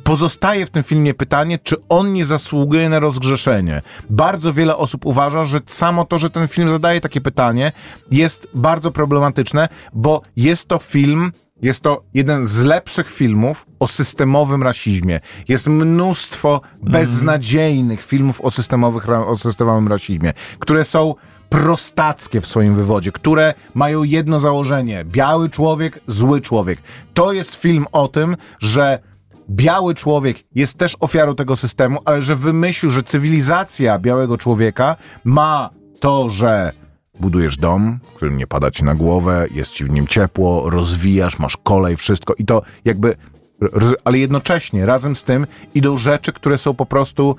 pozostaje 0.05 0.67
w 0.67 0.71
tym 0.71 0.83
filmie 0.83 1.15
pytanie, 1.15 1.59
czy 1.59 1.77
on 1.89 2.13
nie 2.13 2.25
zasługuje 2.25 2.89
na 2.89 2.99
rozgrzeszenie. 2.99 3.83
Bardzo 4.11 4.53
wiele 4.53 4.77
osób 4.77 5.07
uważa, 5.07 5.45
że 5.45 5.61
samo 5.67 6.05
to, 6.05 6.19
że 6.19 6.31
ten 6.31 6.49
film 6.49 6.71
zadaje 6.71 7.01
takie 7.01 7.21
pytanie, 7.21 7.73
jest 8.11 8.49
bardzo 8.55 8.91
problematyczne, 8.91 9.69
bo 9.93 10.23
jest 10.37 10.69
to 10.69 10.79
film, 10.79 11.33
jest 11.63 11.81
to 11.81 12.03
jeden 12.15 12.45
z 12.45 12.61
lepszych 12.65 13.11
filmów 13.11 13.67
o 13.79 13.89
systemowym 13.89 14.63
rasizmie. 14.63 15.21
Jest 15.49 15.67
mnóstwo 15.67 16.61
beznadziejnych 16.83 18.05
filmów 18.05 18.41
o, 18.41 18.51
systemowych, 18.51 19.09
o 19.11 19.37
systemowym 19.37 19.89
rasizmie, 19.89 20.33
które 20.59 20.85
są 20.85 21.15
prostackie 21.49 22.41
w 22.41 22.47
swoim 22.47 22.75
wywodzie, 22.75 23.13
które 23.13 23.55
mają 23.75 24.03
jedno 24.03 24.41
założenie: 24.41 25.05
biały 25.05 25.51
człowiek, 25.51 26.01
zły 26.07 26.41
człowiek. 26.41 26.79
To 27.15 27.33
jest 27.33 27.55
film 27.55 27.87
o 27.93 28.09
tym, 28.09 28.37
że 28.59 28.99
biały 29.51 29.95
człowiek 29.95 30.37
jest 30.55 30.79
też 30.79 30.97
ofiarą 31.01 31.35
tego 31.35 31.57
systemu, 31.57 31.99
ale 32.05 32.23
że 32.23 32.37
wymyślił, 32.37 32.91
że 32.91 33.03
cywilizacja 33.03 33.99
białego 33.99 34.39
człowieka 34.39 34.97
ma 35.25 35.71
to, 36.01 36.29
że 36.29 36.73
budujesz 37.21 37.57
dom, 37.57 37.99
który 38.15 38.33
nie 38.33 38.47
pada 38.47 38.71
ci 38.71 38.85
na 38.85 38.95
głowę, 38.95 39.47
jest 39.51 39.73
ci 39.73 39.85
w 39.85 39.91
nim 39.91 40.07
ciepło, 40.07 40.71
rozwijasz, 40.71 41.39
masz 41.39 41.57
kolej, 41.57 41.97
wszystko 41.97 42.35
i 42.39 42.45
to 42.45 42.63
jakby, 42.85 43.17
ale 44.05 44.19
jednocześnie 44.19 44.87
razem 44.87 45.17
z 45.17 45.25
tym 45.25 45.47
idą 45.75 45.97
rzeczy, 45.97 46.33
które 46.33 46.59
są 46.59 46.75
po 46.75 46.87
prostu 46.87 47.37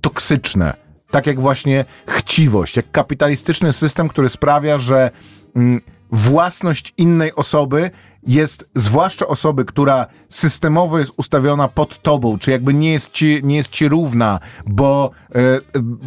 toksyczne. 0.00 0.74
Tak 1.10 1.26
jak 1.26 1.40
właśnie 1.40 1.84
chciwość, 2.08 2.76
jak 2.76 2.90
kapitalistyczny 2.90 3.72
system, 3.72 4.08
który 4.08 4.28
sprawia, 4.28 4.78
że 4.78 5.10
mm, 5.56 5.80
własność 6.12 6.94
innej 6.96 7.34
osoby 7.34 7.90
jest, 8.26 8.68
zwłaszcza 8.74 9.26
osoby, 9.26 9.64
która 9.64 10.06
systemowo 10.28 10.98
jest 10.98 11.12
ustawiona 11.16 11.68
pod 11.68 12.02
tobą, 12.02 12.38
czy 12.38 12.50
jakby 12.50 12.74
nie 12.74 12.92
jest 12.92 13.10
ci, 13.10 13.40
nie 13.44 13.56
jest 13.56 13.68
ci 13.68 13.88
równa, 13.88 14.40
bo 14.66 15.10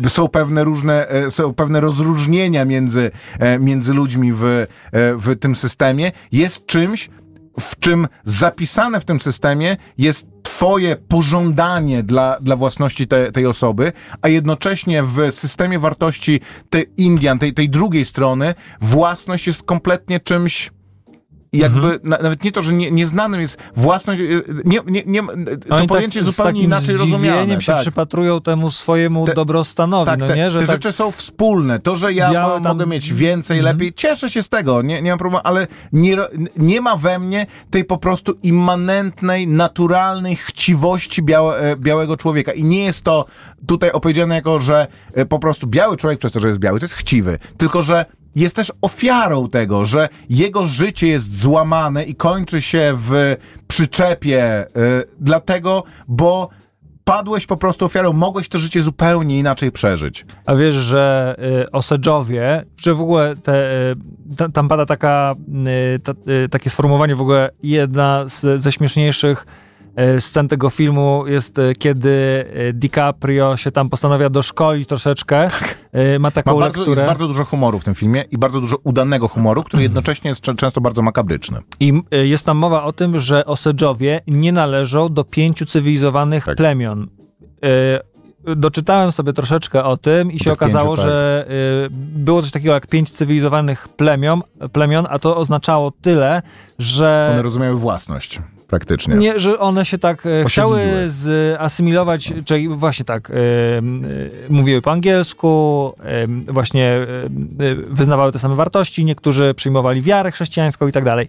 e, 0.03 0.09
są 0.09 0.27
pewne 0.27 0.63
różne, 0.63 1.09
e, 1.09 1.31
są 1.31 1.53
pewne 1.53 1.79
rozróżnienia 1.79 2.65
między, 2.65 3.11
e, 3.39 3.59
między 3.59 3.93
ludźmi 3.93 4.33
w, 4.33 4.67
w 4.93 5.39
tym 5.39 5.55
systemie, 5.55 6.11
jest 6.31 6.65
czymś, 6.65 7.09
w 7.59 7.79
czym 7.79 8.07
zapisane 8.25 8.99
w 8.99 9.05
tym 9.05 9.19
systemie 9.19 9.77
jest 9.97 10.27
twoje 10.43 10.95
pożądanie 10.95 12.03
dla, 12.03 12.37
dla 12.41 12.55
własności 12.55 13.07
te, 13.07 13.31
tej 13.31 13.45
osoby, 13.45 13.93
a 14.21 14.29
jednocześnie 14.29 15.03
w 15.03 15.31
systemie 15.31 15.79
wartości 15.79 16.39
tej 16.69 16.85
Indian, 16.97 17.39
tej, 17.39 17.53
tej 17.53 17.69
drugiej 17.69 18.05
strony, 18.05 18.55
własność 18.81 19.47
jest 19.47 19.63
kompletnie 19.63 20.19
czymś 20.19 20.71
jakby, 21.57 21.79
Mhm. 21.87 21.99
na, 22.03 22.17
nawet 22.17 22.43
nie 22.43 22.51
to, 22.51 22.61
że 22.61 22.73
nie, 22.73 22.91
nieznanym 22.91 23.41
jest 23.41 23.57
własność, 23.75 24.21
y, 24.21 24.43
nie, 24.65 24.79
nie, 24.87 25.03
nie, 25.05 25.21
to 25.69 25.75
Oni 25.75 25.87
pojęcie 25.87 26.19
tak, 26.19 26.25
jest 26.25 26.27
z 26.27 26.35
zupełnie 26.37 26.51
takim 26.53 26.65
inaczej 26.65 26.97
rozumiane. 26.97 27.61
się 27.61 27.71
tak. 27.73 27.81
przypatrują 27.81 28.41
temu 28.41 28.71
swojemu 28.71 29.25
Te- 29.25 29.33
dobrostanowi, 29.33 30.05
Tak, 30.05 30.19
no 30.19 30.27
te, 30.27 30.35
nie? 30.35 30.51
Że 30.51 30.59
te 30.59 30.65
tak, 30.67 30.75
rzeczy 30.75 30.91
są 30.91 31.11
wspólne. 31.11 31.79
To, 31.79 31.95
że 31.95 32.13
ja 32.13 32.31
Białe 32.31 32.57
mo- 32.57 32.63
tam- 32.63 32.77
mogę 32.77 32.85
mieć 32.91 33.13
więcej, 33.13 33.57
Mhm. 33.59 33.75
lepiej, 33.75 33.93
cieszę 33.93 34.29
się 34.29 34.43
z 34.43 34.49
tego, 34.49 34.81
nie, 34.81 35.01
nie 35.01 35.09
mam 35.09 35.19
problemu, 35.19 35.41
ale 35.43 35.67
nie, 35.93 36.17
nie 36.57 36.81
ma 36.81 36.95
we 36.97 37.19
mnie 37.19 37.45
tej 37.69 37.85
po 37.85 37.97
prostu 37.97 38.33
immanentnej, 38.43 39.47
naturalnej 39.47 40.35
chciwości 40.35 41.23
białe, 41.23 41.57
e, 41.59 41.75
białego 41.75 42.17
człowieka. 42.17 42.51
I 42.51 42.63
nie 42.63 42.83
jest 42.85 43.03
to 43.03 43.25
tutaj 43.67 43.91
opowiedziane 43.91 44.35
jako, 44.35 44.59
że 44.59 44.87
e, 45.13 45.25
po 45.25 45.39
prostu 45.39 45.67
biały 45.67 45.97
człowiek 45.97 46.19
przez 46.19 46.31
to, 46.31 46.39
że 46.39 46.47
jest 46.47 46.59
biały, 46.59 46.79
to 46.79 46.83
jest 46.85 46.95
chciwy. 46.95 47.39
Tylko, 47.57 47.81
że 47.81 48.05
jest 48.35 48.55
też 48.55 48.71
ofiarą 48.81 49.49
tego, 49.49 49.85
że 49.85 50.09
jego 50.29 50.65
życie 50.65 51.07
jest 51.07 51.37
złamane 51.37 52.03
i 52.03 52.15
kończy 52.15 52.61
się 52.61 52.93
w 52.95 53.35
przyczepie, 53.67 54.67
y, 54.67 55.03
dlatego, 55.19 55.83
bo 56.07 56.49
padłeś 57.03 57.45
po 57.45 57.57
prostu 57.57 57.85
ofiarą, 57.85 58.13
mogłeś 58.13 58.49
to 58.49 58.59
życie 58.59 58.81
zupełnie 58.81 59.39
inaczej 59.39 59.71
przeżyć. 59.71 60.25
A 60.45 60.55
wiesz, 60.55 60.75
że 60.75 61.35
y, 61.63 61.71
Osadżowie, 61.71 62.63
że 62.77 62.93
w 62.93 63.01
ogóle 63.01 63.35
te, 63.35 63.81
y, 63.91 64.35
ta, 64.37 64.49
tam 64.49 64.67
pada 64.67 64.85
taka, 64.85 65.35
y, 65.95 65.99
ta, 65.99 66.11
y, 66.45 66.49
takie 66.49 66.69
sformułowanie 66.69 67.15
w 67.15 67.21
ogóle, 67.21 67.49
jedna 67.63 68.23
z, 68.27 68.61
ze 68.61 68.71
śmieszniejszych 68.71 69.45
scen 70.19 70.47
tego 70.47 70.69
filmu 70.69 71.23
jest, 71.27 71.59
y, 71.59 71.73
kiedy 71.79 72.09
y, 72.69 72.73
DiCaprio 72.73 73.57
się 73.57 73.71
tam 73.71 73.89
postanawia 73.89 74.29
doszkolić 74.29 74.89
troszeczkę. 74.89 75.47
Y, 76.15 76.19
ma 76.19 76.31
taką 76.31 76.51
Tak. 76.51 76.55
Ma 76.55 76.61
bardzo, 76.61 76.79
lekturę. 76.79 77.01
jest 77.01 77.07
bardzo 77.07 77.27
dużo 77.27 77.45
humoru 77.45 77.79
w 77.79 77.83
tym 77.83 77.95
filmie 77.95 78.25
i 78.31 78.37
bardzo 78.37 78.61
dużo 78.61 78.77
udanego 78.83 79.27
humoru, 79.27 79.63
który 79.63 79.83
jednocześnie 79.83 80.29
jest 80.29 80.41
często 80.41 80.81
bardzo 80.81 81.01
makabryczny. 81.01 81.59
I 81.79 81.93
jest 82.11 82.45
tam 82.45 82.57
mowa 82.57 82.83
o 82.83 82.93
tym, 82.93 83.19
że 83.19 83.45
Osadżowie 83.45 84.21
nie 84.27 84.51
należą 84.51 85.13
do 85.13 85.23
pięciu 85.23 85.65
cywilizowanych 85.65 86.45
Tak. 86.45 86.57
plemion. 86.57 87.07
Doczytałem 88.55 89.11
sobie 89.11 89.33
troszeczkę 89.33 89.83
o 89.83 89.97
tym 89.97 90.31
i 90.31 90.39
się 90.39 90.43
tych 90.43 90.53
okazało, 90.53 90.95
pięciu, 90.95 91.01
tak. 91.01 91.11
że 91.11 91.45
y, 91.85 91.89
było 92.19 92.41
coś 92.41 92.51
takiego 92.51 92.73
jak 92.73 92.87
pięć 92.87 93.11
cywilizowanych 93.11 93.87
plemion, 93.87 94.41
plemion 94.71 95.07
a 95.09 95.19
to 95.19 95.37
oznaczało 95.37 95.91
tyle, 96.01 96.41
że 96.79 97.29
One 97.33 97.41
rozumieją 97.41 97.77
własność 97.77 98.41
praktycznie. 98.79 99.15
nie, 99.15 99.39
że 99.39 99.59
one 99.59 99.85
się 99.85 99.97
tak 99.97 100.25
e, 100.25 100.45
chciały 100.45 100.77
Osiedliły. 100.77 101.09
zasymilować, 101.09 102.33
czyli 102.45 102.67
właśnie 102.67 103.05
tak, 103.05 103.31
e, 103.31 103.33
mówiły 104.49 104.81
po 104.81 104.91
angielsku, 104.91 105.93
e, 106.03 106.27
właśnie 106.27 106.87
e, 106.87 107.05
wyznawały 107.89 108.31
te 108.31 108.39
same 108.39 108.55
wartości, 108.55 109.05
niektórzy 109.05 109.53
przyjmowali 109.53 110.01
wiarę 110.01 110.31
chrześcijańską 110.31 110.87
i 110.87 110.91
tak 110.91 111.03
dalej. 111.03 111.27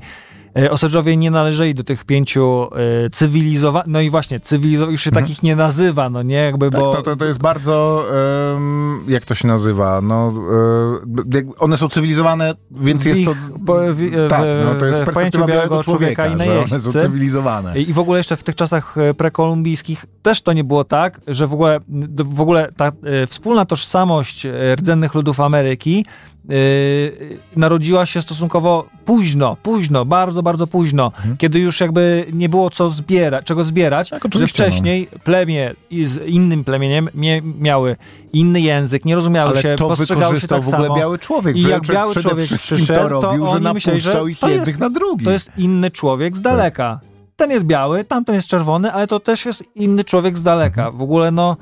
E, 0.59 0.71
Osadżowie 0.71 1.17
nie 1.17 1.31
należeli 1.31 1.75
do 1.75 1.85
tych 1.85 2.05
pięciu 2.05 2.69
e, 3.07 3.11
cywilizowanych, 3.11 3.89
no 3.89 4.01
i 4.01 4.11
właśnie, 4.11 4.41
cywilizowanych, 4.41 4.93
już 4.93 5.01
się 5.03 5.11
takich 5.11 5.43
nie 5.43 5.57
nazywa, 5.57 6.11
no 6.11 6.23
nie, 6.23 6.35
jakby, 6.37 6.71
Tak, 6.71 6.81
bo... 6.81 6.93
to, 6.95 7.03
to, 7.03 7.17
to 7.17 7.25
jest 7.25 7.39
bardzo, 7.41 8.05
jak 9.09 9.25
to 9.25 9.35
się 9.35 9.49
nazywa, 9.49 10.01
no, 10.03 10.33
e, 11.35 11.43
one 11.59 11.77
są 11.77 11.89
cywilizowane, 11.89 12.55
więc 12.71 13.03
w 13.03 13.07
jest 13.07 13.25
to... 13.25 13.31
ich- 13.31 13.51
bo 13.59 13.81
w- 13.81 13.97
w- 13.97 14.29
tak, 14.31 14.41
no, 14.65 14.75
to 14.75 14.87
jest 14.87 15.01
w 15.01 15.05
perspektywa 15.05 15.47
białego 15.47 15.83
człowieka 15.83 16.27
i 16.27 16.39
że 16.39 16.59
one 16.59 16.81
są 16.81 16.93
cywilizowane. 16.93 17.79
I 17.79 17.93
w 17.93 17.99
ogóle 17.99 18.19
jeszcze 18.19 18.37
w 18.37 18.43
tych 18.43 18.55
czasach 18.55 18.95
prekolumbijskich 19.17 20.07
też 20.23 20.43
to 20.43 20.53
nie 20.53 20.65
było 20.65 20.85
tak, 20.85 21.21
że 21.29 21.47
w 21.47 21.53
ogóle, 21.53 21.81
w 22.17 22.41
ogóle 22.41 22.69
ta 22.77 22.93
wspólna 23.27 23.65
tożsamość 23.65 24.47
rdzennych 24.77 25.15
ludów 25.15 25.41
Ameryki 25.41 26.05
narodziła 27.57 28.07
się 28.07 28.23
stosunkowo 28.23 28.87
późno, 29.05 29.57
późno, 29.63 30.05
bardzo, 30.05 30.43
bardzo 30.43 30.67
późno, 30.67 31.13
kiedy 31.39 31.59
już 31.61 31.81
jakby 31.81 32.27
nie 32.33 32.49
było 32.49 32.71
co 32.71 32.89
zbierać, 32.89 33.45
czego 33.47 33.65
zbierać, 33.65 34.11
Tak, 34.11 34.23
że 34.35 34.41
no. 34.41 34.47
wcześniej 34.47 35.09
plemię 35.25 35.75
i 35.91 36.05
z 36.05 36.27
innym 36.27 36.65
plemieniem 36.65 37.09
mie, 37.15 37.43
miały 37.61 37.97
inny 38.33 38.61
język, 38.61 39.05
nie 39.05 39.15
rozumiały 39.15 39.51
Ale 39.51 39.63
się, 39.63 39.77
to 39.79 39.89
postrzegały 39.89 40.41
się 40.41 40.49
tak 40.49 40.65
w 40.65 40.69
ogóle 40.69 40.89
samo. 40.89 40.97
biały 40.99 41.19
człowiek. 41.19 41.57
I 41.57 41.63
jak 41.63 41.87
biały 41.87 42.15
człowiek 42.15 42.47
przyszedł, 42.59 43.09
to 43.09 43.09
robił, 43.09 43.45
to 43.45 43.51
że 43.51 43.57
oni 43.57 43.75
myśleli, 43.75 44.01
że 44.01 44.25
ich 44.31 44.39
to 44.39 44.49
jest- 44.49 44.79
na 44.79 44.91
drugich. 44.91 45.25
To 45.25 45.31
jest 45.33 45.51
inny 45.59 45.91
człowiek 45.91 46.37
z 46.37 46.41
daleka. 46.41 47.01
Ten 47.37 47.51
jest 47.51 47.67
biały, 47.67 48.05
tamten 48.05 48.35
jest 48.35 48.49
czerwony, 48.49 48.93
ale 48.93 49.07
to 49.07 49.21
też 49.21 49.47
jest 49.47 49.65
inny 49.75 50.05
człowiek 50.05 50.39
z 50.39 50.43
daleka. 50.43 50.91
W 50.91 51.03
ogóle 51.03 51.31
no 51.31 51.57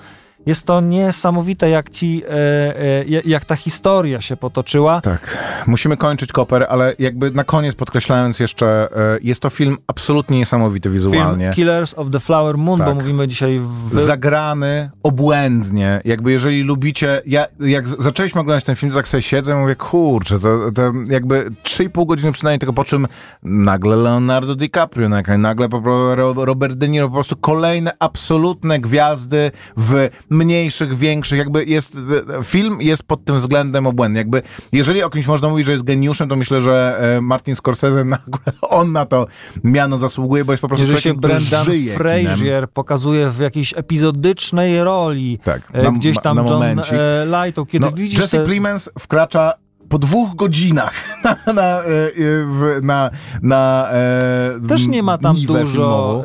jest 0.46 0.66
to 0.66 0.80
niesamowite, 0.80 1.70
jak 1.70 1.90
ci, 1.90 2.22
e, 2.24 2.30
e, 2.30 3.22
jak 3.24 3.44
ta 3.44 3.56
historia 3.56 4.20
się 4.20 4.36
potoczyła. 4.36 5.00
Tak, 5.00 5.38
musimy 5.66 5.96
kończyć 5.96 6.32
Koper, 6.32 6.66
ale 6.68 6.94
jakby 6.98 7.30
na 7.30 7.44
koniec 7.44 7.74
podkreślając 7.74 8.40
jeszcze, 8.40 8.88
e, 8.96 9.18
jest 9.22 9.40
to 9.40 9.50
film 9.50 9.78
absolutnie 9.86 10.38
niesamowity 10.38 10.90
wizualnie. 10.90 11.44
Film 11.44 11.54
Killers 11.54 11.94
of 11.94 12.10
the 12.10 12.20
Flower 12.20 12.58
Moon, 12.58 12.78
bo 12.78 12.84
Tak. 12.84 12.94
mówimy 12.94 13.28
dzisiaj 13.28 13.60
w... 13.90 13.98
Zagrany 13.98 14.90
obłędnie. 15.02 16.00
Jakby 16.04 16.32
jeżeli 16.32 16.62
lubicie, 16.62 17.22
ja 17.26 17.46
jak 17.60 17.88
zaczęliśmy 17.88 18.40
oglądać 18.40 18.64
ten 18.64 18.76
film, 18.76 18.92
to 18.92 18.98
tak 18.98 19.08
sobie 19.08 19.22
siedzę 19.22 19.52
i 19.52 19.56
mówię, 19.56 19.76
kurczę, 19.76 20.38
to, 20.38 20.72
to 20.74 20.92
jakby 21.06 21.50
3,5 21.64 22.06
godziny 22.06 22.32
przynajmniej, 22.32 22.58
tylko 22.58 22.72
po 22.72 22.84
czym 22.84 23.06
nagle 23.42 23.96
Leonardo 23.96 24.54
DiCaprio 24.54 25.08
nagle 25.38 25.68
po, 25.68 25.82
Robert 26.44 26.74
De 26.74 26.88
Niro, 26.88 27.08
po 27.08 27.14
prostu 27.14 27.36
kolejne 27.36 27.92
absolutne 27.98 28.78
gwiazdy 28.78 29.50
w 29.76 30.08
mniejszych, 30.34 30.96
większych, 30.98 31.38
jakby 31.38 31.64
jest, 31.64 31.96
film 32.44 32.80
jest 32.80 33.02
pod 33.02 33.24
tym 33.24 33.36
względem 33.36 33.86
obłędny. 33.86 34.18
Jakby, 34.18 34.42
jeżeli 34.72 35.02
o 35.02 35.10
kimś 35.10 35.26
można 35.26 35.48
mówić, 35.48 35.66
że 35.66 35.72
jest 35.72 35.84
geniuszem, 35.84 36.28
to 36.28 36.36
myślę, 36.36 36.60
że 36.60 36.98
e, 37.16 37.20
Martin 37.20 37.56
Scorsese, 37.56 38.04
na, 38.04 38.18
on 38.62 38.92
na 38.92 39.06
to 39.06 39.26
miano 39.64 39.98
zasługuje, 39.98 40.44
bo 40.44 40.52
jest 40.52 40.60
po 40.60 40.68
prostu 40.68 40.86
Jeżeli 40.86 41.02
się 41.02 41.12
człowiekiem, 41.12 41.20
który 41.20 41.34
Brendan 41.50 41.64
żyje 41.64 41.82
kinem. 41.96 41.98
Frazier 41.98 42.68
pokazuje 42.70 43.30
w 43.30 43.38
jakiejś 43.38 43.74
epizodycznej 43.76 44.84
roli, 44.84 45.38
Tak, 45.44 45.62
e, 45.72 45.82
na- 45.82 45.90
gdzieś 45.92 46.16
tam 46.18 46.36
na 46.36 46.42
John 46.42 46.52
momencik. 46.52 46.94
e, 46.94 47.26
Lightow, 47.44 47.68
kiedy 47.68 47.86
No, 47.86 47.92
widzisz 47.92 48.20
Jesse 48.20 48.38
te... 48.38 48.44
Plemons 48.44 48.90
wkracza 48.98 49.52
po 49.88 49.98
dwóch 49.98 50.34
godzinach 50.34 50.94
na, 51.24 51.52
na, 51.52 51.62
e, 51.62 51.84
e, 51.86 52.80
na, 52.82 53.10
na 53.42 53.88
e, 53.92 54.60
Też 54.68 54.86
nie 54.86 55.02
ma 55.02 55.18
tam 55.18 55.36
dużo, 55.36 55.64
filmową. 55.66 56.22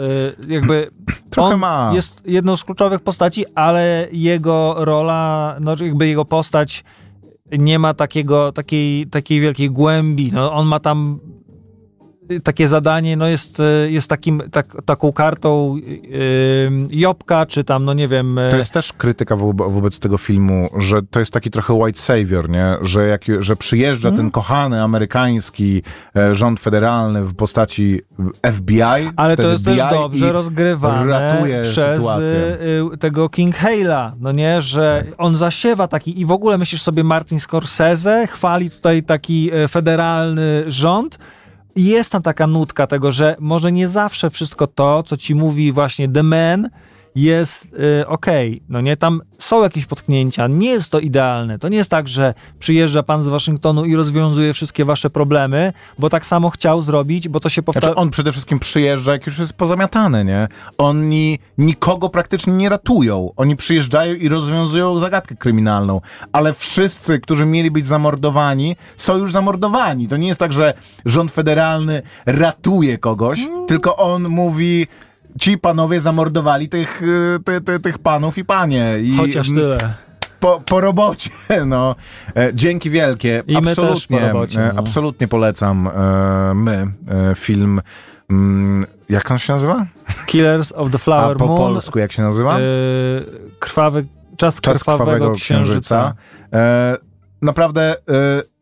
jakby 0.47 0.89
Trochę 1.29 1.53
on 1.53 1.59
ma. 1.59 1.91
jest 1.93 2.21
jedną 2.25 2.55
z 2.57 2.63
kluczowych 2.63 3.01
postaci, 3.01 3.45
ale 3.55 4.07
jego 4.11 4.75
rola, 4.77 5.55
no 5.59 5.75
jakby 5.81 6.07
jego 6.07 6.25
postać 6.25 6.83
nie 7.51 7.79
ma 7.79 7.93
takiego, 7.93 8.51
takiej, 8.51 9.07
takiej 9.07 9.41
wielkiej 9.41 9.71
głębi. 9.71 10.31
No, 10.33 10.53
on 10.53 10.67
ma 10.67 10.79
tam 10.79 11.19
takie 12.43 12.67
zadanie, 12.67 13.17
no 13.17 13.27
jest, 13.27 13.59
y, 13.59 13.91
jest 13.91 14.09
takim, 14.09 14.41
tak, 14.51 14.77
taką 14.85 15.13
kartą 15.13 15.75
y, 15.77 16.71
Jobka, 16.89 17.45
czy 17.45 17.63
tam, 17.63 17.85
no 17.85 17.93
nie 17.93 18.07
wiem... 18.07 18.37
y, 18.37 18.49
To 18.51 18.57
jest 18.57 18.71
też 18.73 18.93
krytyka 18.93 19.35
wo 19.35 19.53
wobec 19.53 19.99
tego 19.99 20.17
filmu, 20.17 20.69
że 20.77 21.01
to 21.11 21.19
jest 21.19 21.33
taki 21.33 21.51
trochę 21.51 21.73
white 21.73 21.99
savior, 21.99 22.49
nie? 22.49 22.75
Że, 22.81 23.07
jak, 23.07 23.21
że 23.39 23.55
przyjeżdża 23.55 24.09
Mhm. 24.09 24.15
ten 24.25 24.31
kochany 24.31 24.83
amerykański 24.83 25.83
e, 26.15 26.35
rząd 26.35 26.59
federalny 26.59 27.25
w 27.25 27.35
postaci 27.35 28.01
FBI. 28.55 28.81
Ale 29.15 29.37
to 29.37 29.47
jest 29.49 29.65
też 29.65 29.77
FBI 29.79 29.89
dobrze 29.89 30.27
i 30.27 30.31
rozgrywane 30.31 31.43
przez 31.61 31.95
sytuację. 31.97 32.57
tego 32.99 33.29
King 33.29 33.55
Hale'a, 33.55 34.11
no 34.19 34.31
nie, 34.31 34.61
że 34.61 35.03
on 35.17 35.37
zasiewa 35.37 35.87
taki 35.87 36.21
i 36.21 36.25
w 36.25 36.31
ogóle 36.31 36.57
myślisz 36.57 36.81
sobie 36.81 37.03
Martin 37.03 37.39
Scorsese 37.39 38.27
chwali 38.27 38.69
tutaj 38.71 39.03
taki 39.03 39.51
e, 39.53 39.67
federalny 39.67 40.63
rząd 40.67 41.19
jest 41.75 42.11
tam 42.11 42.21
taka 42.21 42.47
nutka 42.47 42.87
tego, 42.87 43.11
że 43.11 43.35
może 43.39 43.71
nie 43.71 43.87
zawsze 43.87 44.29
wszystko 44.29 44.67
to, 44.67 45.03
co 45.03 45.17
ci 45.17 45.35
mówi 45.35 45.71
właśnie 45.71 46.09
The 46.09 46.23
Man 46.23 46.69
jest 47.15 47.67
y, 48.01 48.07
okej, 48.07 48.61
no 48.69 48.81
nie, 48.81 48.97
tam 48.97 49.21
są 49.39 49.63
jakieś 49.63 49.85
potknięcia, 49.85 50.47
nie 50.47 50.69
jest 50.69 50.91
to 50.91 50.99
idealne, 50.99 51.59
to 51.59 51.69
nie 51.69 51.77
jest 51.77 51.91
tak, 51.91 52.07
że 52.07 52.33
przyjeżdża 52.59 53.03
pan 53.03 53.23
z 53.23 53.27
Waszyngtonu 53.27 53.85
i 53.85 53.95
rozwiązuje 53.95 54.53
wszystkie 54.53 54.85
wasze 54.85 55.09
problemy, 55.09 55.73
bo 55.99 56.09
tak 56.09 56.25
samo 56.25 56.49
chciał 56.49 56.81
zrobić, 56.81 57.29
bo 57.29 57.39
to 57.39 57.49
się 57.49 57.63
powtarza... 57.63 57.85
Znaczy 57.85 57.99
on 57.99 58.09
przede 58.09 58.31
wszystkim 58.31 58.59
przyjeżdża, 58.59 59.11
jak 59.11 59.25
już 59.25 59.39
jest 59.39 59.53
pozamiatane, 59.53 60.25
nie? 60.25 60.47
Oni 60.77 61.39
nikogo 61.57 62.09
praktycznie 62.09 62.53
nie 62.53 62.69
ratują. 62.69 63.31
Oni 63.35 63.55
przyjeżdżają 63.55 64.15
i 64.15 64.29
rozwiązują 64.29 64.99
zagadkę 64.99 65.35
kryminalną. 65.35 66.01
Ale 66.31 66.53
wszyscy, 66.53 67.19
którzy 67.19 67.45
mieli 67.45 67.71
być 67.71 67.87
zamordowani, 67.87 68.75
są 68.97 69.17
już 69.17 69.31
zamordowani. 69.31 70.07
To 70.07 70.17
nie 70.17 70.27
jest 70.27 70.39
tak, 70.39 70.53
że 70.53 70.73
rząd 71.05 71.31
federalny 71.31 72.01
ratuje 72.25 72.97
kogoś, 72.97 73.39
tylko 73.67 73.95
on 73.95 74.29
mówi... 74.29 74.87
Ci 75.39 75.57
panowie 75.57 76.01
zamordowali 76.01 76.69
tych, 76.69 77.01
ty, 77.45 77.61
ty, 77.61 77.79
tych 77.79 77.97
panów 77.97 78.37
i 78.37 78.45
panie. 78.45 78.95
I 79.01 79.17
Chociaż 79.17 79.47
tyle. 79.47 79.77
po, 80.39 80.61
po 80.65 80.81
robocie, 80.81 81.29
no. 81.65 81.95
E, 82.35 82.51
dzięki 82.53 82.89
wielkie. 82.89 83.43
I 83.47 83.55
my 83.55 83.61
też 83.61 83.69
absolutnie, 83.79 84.19
po 84.19 84.27
robocie, 84.27 84.61
e, 84.69 84.73
no. 84.73 84.79
absolutnie 84.79 85.27
polecam 85.27 85.87
e, 85.87 86.53
my 86.53 86.87
film. 87.35 87.81
Mm, 88.29 88.85
jak 89.09 89.31
on 89.31 89.39
się 89.39 89.53
nazywa? 89.53 89.85
Killers 90.25 90.71
of 90.71 90.91
the 90.91 90.95
A 90.95 90.99
Flower 90.99 91.37
po 91.37 91.45
Moon, 91.47 91.73
polsku 91.73 91.99
jak 91.99 92.11
się 92.11 92.21
nazywa? 92.21 92.59
y, 92.59 92.61
krwawy, 93.59 94.05
czas, 94.37 94.61
Czas 94.61 94.79
krwawego, 94.79 95.31
księżyca. 95.31 96.13
E, 96.53 96.97
naprawdę 97.41 97.91
e, 97.91 97.95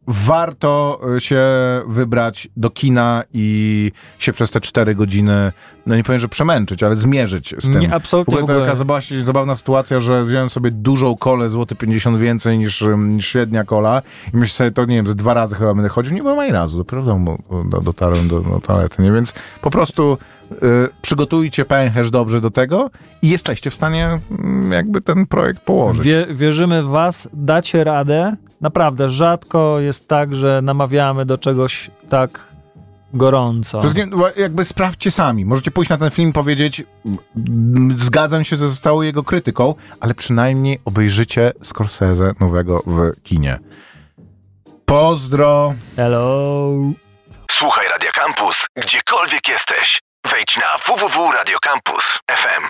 warto 0.07 1.01
się 1.19 1.41
wybrać 1.87 2.49
do 2.57 2.69
kina 2.69 3.23
i 3.33 3.91
się 4.19 4.33
przez 4.33 4.51
te 4.51 4.61
cztery 4.61 4.95
godziny, 4.95 5.51
no 5.85 5.95
nie 5.95 6.03
powiem, 6.03 6.19
że 6.19 6.27
przemęczyć, 6.27 6.83
ale 6.83 6.95
zmierzyć 6.95 7.55
z 7.59 7.61
tym. 7.61 7.79
Nie, 7.79 7.89
W 7.89 7.93
absolutnie 7.93 8.33
ogóle 8.33 8.41
w 8.41 8.49
ogóle. 8.49 8.59
taka 8.65 8.75
zabawna, 8.75 9.23
zabawna 9.23 9.55
sytuacja, 9.55 9.99
że 9.99 10.23
wziąłem 10.23 10.49
sobie 10.49 10.71
dużą 10.71 11.17
kolę, 11.17 11.49
złoty 11.49 11.75
50 11.75 12.17
więcej 12.17 12.57
niż, 12.57 12.83
niż 12.97 13.27
średnia 13.27 13.63
kola 13.63 14.01
i 14.33 14.37
myślę 14.37 14.55
sobie, 14.55 14.71
to 14.71 14.85
nie 14.85 14.95
wiem, 14.95 15.07
że 15.07 15.15
dwa 15.15 15.33
razy 15.33 15.55
chyba 15.55 15.73
będę 15.73 15.89
chodził, 15.89 16.13
nie 16.13 16.21
byłem 16.21 16.39
ani 16.39 16.51
razu, 16.51 16.85
w 16.91 17.05
domu 17.05 17.43
do, 17.69 17.81
dotarłem 17.81 18.27
do, 18.27 18.39
do 18.39 18.59
toalety, 18.59 19.01
nie? 19.03 19.11
Więc 19.11 19.33
po 19.61 19.69
prostu 19.71 20.17
y, 20.51 20.55
przygotujcie 21.01 21.65
pęcherz 21.65 22.11
dobrze 22.11 22.41
do 22.41 22.51
tego 22.51 22.89
i 23.21 23.29
jesteście 23.29 23.69
w 23.69 23.73
stanie 23.73 24.19
mm, 24.31 24.71
jakby 24.71 25.01
ten 25.01 25.25
projekt 25.25 25.61
położyć. 25.61 26.03
Wie, 26.03 26.27
wierzymy 26.31 26.83
w 26.83 26.87
was, 26.87 27.29
dacie 27.33 27.83
radę. 27.83 28.35
Naprawdę, 28.61 29.09
rzadko 29.09 29.79
jest 29.79 30.07
tak, 30.07 30.35
że 30.35 30.61
namawiamy 30.63 31.25
do 31.25 31.37
czegoś 31.37 31.91
tak 32.09 32.47
gorąco. 33.13 33.81
Jakby 34.37 34.65
sprawdźcie 34.65 35.11
sami. 35.11 35.45
Możecie 35.45 35.71
pójść 35.71 35.89
na 35.89 35.97
ten 35.97 36.09
film 36.11 36.29
i 36.29 36.33
powiedzieć, 36.33 36.83
"Mm, 37.35 37.95
zgadzam 37.99 38.43
się 38.43 38.57
ze 38.57 38.75
całą 38.75 39.01
jego 39.01 39.23
krytyką, 39.23 39.75
ale 39.99 40.13
przynajmniej 40.13 40.79
obejrzycie 40.85 41.53
Scorsese 41.63 42.33
nowego 42.39 42.83
w 42.87 43.23
kinie. 43.23 43.59
Pozdro! 44.85 45.73
Hello. 45.95 46.69
Słuchaj 47.51 47.87
Radio 47.89 48.09
Campus, 48.13 48.65
gdziekolwiek 48.75 49.47
jesteś. 49.47 49.99
Wejdź 50.31 50.57
na 50.57 50.77
www.radiocampus.fm. 50.95 52.63